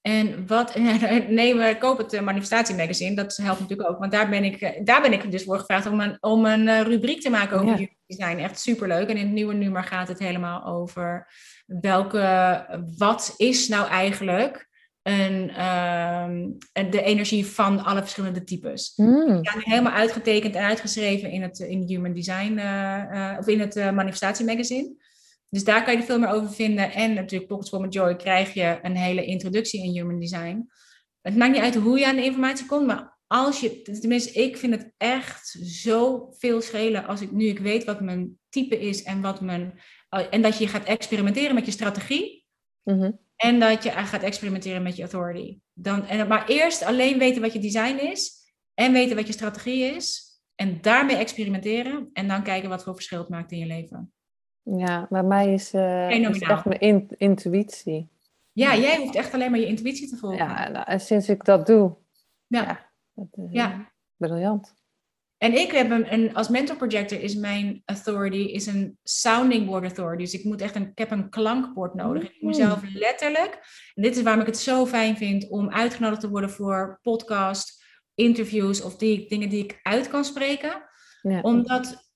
[0.00, 0.74] En wat,
[1.28, 3.98] nee, maar koop het eh, manifestatiemagazine, dat helpt natuurlijk ook.
[3.98, 6.68] Want daar ben ik, eh, daar ben ik dus voor gevraagd om een, om een
[6.68, 7.76] eh, rubriek te maken over Ja.
[7.76, 8.38] human design.
[8.38, 9.08] Echt superleuk.
[9.08, 11.28] En in het nieuwe nummer gaat het helemaal over
[11.66, 12.66] welke,
[12.96, 14.68] wat is nou eigenlijk
[15.04, 16.50] een, ehm,
[16.90, 21.82] de energie van alle verschillende types Hmm, ja, helemaal uitgetekend en uitgeschreven in het in
[21.82, 24.94] Human Design eh, eh, of in het uh, manifestatiemagazine.
[25.48, 26.92] Dus daar kan je er veel meer over vinden.
[26.92, 30.68] En natuurlijk Pockets for Joy krijg je een hele introductie in Human Design.
[31.20, 34.56] Het maakt niet uit hoe je aan de informatie komt, maar als je, tenminste, ik
[34.56, 39.02] vind het echt zo veel schelen als ik nu ik weet wat mijn type is
[39.02, 39.80] en wat mijn
[40.30, 42.46] en dat je gaat experimenteren met je strategie.
[42.82, 43.10] mhm.
[43.36, 45.58] En dat je gaat experimenteren met je authority.
[45.72, 48.42] Dan, en, maar eerst alleen weten wat je design is.
[48.74, 50.22] En weten wat je strategie is.
[50.54, 52.10] En daarmee experimenteren.
[52.12, 54.12] En dan kijken wat voor verschil het maakt in je leven.
[54.62, 56.50] Ja, bij mij is, eh, is Fenomenaal.
[56.50, 58.08] echt mijn in- intuïtie.
[58.52, 60.38] Ja, jij hoeft echt alleen maar je intuïtie te volgen.
[60.38, 61.96] Ja, nou, en sinds ik dat doe,
[62.46, 62.62] Ja.
[62.62, 63.72] ja, dat is Ja.
[63.72, 63.78] eh,
[64.16, 64.74] briljant.
[65.44, 69.84] En ik heb een, een, als mentor projector is mijn authority is een sounding board
[69.84, 70.22] authority.
[70.22, 72.22] Dus ik moet echt een, ik heb een klankbord nodig.
[72.22, 73.58] Ik moet mezelf letterlijk,
[73.94, 77.84] en dit is waarom ik het zo fijn vind om uitgenodigd te worden voor podcast,
[78.14, 80.82] interviews of die dingen die ik uit kan spreken.
[81.22, 81.40] Ja.
[81.40, 82.10] Omdat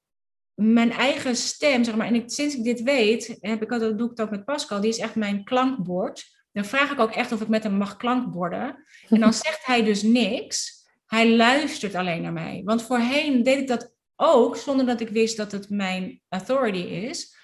[0.55, 4.11] mijn eigen stem, zeg maar, en ik, sinds ik dit weet, heb ik, dat doe
[4.11, 6.25] ik het ook met Pascal, die is echt mijn klankbord.
[6.53, 8.85] Dan vraag ik ook echt of ik met hem mag klankborden.
[9.09, 10.78] En dan zegt hij dus niks.
[11.09, 12.63] Hij luistert alleen naar mij.
[12.65, 17.37] Want voorheen deed ik dat ook zonder dat ik wist dat het mijn authority is.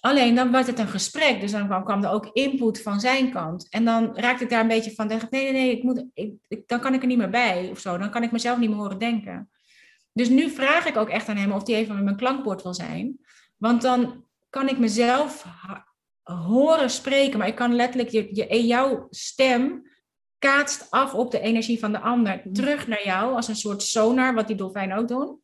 [0.00, 3.68] Alleen dan werd het een gesprek, dus dan kwam, er ook input van zijn kant.
[3.68, 6.34] En dan raakte ik daar een beetje van, dacht nee, nee, nee, ik moet, ik,
[6.66, 7.98] dan kan ik er niet meer bij of zo.
[7.98, 9.50] Dan kan ik mezelf niet meer horen denken.
[10.12, 12.74] Dus nu vraag ik ook echt aan hem of hij even met mijn klankbord wil
[12.74, 13.18] zijn.
[13.56, 15.46] Want dan kan ik mezelf
[16.22, 19.90] horen spreken, maar ik kan letterlijk je, je, jouw stem
[20.42, 24.34] kaatst af op de energie van de ander, terug naar jou als een soort sonar,
[24.34, 25.40] wat die dolfijnen ook doen.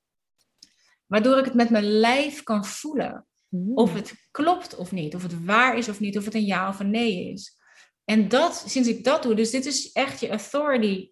[1.06, 3.26] Waardoor ik het met mijn lijf kan voelen.
[3.74, 6.68] Of het klopt of niet, of het waar is of niet, of het een ja
[6.68, 7.56] of een nee is.
[8.04, 11.10] En dat, sinds ik dat doe, dus dit is echt je authority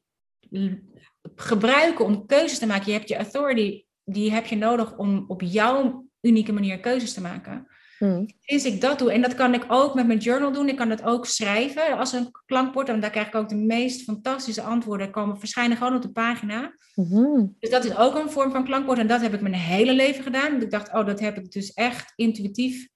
[1.34, 2.86] gebruiken om keuzes te maken.
[2.86, 7.20] Je hebt je authority, die heb je nodig om op jouw unieke manier keuzes te
[7.20, 7.66] maken.
[7.98, 8.26] Hmm.
[8.40, 10.90] Sinds ik dat doe, en dat kan ik ook met mijn journal doen, ik kan
[10.90, 12.88] het ook schrijven als een klankbord.
[12.88, 16.74] En daar krijg ik ook de meest fantastische antwoorden, komen verschijnen gewoon op de pagina.
[16.94, 17.56] Hmm.
[17.58, 18.98] Dus dat is ook een vorm van klankbord.
[18.98, 20.50] En dat heb ik mijn hele leven gedaan.
[20.50, 22.88] Want ik dacht, oh, dat heb ik dus echt intuïtief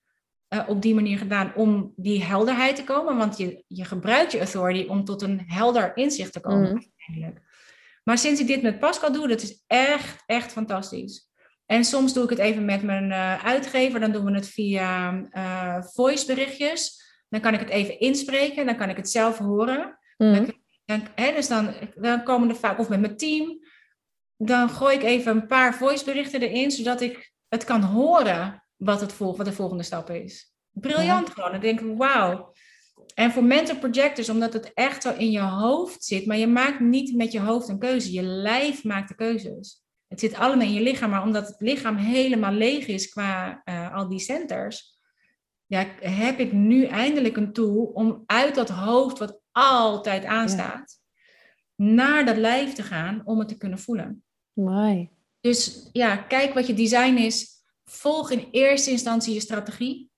[0.54, 3.16] uh, op die manier gedaan om die helderheid te komen.
[3.16, 6.92] Want je, je gebruikt je authority om tot een helder inzicht te komen.
[7.06, 7.34] Mm.
[8.04, 11.29] Maar sinds ik dit met Pascal doe, dat is echt, echt fantastisch.
[11.70, 14.00] En soms doe ik het even met mijn uh, uitgever.
[14.00, 17.02] Dan doen we het via uh, voice berichtjes.
[17.28, 18.66] Dan kan ik het even inspreken.
[18.66, 19.98] Dan kan ik het zelf horen.
[20.16, 20.46] Mm.
[20.84, 23.58] Dan, hè, dus dan, dan komen er vaak, of met mijn team.
[24.36, 29.00] Dan gooi ik even een paar voice berichten erin, zodat ik het kan horen wat,
[29.00, 30.54] het vol, wat de volgende stap is.
[30.70, 31.52] Briljant gewoon.
[31.52, 32.52] Dan denk ik, wauw.
[33.14, 36.80] En voor mental projectors, omdat het echt zo in je hoofd zit, maar je maakt
[36.80, 38.12] niet met je hoofd een keuze.
[38.12, 39.82] Je lijf maakt de keuzes.
[40.10, 43.94] Het zit allemaal in je lichaam, maar omdat het lichaam helemaal leeg is qua uh,
[43.94, 44.98] al die centers,
[45.66, 50.98] ja, heb ik nu eindelijk een tool om uit dat hoofd, wat altijd aanstaat,
[51.74, 54.24] naar dat lijf te gaan om het te kunnen voelen.
[54.52, 55.10] Mooi.
[55.40, 57.48] Dus ja, kijk wat je design is.
[57.84, 60.09] Volg in eerste instantie je strategie.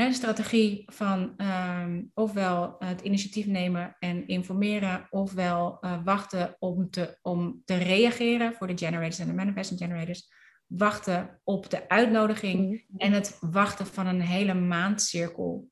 [0.00, 7.18] Een strategie van um, ofwel het initiatief nemen en informeren, ofwel uh, wachten om te,
[7.22, 10.32] om te reageren voor de generators en de manifesting generators.
[10.66, 12.84] Wachten op de uitnodiging mm-hmm.
[12.96, 15.68] en het wachten van een hele maandcirkel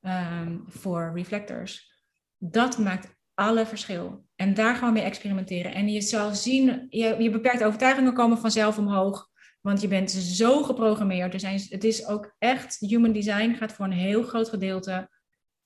[0.00, 2.02] um, voor reflectors.
[2.38, 4.26] Dat maakt alle verschil.
[4.36, 5.74] En daar gewoon mee experimenteren.
[5.74, 9.32] En je zal zien, je, je beperkte overtuigingen komen vanzelf omhoog.
[9.64, 11.34] Want je bent zo geprogrammeerd.
[11.34, 15.10] Er zijn, het is ook echt, human design gaat voor een heel groot gedeelte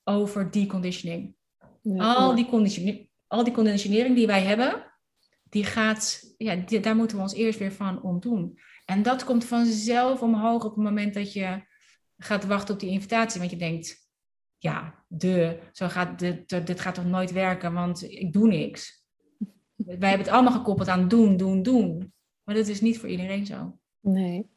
[0.05, 1.35] over deconditioning.
[1.83, 4.93] Ja, al, die conditionering, al die conditionering die wij hebben,
[5.43, 8.59] die gaat, ja, daar moeten we ons eerst weer van ontdoen.
[8.85, 11.62] En dat komt vanzelf omhoog op het moment dat je
[12.16, 13.41] gaat wachten op die invitatie.
[13.41, 14.09] Want je denkt,
[14.59, 19.07] ja, de, zo gaat, dit, dit gaat toch nooit werken, want ik doe niks.
[19.75, 22.12] Wij hebben het allemaal gekoppeld aan doen, doen, doen.
[22.43, 23.79] Maar dat is niet voor iedereen zo.
[24.13, 24.51] Nee.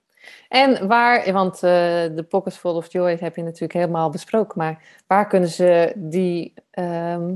[0.49, 5.03] En waar, want uh, de Pockets Full of Joy heb je natuurlijk helemaal besproken, maar
[5.07, 7.35] waar kunnen ze die ehm,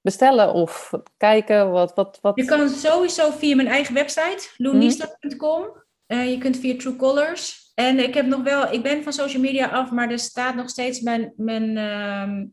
[0.00, 1.70] bestellen of kijken?
[1.70, 2.36] Wat, wat, wat...
[2.36, 5.66] Je kan sowieso via mijn eigen website, loenista.com.
[6.06, 7.72] Uh, je kunt via True Colors.
[7.74, 10.68] En ik heb nog wel, ik ben van social media af, maar er staat nog
[10.68, 11.76] steeds mijn, mijn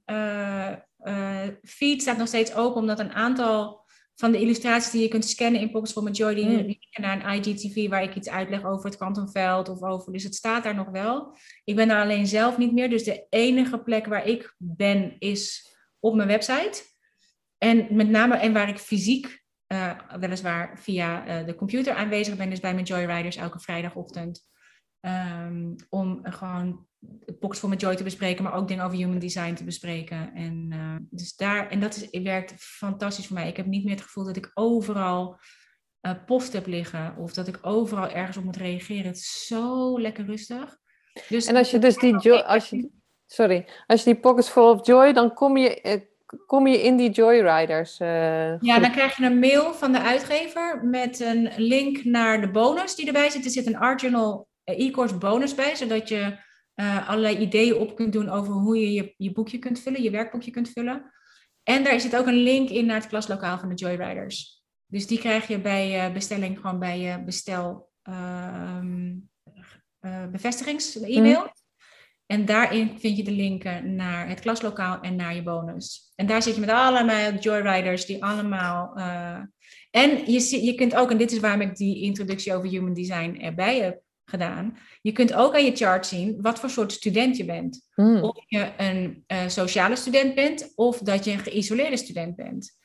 [0.06, 3.79] uh, feed staat nog steeds open, omdat een aantal
[4.20, 6.76] van de illustraties die je kunt scannen in Pockets for Majority mm.
[7.02, 10.12] naar een IGTV waar ik iets uitleg over het kwantumveld of over.
[10.12, 11.38] Dus het staat daar nog wel.
[11.64, 12.90] Ik ben daar alleen zelf niet meer.
[12.90, 16.84] Dus de enige plek waar ik ben is op mijn website.
[17.58, 22.50] En met name en waar ik fysiek uh, weliswaar via uh, de computer aanwezig ben,
[22.50, 24.48] dus bij mijn Joyriders elke vrijdagochtend.
[25.02, 26.88] Um, om gewoon
[27.40, 30.34] Box voor met Joy te bespreken, maar ook dingen over human design te bespreken.
[30.34, 33.48] En, uh, dus daar, en dat is, werkt fantastisch voor mij.
[33.48, 35.40] Ik heb niet meer het gevoel dat ik overal
[36.02, 39.06] uh, post heb liggen of dat ik overal ergens op moet reageren.
[39.06, 40.78] Het is zo lekker rustig.
[41.30, 42.90] Dus, en als je dus die joy, als je,
[43.26, 46.02] sorry, als je die pockets full of joy, dan kom je, eh,
[46.46, 48.00] kom je in die Joyriders.
[48.00, 52.52] Uh, ja, dan krijg je een mail van de uitgever met een link naar de
[52.52, 53.46] bonus die erbij zit.
[53.46, 56.48] Er zit een Art Journal e-course bonus bij, zodat je
[56.80, 60.12] uh, allerlei ideeën op kunt doen over hoe je, je je boekje kunt vullen, je
[60.12, 61.12] werkboekje kunt vullen.
[61.64, 64.64] En daar zit ook een link in naar het klaslokaal van de Joyriders.
[64.86, 68.80] Dus die krijg je bij uh, bestelling gewoon bij je bestel uh,
[70.32, 71.40] bevestigings-e-mail.
[71.40, 71.50] Mhm.
[72.26, 76.12] En daarin vind je de linken naar het klaslokaal en naar je bonus.
[76.16, 78.98] En daar zit je met allemaal Joyriders die allemaal.
[79.92, 83.40] en je, je kunt ook, en dit is waarom ik die introductie over human design
[83.42, 84.78] erbij heb gedaan.
[85.02, 87.90] Je kunt ook aan je chart zien wat voor soort student je bent.
[87.94, 88.24] Hmm.
[88.24, 92.78] Of je een uh, sociale student bent of dat je een geïsoleerde student bent.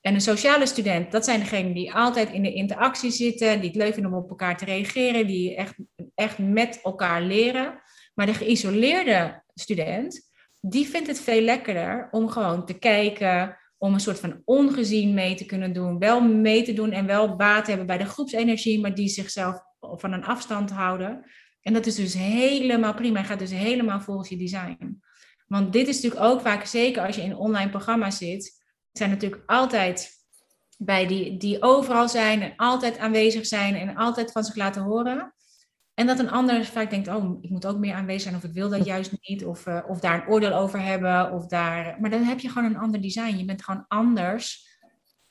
[0.00, 3.78] En een sociale student, dat zijn degenen die altijd in de interactie zitten, die het
[3.78, 5.74] leuk vinden om op elkaar te reageren, die echt,
[6.14, 7.80] echt met elkaar leren.
[8.14, 14.00] Maar de geïsoleerde student, die vindt het veel lekkerder om gewoon te kijken, om een
[14.00, 15.98] soort van ongezien mee te kunnen doen.
[15.98, 19.60] Wel mee te doen en wel baat hebben bij de groepsenergie, maar die zichzelf
[19.94, 21.24] van een afstand houden.
[21.60, 23.18] En dat is dus helemaal prima.
[23.18, 25.02] Je gaat dus helemaal volgens je design.
[25.46, 29.42] Want dit is natuurlijk ook vaak, zeker als je in online programma's zit, zijn natuurlijk
[29.46, 30.10] altijd
[30.78, 35.34] bij die, die overal zijn en altijd aanwezig zijn en altijd van zich laten horen.
[35.94, 38.52] En dat een ander vaak denkt, oh, ik moet ook meer aanwezig zijn of ik
[38.52, 39.44] wil dat juist niet.
[39.44, 41.32] Of, uh, of daar een oordeel over hebben.
[41.32, 42.00] Of daar...
[42.00, 43.36] Maar dan heb je gewoon een ander design.
[43.36, 44.68] Je bent gewoon anders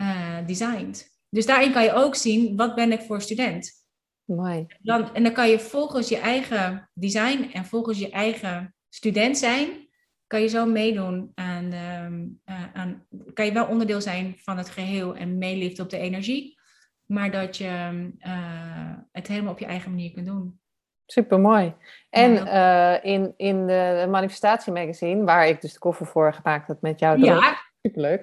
[0.02, 1.14] uh, designed.
[1.30, 3.85] Dus daarin kan je ook zien, wat ben ik voor student?
[4.26, 4.66] Mooi.
[4.82, 9.90] Dan, en dan kan je volgens je eigen design en volgens je eigen student zijn,
[10.28, 14.70] kan je zo meedoen aan, ehm, eh, aan kan je wel onderdeel zijn van het
[14.70, 16.60] geheel en meeliften op de energie,
[17.06, 20.60] maar dat je eh, het helemaal op je eigen manier kunt doen.
[21.06, 21.74] Super mooi.
[22.10, 26.82] En eh, in, in de manifestatie magazine, waar ik dus de koffer voor gemaakt heb
[26.82, 27.20] met jou.
[27.24, 27.65] Ja.
[27.86, 28.20] Superleuk.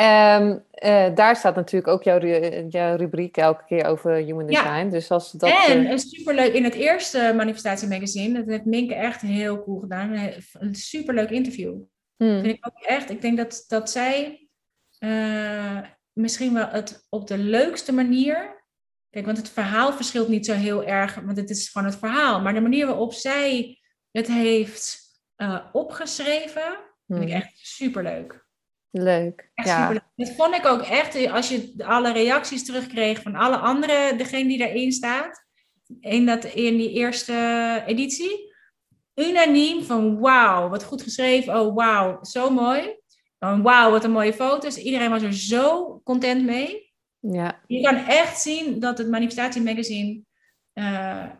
[0.00, 2.20] Um, uh, daar staat natuurlijk ook jouw,
[2.68, 4.88] jouw rubriek elke keer over human design.
[4.88, 5.96] Dus als dat, en uh...
[5.96, 8.38] superleuk in het eerste manifestatie magazine.
[8.38, 10.32] Dat heeft Minke echt heel cool gedaan.
[10.52, 11.74] Een superleuk interview.
[12.16, 12.40] Hmm.
[12.40, 13.10] Vind ik ook echt.
[13.10, 14.48] Ik denk dat, dat zij
[16.12, 18.60] misschien wel het op de leukste manier
[19.12, 22.40] Kijk, want het verhaal verschilt niet zo heel erg, want het is gewoon het verhaal.
[22.40, 23.78] Maar de manier waarop zij
[24.10, 25.00] het heeft
[25.72, 27.36] opgeschreven, vind ik hmm.
[27.36, 28.41] echt superleuk.
[28.92, 29.50] Leuk.
[29.54, 29.80] Echt ja.
[29.80, 30.10] superleuk.
[30.16, 34.58] Dat vond ik ook echt, als je alle reacties terugkreeg van alle anderen, degene die
[34.58, 35.44] daarin staat,
[36.00, 38.50] in, dat, in die eerste editie.
[39.14, 41.60] Unaniem van wauw, wat goed geschreven.
[41.60, 43.00] Oh wauw, zo mooi.
[43.38, 44.76] Wauw, wat een mooie foto's.
[44.76, 46.92] Iedereen was er zo content mee.
[47.18, 47.60] Ja.
[47.66, 50.20] Je kan echt zien dat het Manifestatie Magazine
[50.74, 51.30] uh,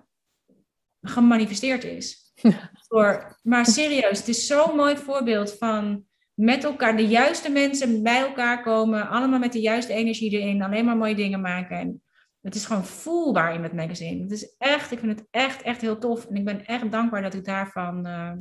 [1.01, 2.33] gemanifesteerd is.
[2.89, 6.07] Voor, maar serieus, het is zo'n mooi voorbeeld van
[6.43, 10.85] met elkaar, de juiste mensen bij elkaar komen, allemaal met de juiste energie erin, alleen
[10.85, 11.78] maar mooie dingen maken.
[11.78, 12.02] En
[12.40, 14.23] het is gewoon voelbaar in het magazine.
[14.23, 16.27] Het is echt, ik vind het echt, echt heel tof.
[16.27, 18.32] En ik ben echt dankbaar dat ik daarvan uh,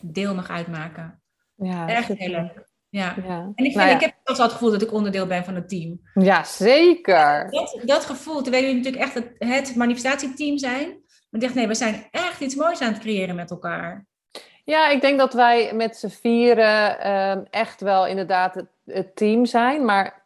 [0.00, 1.22] deel mag uitmaken.
[1.54, 2.68] Ja, echt heel leuk.
[2.88, 3.16] Ja.
[3.16, 5.54] En ik, vind, nou ik heb zelfs al het gevoel dat ik onderdeel ben van
[5.54, 6.00] het team.
[6.14, 7.50] Ja, zeker.
[7.50, 10.88] Dat, dat gevoel, terwijl jullie natuurlijk echt het, het manifestatieteam zijn.
[10.88, 14.06] Maar ik dacht, nee, we zijn echt iets moois aan het creëren met elkaar.
[14.64, 19.46] Ja, ik denk dat wij met z'n vieren ehm, echt wel inderdaad het, het, team
[19.46, 19.84] zijn.
[19.84, 20.22] Maar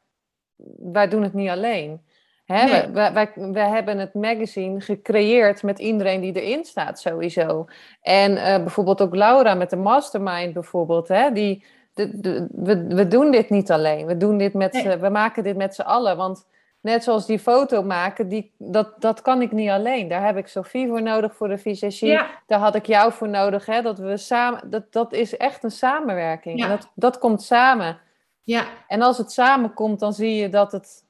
[0.78, 2.06] wij doen het niet alleen.
[2.44, 2.64] Hè?
[2.64, 2.88] Nee.
[2.90, 7.66] Wij, wij, wij, hebben het magazine gecreëerd met iedereen die erin staat sowieso.
[8.02, 11.08] En uh, bijvoorbeeld ook Laura met de mastermind bijvoorbeeld.
[11.08, 11.32] Hè?
[11.32, 14.06] Die we, we doen dit niet alleen.
[14.06, 16.16] We, doen dit met, we maken dit met z'n allen.
[16.16, 16.46] Want
[16.80, 20.08] net zoals die foto maken, die, dat, dat kan ik niet alleen.
[20.08, 22.20] Daar heb ik Sophie voor nodig voor de visagie.
[22.46, 23.66] Daar had ik jou voor nodig.
[23.66, 23.82] Hè?
[23.82, 26.62] Dat, we samen, dat, dat is echt een samenwerking.
[26.62, 28.00] En dat, dat komt samen.
[28.42, 28.66] Ja.
[28.88, 31.04] En als het samenkomt, dan zie je dat het,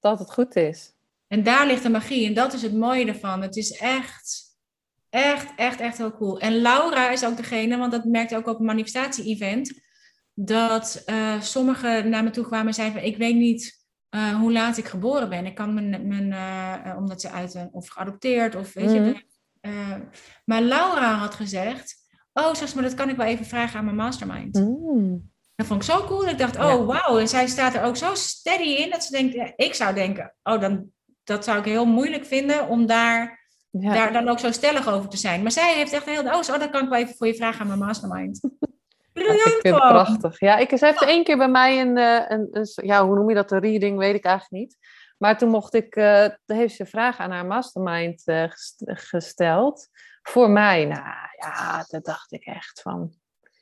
[0.00, 0.92] dat het goed is.
[1.28, 2.26] En daar ligt de magie.
[2.26, 3.42] En dat is het mooie ervan.
[3.42, 4.56] Het is echt,
[5.10, 6.38] echt, echt, echt heel cool.
[6.38, 9.80] En Laura is ook degene, want dat merkte ook op het manifestatie-event
[10.34, 13.77] dat uh, sommigen naar me toe kwamen en zeiden van ik weet niet
[14.10, 15.46] uh, hoe laat ik geboren ben.
[15.46, 16.30] Ik kan mijn, mijn
[16.86, 19.26] uh, omdat ze uit een, of geadopteerd of weet mm je.
[19.60, 20.00] Mhm.
[20.44, 21.96] maar Laura had gezegd,
[22.32, 24.54] oh zeg maar dat kan ik wel even vragen aan mijn mastermind.
[24.54, 25.30] Mm.
[25.54, 26.28] Dat vond ik zo cool.
[26.28, 26.84] Ik dacht, oh ja.
[26.84, 27.18] wauw.
[27.18, 30.34] En zij staat er ook zo steady in dat ze denkt, ja, ik zou denken,
[30.42, 30.92] oh dan
[31.24, 33.92] dat zou ik heel moeilijk vinden om daar, ja.
[33.92, 35.42] daar dan ook zo stellig over te zijn.
[35.42, 37.60] Maar zij heeft echt heel, oh, zo, dat kan ik wel even voor je vragen
[37.60, 38.40] aan mijn mastermind.
[39.18, 40.40] Briljant ja, ik vind het prachtig.
[40.40, 43.28] Ja, ik, ze heeft één keer bij mij een, eh, een, een, ja, hoe noem
[43.28, 44.76] je dat, een reading, weet ik eigenlijk niet.
[45.18, 48.44] Maar toen mocht ik, uh, heeft ze een vraag aan haar mastermind uh,
[48.84, 49.88] gesteld.
[50.22, 51.06] Voor mij, nou
[51.38, 53.12] ja, dat dacht ik echt van.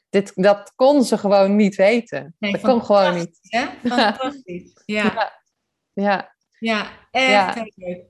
[0.08, 2.34] Dit, dat kon ze gewoon niet weten.
[2.38, 3.38] Nee, dat kon gewoon niet.
[3.40, 3.66] Hè?
[3.88, 4.72] Fantastisch.
[4.84, 5.32] Ja.
[5.92, 6.34] ja.
[6.58, 7.66] Ja, ja echt ja.
[7.74, 8.04] leuk.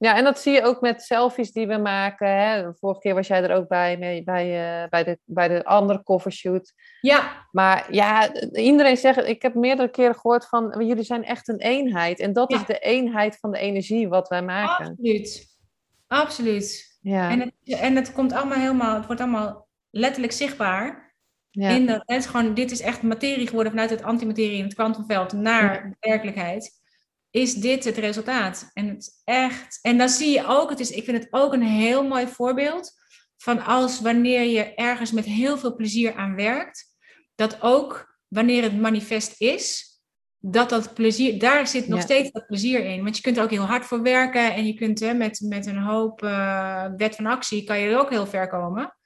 [0.00, 2.28] Ja, en dat zie je ook met selfies die we maken.
[2.28, 2.74] Hè?
[2.74, 4.46] Vorige keer was jij er ook bij, mee, bij,
[4.82, 6.72] uh, bij, de, bij de andere covershoot.
[7.00, 7.46] Ja.
[7.50, 12.20] Maar ja, iedereen zegt, ik heb meerdere keren gehoord van, jullie zijn echt een eenheid.
[12.20, 14.86] En dat is de eenheid van de energie wat wij maken.
[14.86, 15.56] Absoluut.
[16.06, 16.98] Absoluut.
[17.00, 17.30] Ja.
[17.30, 21.14] En, het, en het komt allemaal helemaal, het wordt allemaal letterlijk zichtbaar.
[21.50, 21.68] Ja.
[21.68, 24.74] In de, het is gewoon, dit is echt materie geworden vanuit het antimaterie in het
[24.74, 26.79] kwantumveld naar de werkelijkheid
[27.30, 28.70] is dit het resultaat.
[28.72, 29.78] En het echt.
[29.82, 32.92] En dan zie je ook, het is, ik vind het ook een heel mooi voorbeeld
[33.36, 36.94] van als wanneer je ergens met heel veel plezier aan werkt,
[37.34, 39.88] dat ook wanneer het manifest is,
[40.38, 43.02] dat dat plezier, daar zit nog steeds dat plezier in.
[43.02, 45.66] Want je kunt er ook heel hard voor werken en je kunt hè, met, met
[45.66, 48.96] een hoop uh, wet van actie, kan je er ook heel ver komen.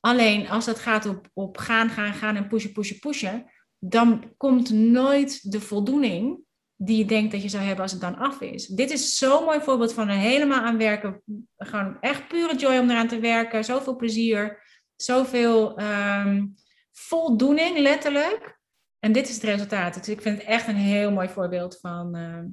[0.00, 4.70] Alleen als het gaat op, op gaan, gaan, gaan en pushen, pushen, pushen, dan komt
[4.70, 6.46] nooit de voldoening
[6.80, 8.66] die je denkt dat je zou hebben als het dan af is.
[8.66, 11.22] Dit is zo'n mooi voorbeeld van er helemaal aan werken.
[11.56, 13.64] Gewoon echt pure joy om eraan te werken.
[13.64, 14.62] Zoveel plezier.
[14.96, 16.54] Zoveel um,
[16.92, 18.58] voldoening, letterlijk.
[18.98, 19.94] En dit is het resultaat.
[19.94, 22.16] Dus ik vind het echt een heel mooi voorbeeld van...
[22.16, 22.44] Uh...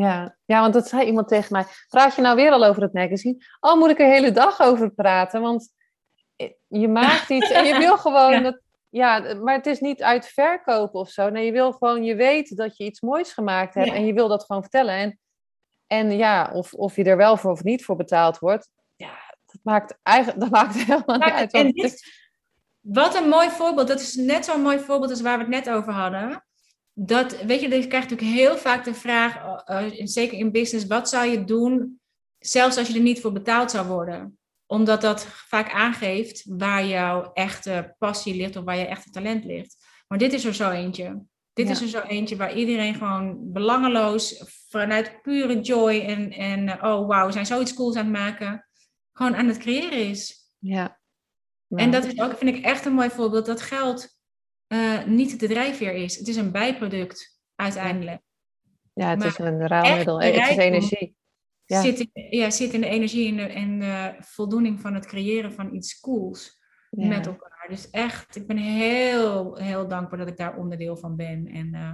[0.00, 0.36] Ja.
[0.44, 1.64] ja, want dat zei iemand tegen mij.
[1.88, 3.44] Praat je nou weer al over het magazine?
[3.60, 5.40] Oh, moet ik er hele dag over praten?
[5.40, 5.68] Want
[6.66, 8.40] je maakt iets en je wil gewoon ja.
[8.40, 8.60] dat,
[8.92, 11.30] ja, maar het is niet uit verkopen of zo.
[11.30, 14.28] Nee, je wil gewoon, je weet dat je iets moois gemaakt hebt en je wil
[14.28, 14.94] dat gewoon vertellen.
[14.94, 15.18] En,
[15.86, 19.60] En ja, of, of je er wel voor of niet voor betaald wordt, ja, dat
[19.62, 21.52] maakt, eigenlijk, dat maakt helemaal niet uit.
[21.52, 22.04] En dit,
[22.80, 23.88] wat een mooi voorbeeld.
[23.88, 26.44] Dat is net zo'n mooi voorbeeld als waar we het net over hadden.
[26.92, 31.08] Dat, weet je, je krijgt natuurlijk heel vaak de vraag, uh, zeker in business, wat
[31.08, 32.00] zou je doen,
[32.38, 34.38] zelfs als je er niet voor betaald zou worden?
[34.66, 39.86] Omdat dat vaak aangeeft waar jouw echte passie ligt of waar je echte talent ligt.
[40.06, 41.22] Maar dit is er zo eentje.
[41.52, 47.06] Dit is er zo eentje waar iedereen gewoon belangeloos, vanuit pure joy en, en oh
[47.06, 48.68] wauw, we zijn zoiets cools aan het maken,
[49.12, 50.52] gewoon aan het creëren is.
[50.58, 51.00] Ja.
[51.68, 54.08] En dat is ook, vind ik echt een mooi voorbeeld, dat geld
[54.68, 56.16] uh, niet de drijfveer is.
[56.16, 58.22] Het is een bijproduct uiteindelijk.
[58.92, 61.16] Ja, het is een ruilmiddel, het is energie.
[61.72, 61.80] Ja.
[61.80, 65.52] Zit, in, ja, zit in de energie en de, en de voldoening van het creëren
[65.52, 67.66] van iets cools met elkaar.
[67.68, 71.46] Dus echt, ik ben heel, heel dankbaar dat ik daar onderdeel van ben.
[71.46, 71.92] En uh,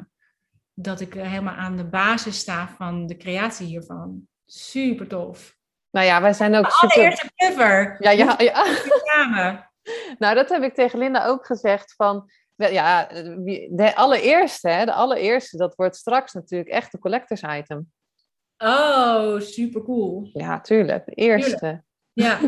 [0.74, 4.28] dat ik helemaal aan de basis sta van de creatie hiervan.
[4.46, 5.56] Super tof.
[5.90, 6.96] Nou ja, wij zijn ook de super...
[6.96, 7.96] allereerste cover.
[7.98, 9.70] Ja, ja, ja.
[10.18, 12.30] nou, dat heb ik tegen Linda ook gezegd van...
[12.54, 13.06] Ja,
[13.70, 17.92] de allereerste, hè, de allereerste, dat wordt straks natuurlijk echt de collectors item.
[18.58, 20.30] Oh, super cool.
[20.32, 21.06] Ja, tuurlijk.
[21.06, 21.82] De eerste.
[22.12, 22.38] Ja.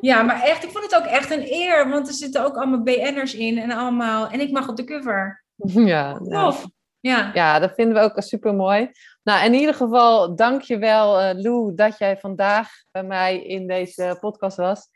[0.00, 2.82] ja, maar echt, ik vond het ook echt een eer, want er zitten ook allemaal
[2.82, 4.28] BN'ers in en allemaal.
[4.28, 5.44] En ik mag op de cover.
[5.92, 6.66] Ja, tof.
[7.00, 7.30] Ja.
[7.34, 8.90] ja, dat vinden we ook super mooi.
[9.22, 13.66] Nou, in ieder geval, dank je wel, uh, Lou, dat jij vandaag bij mij in
[13.66, 14.88] deze podcast was.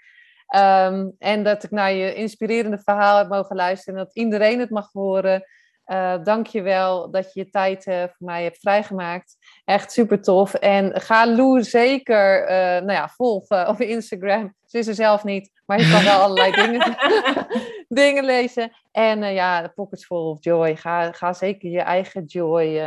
[0.57, 4.71] Um, en dat ik naar je inspirerende verhaal heb mogen luisteren en dat iedereen het
[4.71, 5.45] mag horen.
[5.87, 9.37] Uh, dank je wel dat je je tijd uh, voor mij hebt vrijgemaakt.
[9.65, 10.55] Echt super tof.
[10.55, 14.55] En ga Lou zeker uh, nou ja, volgen op Instagram.
[14.65, 16.97] Ze is er zelf niet, maar je kan wel allerlei dingen,
[18.03, 18.73] dingen lezen.
[18.93, 20.77] En ja, Pockets Full of Joy.
[20.77, 22.81] Ga, ga zeker je eigen joy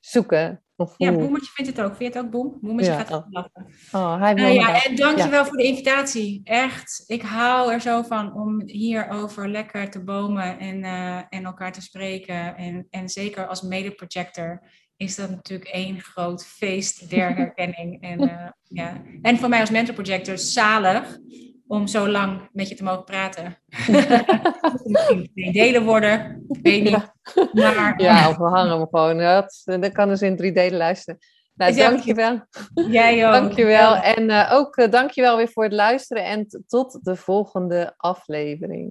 [0.00, 0.65] zoeken.
[0.96, 1.96] Ja, Boemetje vindt het ook.
[1.96, 2.58] Vind je het ook, Boem?
[2.60, 2.98] Boemetje ja.
[3.04, 3.66] gaat lachen.
[3.92, 5.46] Oh, hij uh, ja, en dankjewel ja.
[5.46, 6.40] voor de invitatie.
[6.44, 11.72] Echt, ik hou er zo van om hierover lekker te bomen en, uh, en elkaar
[11.72, 12.56] te spreken.
[12.56, 14.62] En, en zeker als mede-projector
[14.96, 18.02] is dat natuurlijk één groot feest der herkenning.
[18.02, 19.02] en, uh, ja.
[19.22, 21.18] en voor mij als mentor-projector zalig
[21.66, 23.58] om zo lang met je te mogen praten.
[24.84, 27.12] Misschien twee delen worden, ik weet niet.
[27.52, 29.18] Ja, maar, ja of we hangen hem gewoon.
[29.18, 31.20] Dat, dan kan dus in drie delen luisteren.
[31.54, 32.40] Nou, ja, dankjewel.
[32.74, 33.32] Jij ook.
[33.32, 33.96] Dankjewel.
[33.96, 38.90] En uh, ook uh, dankjewel weer voor het luisteren en tot de volgende aflevering.